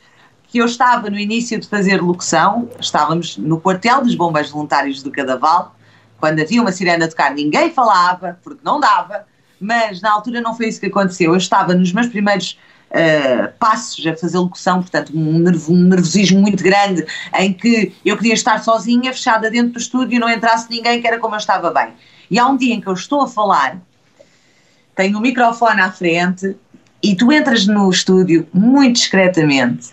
Que 0.48 0.60
eu 0.60 0.66
estava 0.66 1.10
no 1.10 1.18
início 1.18 1.60
de 1.60 1.68
fazer 1.68 2.00
locução, 2.00 2.70
estávamos 2.80 3.38
no 3.38 3.60
quartel 3.60 4.04
dos 4.04 4.14
bombeiros 4.14 4.52
voluntários 4.52 5.02
do 5.02 5.12
Cadaval 5.12 5.75
quando 6.20 6.42
havia 6.42 6.62
uma 6.62 6.72
sirene 6.72 7.04
a 7.04 7.08
tocar, 7.08 7.34
ninguém 7.34 7.72
falava, 7.72 8.40
porque 8.44 8.62
não 8.64 8.80
dava, 8.80 9.26
mas 9.60 10.02
na 10.02 10.12
altura 10.12 10.42
não 10.42 10.56
foi 10.56 10.68
isso 10.68 10.80
que 10.80 10.88
aconteceu. 10.88 11.32
Eu 11.32 11.38
estava 11.38 11.74
nos 11.74 11.92
meus 11.92 12.08
primeiros 12.08 12.58
uh, 12.92 13.52
passos 13.60 14.06
a 14.06 14.16
fazer 14.16 14.38
locução, 14.38 14.82
portanto, 14.82 15.12
um, 15.16 15.40
nervo, 15.40 15.74
um 15.74 15.84
nervosismo 15.84 16.40
muito 16.42 16.64
grande, 16.64 17.06
em 17.36 17.54
que 17.54 17.94
eu 18.04 18.18
queria 18.18 18.34
estar 18.34 18.64
sozinha, 18.64 19.12
fechada 19.14 19.50
dentro 19.50 19.74
do 19.74 19.80
estúdio, 19.80 20.20
não 20.20 20.30
entrasse 20.30 20.70
ninguém, 20.70 21.02
que 21.02 21.08
era 21.08 21.20
como 21.20 21.36
eu 21.36 21.40
estava 21.40 21.72
bem. 21.72 21.94
E 22.30 22.40
há 22.40 22.48
um 22.48 22.58
dia 22.58 22.74
em 22.74 22.82
que 22.82 22.88
eu 22.88 22.94
estou 22.94 23.22
a 23.22 23.28
falar, 23.28 23.78
tenho 24.96 25.18
o 25.18 25.22
microfone 25.22 25.82
à 25.82 25.92
frente 25.92 26.56
e 27.04 27.16
tu 27.16 27.32
entras 27.32 27.68
no 27.68 27.90
estúdio 27.90 28.48
muito 28.54 28.96
discretamente 28.96 29.90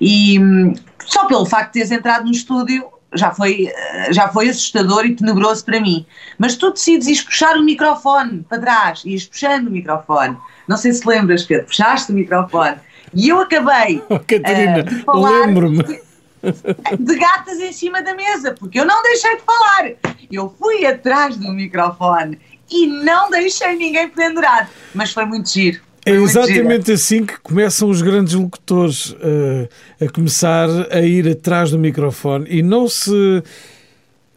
e 0.00 0.38
hum, 0.38 0.74
só 1.06 1.26
pelo 1.26 1.46
facto 1.46 1.68
de 1.68 1.72
teres 1.74 1.90
entrado 1.90 2.24
no 2.24 2.30
estúdio 2.30 2.86
já 3.14 3.30
foi, 3.30 3.70
já 4.10 4.28
foi 4.28 4.48
assustador 4.48 5.04
e 5.06 5.14
tenebroso 5.14 5.64
para 5.64 5.80
mim. 5.80 6.06
Mas 6.38 6.56
tu 6.56 6.70
decides 6.70 7.06
ir 7.06 7.24
puxar 7.24 7.56
o 7.56 7.62
microfone 7.62 8.44
para 8.48 8.58
trás, 8.58 9.02
ias 9.04 9.24
puxando 9.24 9.68
o 9.68 9.70
microfone. 9.70 10.36
Não 10.68 10.76
sei 10.76 10.92
se 10.92 11.06
lembras, 11.06 11.44
Pedro, 11.44 11.66
puxaste 11.66 12.12
o 12.12 12.14
microfone. 12.14 12.76
E 13.14 13.28
eu 13.28 13.40
acabei 13.40 14.02
oh, 14.08 14.18
Catarina, 14.18 14.84
uh, 15.06 15.20
lembro-me. 15.20 15.82
de 16.98 17.18
gatas 17.18 17.60
em 17.60 17.72
cima 17.72 18.02
da 18.02 18.14
mesa, 18.14 18.54
porque 18.58 18.80
eu 18.80 18.84
não 18.84 19.02
deixei 19.02 19.36
de 19.36 19.42
falar. 19.42 19.92
Eu 20.30 20.54
fui 20.58 20.84
atrás 20.86 21.36
do 21.36 21.52
microfone 21.52 22.38
e 22.70 22.86
não 22.86 23.30
deixei 23.30 23.76
ninguém 23.76 24.08
pendurado. 24.08 24.68
Mas 24.94 25.12
foi 25.12 25.26
muito 25.26 25.50
giro. 25.50 25.80
É 26.04 26.10
exatamente 26.10 26.90
assim 26.90 27.24
que 27.24 27.38
começam 27.40 27.88
os 27.88 28.02
grandes 28.02 28.34
locutores 28.34 29.10
uh, 29.10 29.68
a 30.00 30.08
começar 30.08 30.68
a 30.90 31.00
ir 31.00 31.28
atrás 31.28 31.70
do 31.70 31.78
microfone 31.78 32.46
e 32.48 32.62
não 32.62 32.88
se 32.88 33.42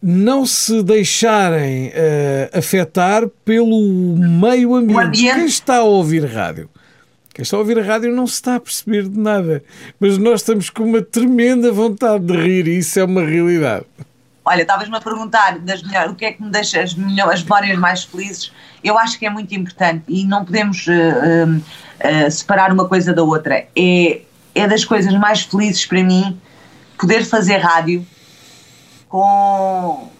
não 0.00 0.46
se 0.46 0.82
deixarem 0.84 1.88
uh, 1.88 2.58
afetar 2.58 3.26
pelo 3.44 4.16
meio 4.16 4.76
ambiente. 4.76 5.06
ambiente. 5.06 5.34
Quem 5.34 5.46
está 5.46 5.76
a 5.78 5.82
ouvir 5.82 6.24
rádio? 6.24 6.68
Quem 7.34 7.42
está 7.42 7.56
a 7.56 7.60
ouvir 7.60 7.78
a 7.78 7.82
rádio 7.82 8.12
não 8.12 8.26
se 8.26 8.34
está 8.34 8.54
a 8.54 8.60
perceber 8.60 9.08
de 9.08 9.18
nada, 9.18 9.62
mas 9.98 10.16
nós 10.16 10.40
estamos 10.40 10.70
com 10.70 10.84
uma 10.84 11.02
tremenda 11.02 11.72
vontade 11.72 12.24
de 12.24 12.36
rir 12.36 12.68
e 12.68 12.78
isso 12.78 13.00
é 13.00 13.04
uma 13.04 13.24
realidade. 13.24 13.84
Olha, 14.48 14.62
estavas-me 14.62 14.96
a 14.96 15.00
perguntar 15.00 15.58
das 15.58 15.82
melhores, 15.82 16.12
o 16.12 16.14
que 16.14 16.24
é 16.24 16.32
que 16.32 16.40
me 16.40 16.50
deixa 16.50 16.80
as, 16.80 16.94
melhores, 16.94 17.40
as 17.40 17.42
memórias 17.42 17.76
mais 17.76 18.04
felizes. 18.04 18.52
Eu 18.82 18.96
acho 18.96 19.18
que 19.18 19.26
é 19.26 19.30
muito 19.30 19.52
importante 19.52 20.04
e 20.06 20.24
não 20.24 20.44
podemos 20.44 20.86
uh, 20.86 21.56
uh, 21.56 22.30
separar 22.30 22.72
uma 22.72 22.86
coisa 22.86 23.12
da 23.12 23.24
outra. 23.24 23.66
É, 23.74 24.20
é 24.54 24.68
das 24.68 24.84
coisas 24.84 25.12
mais 25.14 25.42
felizes 25.42 25.84
para 25.84 26.00
mim 26.00 26.40
poder 26.96 27.24
fazer 27.24 27.56
rádio 27.56 28.06
com, 29.08 30.12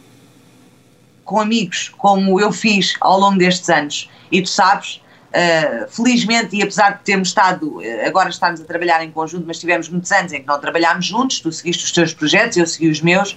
com 1.24 1.38
amigos, 1.38 1.94
como 1.96 2.40
eu 2.40 2.50
fiz 2.50 2.94
ao 3.00 3.20
longo 3.20 3.38
destes 3.38 3.70
anos. 3.70 4.10
E 4.30 4.42
tu 4.42 4.48
sabes, 4.48 5.00
Uh, 5.26 5.86
felizmente, 5.90 6.56
e 6.56 6.62
apesar 6.62 6.92
de 6.92 7.02
termos 7.02 7.28
estado, 7.28 7.78
agora 8.06 8.30
estamos 8.30 8.58
a 8.58 8.64
trabalhar 8.64 9.04
em 9.04 9.10
conjunto, 9.10 9.44
mas 9.46 9.58
tivemos 9.58 9.86
muitos 9.86 10.10
anos 10.10 10.32
em 10.32 10.40
que 10.40 10.46
não 10.46 10.58
trabalhámos 10.58 11.04
juntos, 11.04 11.40
tu 11.40 11.52
seguiste 11.52 11.84
os 11.84 11.92
teus 11.92 12.14
projetos, 12.14 12.56
eu 12.56 12.66
segui 12.66 12.88
os 12.88 13.02
meus, 13.02 13.36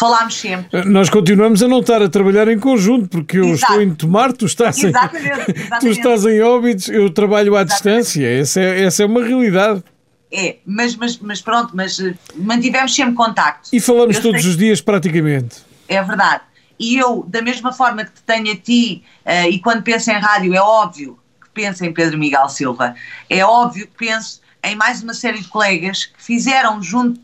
falámos 0.00 0.40
sempre. 0.40 0.84
Nós 0.86 1.10
continuamos 1.10 1.62
a 1.62 1.68
não 1.68 1.80
estar 1.80 2.00
a 2.00 2.08
trabalhar 2.08 2.48
em 2.48 2.58
conjunto, 2.58 3.06
porque 3.08 3.36
eu 3.36 3.50
Exato. 3.50 3.74
estou 3.74 3.82
em 3.82 3.94
Tomar, 3.94 4.32
tu 4.32 4.46
estás, 4.46 4.82
exatamente, 4.82 5.26
em, 5.26 5.30
exatamente. 5.30 5.78
tu 5.80 5.88
estás 5.88 6.24
em 6.24 6.40
Óbidos, 6.40 6.88
eu 6.88 7.10
trabalho 7.10 7.54
à 7.54 7.62
exatamente. 7.62 8.04
distância, 8.04 8.26
essa 8.26 8.60
é, 8.60 8.84
essa 8.84 9.02
é 9.02 9.06
uma 9.06 9.22
realidade. 9.22 9.84
É, 10.32 10.56
mas, 10.64 10.96
mas, 10.96 11.18
mas 11.18 11.42
pronto, 11.42 11.72
mas 11.74 12.00
eh, 12.00 12.14
mantivemos 12.34 12.94
sempre 12.94 13.14
contacto. 13.14 13.68
E 13.72 13.80
falamos 13.80 14.16
eu 14.16 14.22
todos 14.22 14.40
sei... 14.40 14.50
os 14.50 14.56
dias 14.56 14.80
praticamente. 14.80 15.58
É 15.86 16.02
verdade. 16.02 16.42
E 16.78 16.96
eu, 16.96 17.26
da 17.28 17.42
mesma 17.42 17.72
forma 17.72 18.04
que 18.04 18.12
te 18.12 18.22
tenho 18.22 18.52
a 18.52 18.56
ti, 18.56 19.02
uh, 19.26 19.50
e 19.50 19.58
quando 19.58 19.82
penso 19.82 20.10
em 20.10 20.18
rádio, 20.18 20.54
é 20.54 20.62
óbvio 20.62 21.18
que 21.42 21.50
penso 21.52 21.84
em 21.84 21.92
Pedro 21.92 22.16
Miguel 22.16 22.48
Silva, 22.48 22.94
é 23.28 23.44
óbvio 23.44 23.86
que 23.86 24.06
penso 24.06 24.40
em 24.62 24.76
mais 24.76 25.02
uma 25.02 25.14
série 25.14 25.38
de 25.38 25.48
colegas 25.48 26.06
que 26.06 26.22
fizeram 26.22 26.80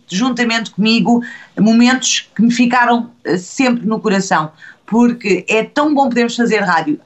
juntamente 0.08 0.70
comigo 0.70 1.22
momentos 1.58 2.30
que 2.34 2.42
me 2.42 2.52
ficaram 2.52 3.10
eh, 3.24 3.36
sempre 3.36 3.86
no 3.86 4.00
coração, 4.00 4.50
porque 4.86 5.44
é 5.48 5.64
tão 5.64 5.94
bom 5.94 6.08
podermos 6.08 6.36
fazer 6.36 6.60
rádio. 6.60 6.98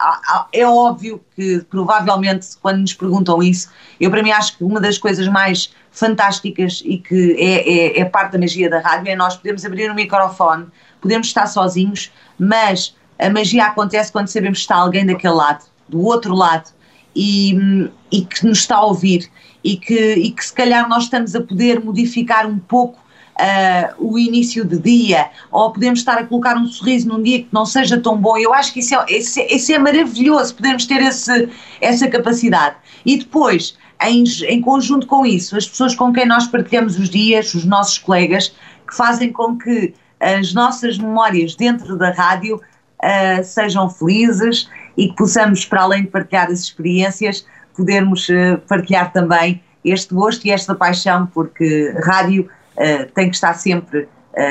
É 0.53 0.67
óbvio 0.67 1.21
que, 1.35 1.65
provavelmente, 1.71 2.49
quando 2.61 2.81
nos 2.81 2.93
perguntam 2.93 3.43
isso, 3.43 3.71
eu 3.99 4.11
para 4.11 4.23
mim 4.23 4.31
acho 4.31 4.57
que 4.57 4.65
uma 4.65 4.81
das 4.81 4.99
coisas 4.99 5.27
mais 5.27 5.73
fantásticas 5.91 6.83
e 6.85 6.99
que 6.99 7.37
é, 7.39 7.99
é, 7.99 8.01
é 8.01 8.05
parte 8.05 8.33
da 8.33 8.39
magia 8.39 8.71
da 8.71 8.81
rádio 8.81 9.11
é 9.11 9.17
nós 9.17 9.37
podemos 9.37 9.65
abrir 9.65 9.91
o 9.91 9.95
microfone, 9.95 10.67
podemos 11.01 11.27
estar 11.27 11.47
sozinhos, 11.47 12.13
mas 12.39 12.95
a 13.19 13.29
magia 13.29 13.67
acontece 13.67 14.13
quando 14.13 14.29
sabemos 14.29 14.59
que 14.59 14.63
está 14.63 14.77
alguém 14.77 15.05
daquele 15.05 15.35
lado, 15.35 15.65
do 15.89 16.01
outro 16.03 16.35
lado, 16.35 16.71
e, 17.15 17.89
e 18.11 18.23
que 18.23 18.47
nos 18.47 18.59
está 18.59 18.77
a 18.77 18.85
ouvir 18.85 19.31
e 19.63 19.77
que, 19.77 20.15
e 20.15 20.31
que 20.31 20.45
se 20.45 20.53
calhar 20.53 20.89
nós 20.89 21.05
estamos 21.05 21.35
a 21.35 21.41
poder 21.41 21.85
modificar 21.85 22.47
um 22.47 22.59
pouco 22.59 22.99
uh, 23.41 23.95
o 23.99 24.19
início 24.19 24.65
de 24.65 24.79
dia, 24.79 25.31
ou 25.51 25.73
podemos 25.73 26.01
estar 26.01 26.19
a 26.19 26.27
colocar 26.27 26.57
um 26.57 26.67
sorriso 26.67 27.09
num 27.09 27.23
dia 27.23 27.41
que 27.41 27.49
não 27.53 27.67
seja 27.67 27.99
tão 27.99 28.17
bom. 28.17 28.37
Eu 28.37 28.53
acho 28.53 28.73
que 28.73 28.81
isso 28.81 28.95
é, 28.95 29.75
é 29.75 29.79
maravilhoso, 29.79 30.55
podemos 30.55 30.87
ter 30.87 31.03
esse, 31.03 31.49
essa 31.81 32.09
capacidade. 32.09 32.77
E 33.05 33.19
depois, 33.19 33.77
em, 34.03 34.25
em 34.49 34.61
conjunto 34.61 35.07
com 35.07 35.25
isso, 35.27 35.57
as 35.57 35.69
pessoas 35.69 35.95
com 35.95 36.13
quem 36.13 36.27
nós 36.27 36.47
partilhamos 36.47 36.99
os 36.99 37.09
dias, 37.09 37.55
os 37.55 37.65
nossos 37.65 37.99
colegas, 37.99 38.55
que 38.87 38.97
fazem 38.97 39.33
com 39.33 39.57
que 39.57 39.95
as 40.19 40.53
nossas 40.53 40.99
memórias 40.99 41.55
dentro 41.55 41.97
da 41.97 42.11
rádio 42.11 42.57
uh, 42.57 43.45
sejam 43.45 43.89
felizes 43.89 44.69
e 45.01 45.09
que 45.09 45.17
possamos, 45.17 45.65
para 45.65 45.81
além 45.81 46.03
de 46.03 46.09
partilhar 46.09 46.49
as 46.49 46.61
experiências, 46.61 47.47
podermos 47.75 48.29
uh, 48.29 48.59
partilhar 48.69 49.11
também 49.11 49.63
este 49.83 50.13
gosto 50.13 50.45
e 50.45 50.51
esta 50.51 50.75
paixão, 50.75 51.27
porque 51.27 51.95
rádio 52.05 52.51
uh, 52.77 53.11
tem 53.15 53.31
que 53.31 53.35
estar 53.35 53.55
sempre 53.55 54.07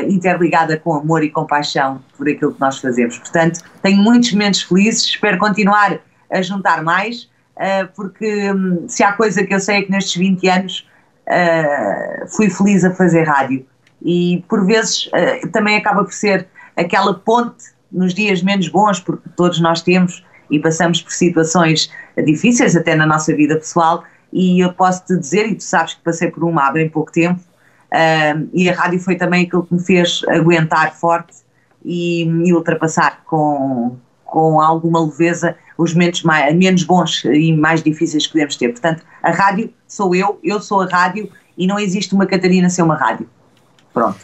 interligada 0.10 0.78
com 0.78 0.94
amor 0.94 1.24
e 1.24 1.32
compaixão 1.32 2.02
por 2.18 2.28
aquilo 2.28 2.54
que 2.54 2.60
nós 2.60 2.78
fazemos. 2.80 3.18
Portanto, 3.18 3.62
tenho 3.82 3.98
muitos 3.98 4.34
momentos 4.34 4.62
felizes, 4.62 5.06
espero 5.06 5.38
continuar 5.38 6.00
a 6.30 6.42
juntar 6.42 6.84
mais, 6.84 7.30
porque 7.96 8.52
um, 8.52 8.90
se 8.90 9.04
há 9.04 9.14
coisa 9.14 9.42
que 9.44 9.56
eu 9.56 9.60
sei 9.60 9.78
é 9.78 9.82
que 9.84 9.90
nestes 9.90 10.18
20 10.18 10.50
anos 10.50 10.88
fui 12.36 12.50
feliz 12.50 12.84
a 12.84 12.92
fazer 12.94 13.24
rádio 13.24 13.66
e 14.04 14.44
por 14.50 14.66
vezes 14.66 15.10
também 15.54 15.78
acaba 15.78 16.04
por 16.04 16.14
ser 16.14 16.46
aquela 16.76 17.14
ponte 17.14 17.64
nos 17.90 18.14
dias 18.14 18.44
menos 18.44 18.68
bons, 18.68 19.00
porque 19.00 19.30
todos 19.36 19.62
nós 19.62 19.82
temos 19.82 20.24
e 20.50 20.60
passamos 20.60 21.02
por 21.02 21.12
situações 21.12 21.92
difíceis 22.26 22.76
até 22.76 22.96
na 22.96 23.06
nossa 23.06 23.36
vida 23.36 23.56
pessoal, 23.56 24.04
e 24.32 24.60
eu 24.60 24.74
posso 24.74 25.06
te 25.06 25.18
dizer, 25.18 25.48
e 25.48 25.56
tu 25.56 25.64
sabes 25.64 25.96
que 25.96 26.02
passei 26.02 26.30
por 26.30 26.44
uma 26.44 26.68
há 26.68 26.72
bem 26.72 26.90
pouco 26.90 27.12
tempo, 27.12 27.40
uh, 27.40 28.50
e 28.54 28.70
a 28.70 28.74
rádio 28.74 29.00
foi 29.00 29.16
também 29.16 29.46
aquilo 29.46 29.64
que 29.64 29.74
me 29.74 29.84
fez 29.84 30.22
aguentar 30.28 30.94
forte 30.94 31.38
e 31.84 32.26
me 32.26 32.54
ultrapassar 32.54 33.24
com, 33.26 33.98
com 34.26 34.62
alguma 34.62 35.04
leveza 35.04 35.56
os 35.78 35.94
momentos 35.94 36.24
mais, 36.24 36.54
menos 36.56 36.84
bons 36.84 37.24
e 37.26 37.54
mais 37.54 37.82
difíceis 37.82 38.28
que 38.28 38.34
podemos 38.34 38.56
ter. 38.56 38.70
Portanto, 38.70 39.04
a 39.24 39.32
rádio 39.32 39.74
sou 39.88 40.14
eu, 40.14 40.40
eu 40.44 40.62
sou 40.62 40.82
a 40.82 40.86
rádio 40.86 41.32
e 41.58 41.66
não 41.66 41.80
existe 41.80 42.14
uma 42.14 42.26
Catarina 42.26 42.70
sem 42.70 42.84
uma 42.84 42.96
rádio. 42.96 43.28
Pronto. 43.94 44.20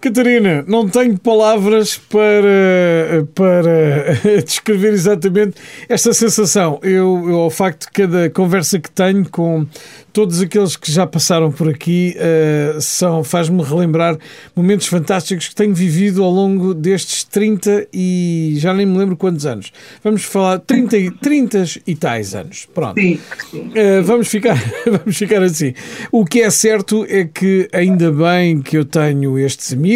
Catarina, 0.00 0.64
não 0.68 0.88
tenho 0.88 1.18
palavras 1.18 1.98
para, 1.98 3.26
para 3.34 4.14
descrever 4.46 4.92
exatamente 4.92 5.56
esta 5.88 6.12
sensação. 6.12 6.78
Eu, 6.84 7.24
eu, 7.28 7.36
ao 7.38 7.50
facto 7.50 7.86
de 7.86 7.90
cada 7.90 8.30
conversa 8.30 8.78
que 8.78 8.88
tenho 8.88 9.28
com 9.28 9.66
todos 10.12 10.40
aqueles 10.40 10.76
que 10.76 10.90
já 10.90 11.04
passaram 11.04 11.50
por 11.50 11.68
aqui 11.68 12.16
uh, 12.16 12.80
são 12.80 13.24
faz-me 13.24 13.62
relembrar 13.62 14.16
momentos 14.54 14.86
fantásticos 14.86 15.48
que 15.48 15.54
tenho 15.54 15.74
vivido 15.74 16.22
ao 16.22 16.30
longo 16.30 16.74
destes 16.74 17.24
30 17.24 17.88
e 17.92 18.54
já 18.56 18.72
nem 18.72 18.86
me 18.86 18.96
lembro 18.98 19.16
quantos 19.16 19.46
anos. 19.46 19.72
Vamos 20.02 20.22
falar 20.22 20.60
30, 20.60 20.96
30 21.20 21.64
e 21.86 21.96
tais 21.96 22.36
anos. 22.36 22.68
Pronto. 22.72 23.00
Sim. 23.00 23.18
Uh, 23.52 24.02
vamos, 24.04 24.28
ficar, 24.28 24.56
vamos 24.86 25.16
ficar 25.16 25.42
assim. 25.42 25.74
O 26.12 26.24
que 26.24 26.40
é 26.40 26.50
certo 26.50 27.04
é 27.08 27.24
que 27.24 27.68
ainda 27.72 28.12
bem 28.12 28.62
que 28.62 28.76
eu 28.76 28.84
tenho 28.84 29.36
estes 29.36 29.72
amigos. 29.72 29.87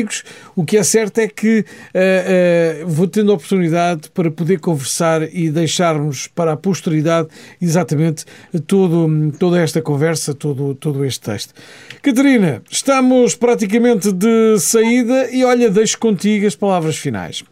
O 0.57 0.65
que 0.65 0.77
é 0.77 0.83
certo 0.83 1.19
é 1.19 1.29
que 1.29 1.61
uh, 1.61 2.87
vou 2.87 3.07
tendo 3.07 3.33
a 3.33 3.35
oportunidade 3.35 4.11
para 4.11 4.31
poder 4.31 4.59
conversar 4.61 5.23
e 5.35 5.51
deixarmos 5.51 6.29
para 6.29 6.53
a 6.53 6.57
posteridade 6.57 7.29
exatamente 7.61 8.25
todo, 8.67 9.33
toda 9.39 9.61
esta 9.61 9.83
conversa 9.83 10.35
todo, 10.35 10.75
todo 10.75 11.05
este 11.05 11.21
texto. 11.21 11.55
Catarina, 12.01 12.63
estamos 12.71 13.35
praticamente 13.35 14.13
de 14.13 14.59
saída 14.59 15.31
e 15.31 15.45
olha, 15.45 15.71
deixo 15.71 15.99
contigo 15.99 16.47
as 16.47 16.57
palavras 16.57 16.97
finais. 16.97 17.45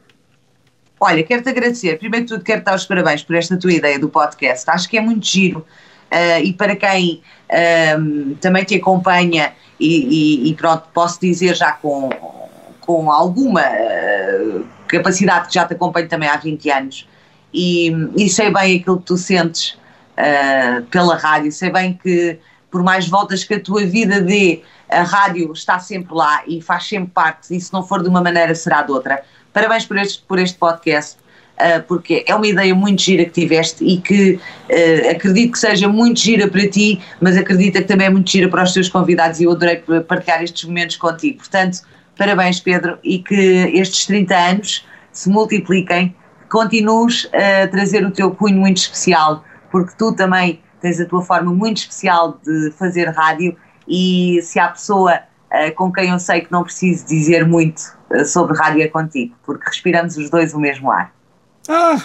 Olha, 0.98 1.22
quero-te 1.22 1.48
agradecer. 1.48 1.98
Primeiro 1.98 2.26
de 2.26 2.32
tudo, 2.34 2.44
quero 2.44 2.62
dar 2.62 2.74
os 2.74 2.84
parabéns 2.84 3.22
por 3.22 3.34
esta 3.34 3.56
tua 3.56 3.72
ideia 3.72 3.98
do 3.98 4.08
podcast. 4.08 4.68
Acho 4.68 4.88
que 4.88 4.98
é 4.98 5.00
muito 5.00 5.26
giro 5.26 5.64
uh, 6.10 6.44
e 6.44 6.52
para 6.52 6.76
quem 6.76 7.22
uh, 7.50 8.34
também 8.36 8.64
te 8.64 8.76
acompanha 8.76 9.52
e, 9.78 10.46
e, 10.46 10.50
e, 10.50 10.54
pronto, 10.54 10.84
posso 10.94 11.20
dizer 11.20 11.56
já 11.56 11.72
com, 11.72 12.10
com 12.80 13.10
alguma 13.10 13.62
uh, 13.62 14.64
capacidade 14.86 15.48
que 15.48 15.54
já 15.54 15.64
te 15.64 15.74
acompanho 15.74 16.08
também 16.08 16.28
há 16.28 16.36
20 16.36 16.70
anos 16.70 17.08
e, 17.52 17.90
e 18.16 18.28
sei 18.28 18.52
bem 18.52 18.78
aquilo 18.78 18.98
que 18.98 19.06
tu 19.06 19.16
sentes 19.16 19.70
uh, 20.16 20.82
pela 20.90 21.16
rádio. 21.16 21.50
Sei 21.50 21.70
bem 21.70 21.98
que, 22.00 22.38
por 22.70 22.82
mais 22.82 23.08
voltas 23.08 23.44
que 23.44 23.54
a 23.54 23.60
tua 23.60 23.84
vida 23.84 24.20
dê, 24.20 24.62
a 24.88 25.02
rádio 25.02 25.52
está 25.52 25.78
sempre 25.78 26.14
lá 26.14 26.42
e 26.46 26.60
faz 26.60 26.86
sempre 26.86 27.10
parte, 27.12 27.54
e 27.54 27.60
se 27.60 27.72
não 27.72 27.82
for 27.82 28.02
de 28.02 28.08
uma 28.08 28.20
maneira, 28.20 28.54
será 28.54 28.82
de 28.82 28.92
outra. 28.92 29.22
Parabéns 29.52 29.84
por 29.84 29.96
este, 29.96 30.22
por 30.22 30.38
este 30.38 30.56
podcast, 30.58 31.16
porque 31.86 32.24
é 32.26 32.34
uma 32.34 32.46
ideia 32.46 32.74
muito 32.74 33.02
gira 33.02 33.24
que 33.24 33.32
tiveste 33.32 33.84
e 33.84 34.00
que 34.00 34.32
uh, 34.34 35.10
acredito 35.10 35.52
que 35.52 35.58
seja 35.58 35.88
muito 35.88 36.20
gira 36.20 36.48
para 36.48 36.68
ti, 36.68 37.00
mas 37.20 37.36
acredito 37.36 37.74
que 37.74 37.84
também 37.84 38.06
é 38.06 38.10
muito 38.10 38.30
gira 38.30 38.48
para 38.48 38.62
os 38.62 38.72
teus 38.72 38.88
convidados 38.88 39.40
e 39.40 39.44
eu 39.44 39.52
adorei 39.52 39.76
partilhar 40.06 40.42
estes 40.42 40.64
momentos 40.64 40.96
contigo. 40.96 41.38
Portanto, 41.38 41.80
parabéns, 42.16 42.60
Pedro, 42.60 42.98
e 43.02 43.18
que 43.18 43.34
estes 43.34 44.06
30 44.06 44.34
anos 44.34 44.86
se 45.12 45.28
multipliquem, 45.28 46.14
continues 46.48 47.28
a 47.32 47.66
trazer 47.68 48.04
o 48.04 48.10
teu 48.10 48.30
cunho 48.30 48.58
muito 48.58 48.78
especial 48.78 49.44
porque 49.70 49.92
tu 49.96 50.12
também 50.12 50.60
tens 50.80 51.00
a 51.00 51.04
tua 51.04 51.22
forma 51.22 51.52
muito 51.52 51.78
especial 51.78 52.40
de 52.44 52.72
fazer 52.72 53.08
rádio 53.10 53.56
e 53.86 54.40
se 54.42 54.58
há 54.58 54.68
pessoa 54.68 55.14
uh, 55.14 55.74
com 55.74 55.92
quem 55.92 56.10
eu 56.10 56.18
sei 56.18 56.40
que 56.40 56.50
não 56.50 56.62
preciso 56.62 57.06
dizer 57.06 57.46
muito 57.46 58.00
sobre 58.24 58.56
rádio 58.56 58.82
é 58.82 58.88
contigo, 58.88 59.34
porque 59.44 59.66
respiramos 59.66 60.16
os 60.16 60.30
dois 60.30 60.52
o 60.52 60.58
mesmo 60.58 60.90
ar. 60.90 61.12
Ah! 61.68 62.02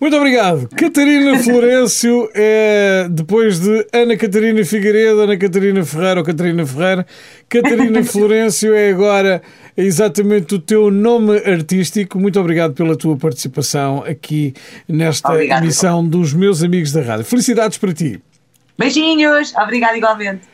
Muito 0.00 0.16
obrigado. 0.16 0.66
Catarina 0.74 1.38
Florencio 1.38 2.30
é, 2.34 3.06
depois 3.10 3.60
de 3.60 3.86
Ana 3.92 4.16
Catarina 4.16 4.64
Figueiredo, 4.64 5.20
Ana 5.20 5.36
Catarina 5.36 5.84
Ferreira 5.84 6.20
ou 6.20 6.24
Catarina 6.24 6.66
Ferreira, 6.66 7.06
Catarina 7.46 8.02
Florencio 8.02 8.74
é 8.74 8.90
agora 8.90 9.42
exatamente 9.76 10.54
o 10.54 10.58
teu 10.58 10.90
nome 10.90 11.36
artístico. 11.40 12.18
Muito 12.18 12.40
obrigado 12.40 12.72
pela 12.72 12.96
tua 12.96 13.14
participação 13.18 14.02
aqui 14.02 14.54
nesta 14.88 15.32
obrigado, 15.32 15.64
emissão 15.64 16.06
dos 16.06 16.32
meus 16.32 16.62
amigos 16.62 16.92
da 16.92 17.02
rádio. 17.02 17.26
Felicidades 17.26 17.76
para 17.76 17.92
ti. 17.92 18.22
Beijinhos, 18.78 19.54
obrigado 19.54 19.96
igualmente. 19.96 20.48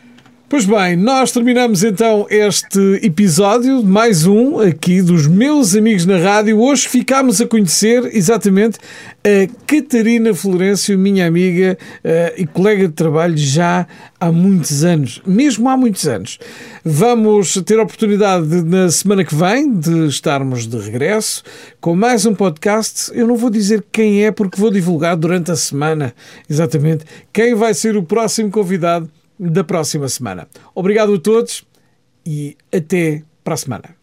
Pois 0.49 0.65
bem, 0.65 0.95
nós 0.95 1.33
terminamos 1.33 1.83
então 1.83 2.25
este 2.31 2.79
episódio, 3.03 3.83
mais 3.83 4.27
um 4.27 4.61
aqui 4.61 5.03
dos 5.03 5.27
meus 5.27 5.75
amigos 5.75 6.07
na 6.07 6.19
rádio. 6.19 6.61
Hoje 6.61 6.89
ficámos 6.89 7.41
a 7.41 7.47
conhecer 7.49 8.09
exatamente 8.15 8.79
a 9.25 9.49
Catarina 9.67 10.33
Florencio, 10.33 10.97
minha 10.97 11.27
amiga 11.27 11.77
uh, 11.77 12.41
e 12.41 12.47
colega 12.47 12.87
de 12.87 12.95
trabalho 12.95 13.37
já 13.37 13.89
há 14.21 14.31
muitos 14.31 14.85
anos, 14.85 15.21
mesmo 15.27 15.69
há 15.69 15.77
muitos 15.77 16.07
anos. 16.07 16.39
Vamos 16.85 17.61
ter 17.67 17.81
a 17.81 17.83
oportunidade 17.83 18.47
de, 18.47 18.63
na 18.63 18.89
semana 18.89 19.25
que 19.25 19.35
vem 19.35 19.75
de 19.75 20.07
estarmos 20.07 20.65
de 20.69 20.79
regresso 20.79 21.43
com 21.81 21.97
mais 21.97 22.25
um 22.25 22.33
podcast. 22.33 23.11
Eu 23.13 23.27
não 23.27 23.35
vou 23.35 23.51
dizer 23.51 23.85
quem 23.91 24.25
é 24.25 24.31
porque 24.31 24.61
vou 24.61 24.71
divulgar 24.71 25.17
durante 25.17 25.51
a 25.51 25.57
semana 25.57 26.15
exatamente 26.49 27.05
quem 27.33 27.53
vai 27.57 27.75
ser 27.75 27.97
o 27.97 28.03
próximo 28.05 28.49
convidado 28.49 29.11
da 29.39 29.65
próxima 29.65 30.09
semana. 30.09 30.49
Obrigado 30.75 31.15
a 31.15 31.21
todos 31.21 31.65
e 32.25 32.57
até 32.73 33.23
para 33.45 33.55
a 33.55 33.59
semana. 33.59 33.96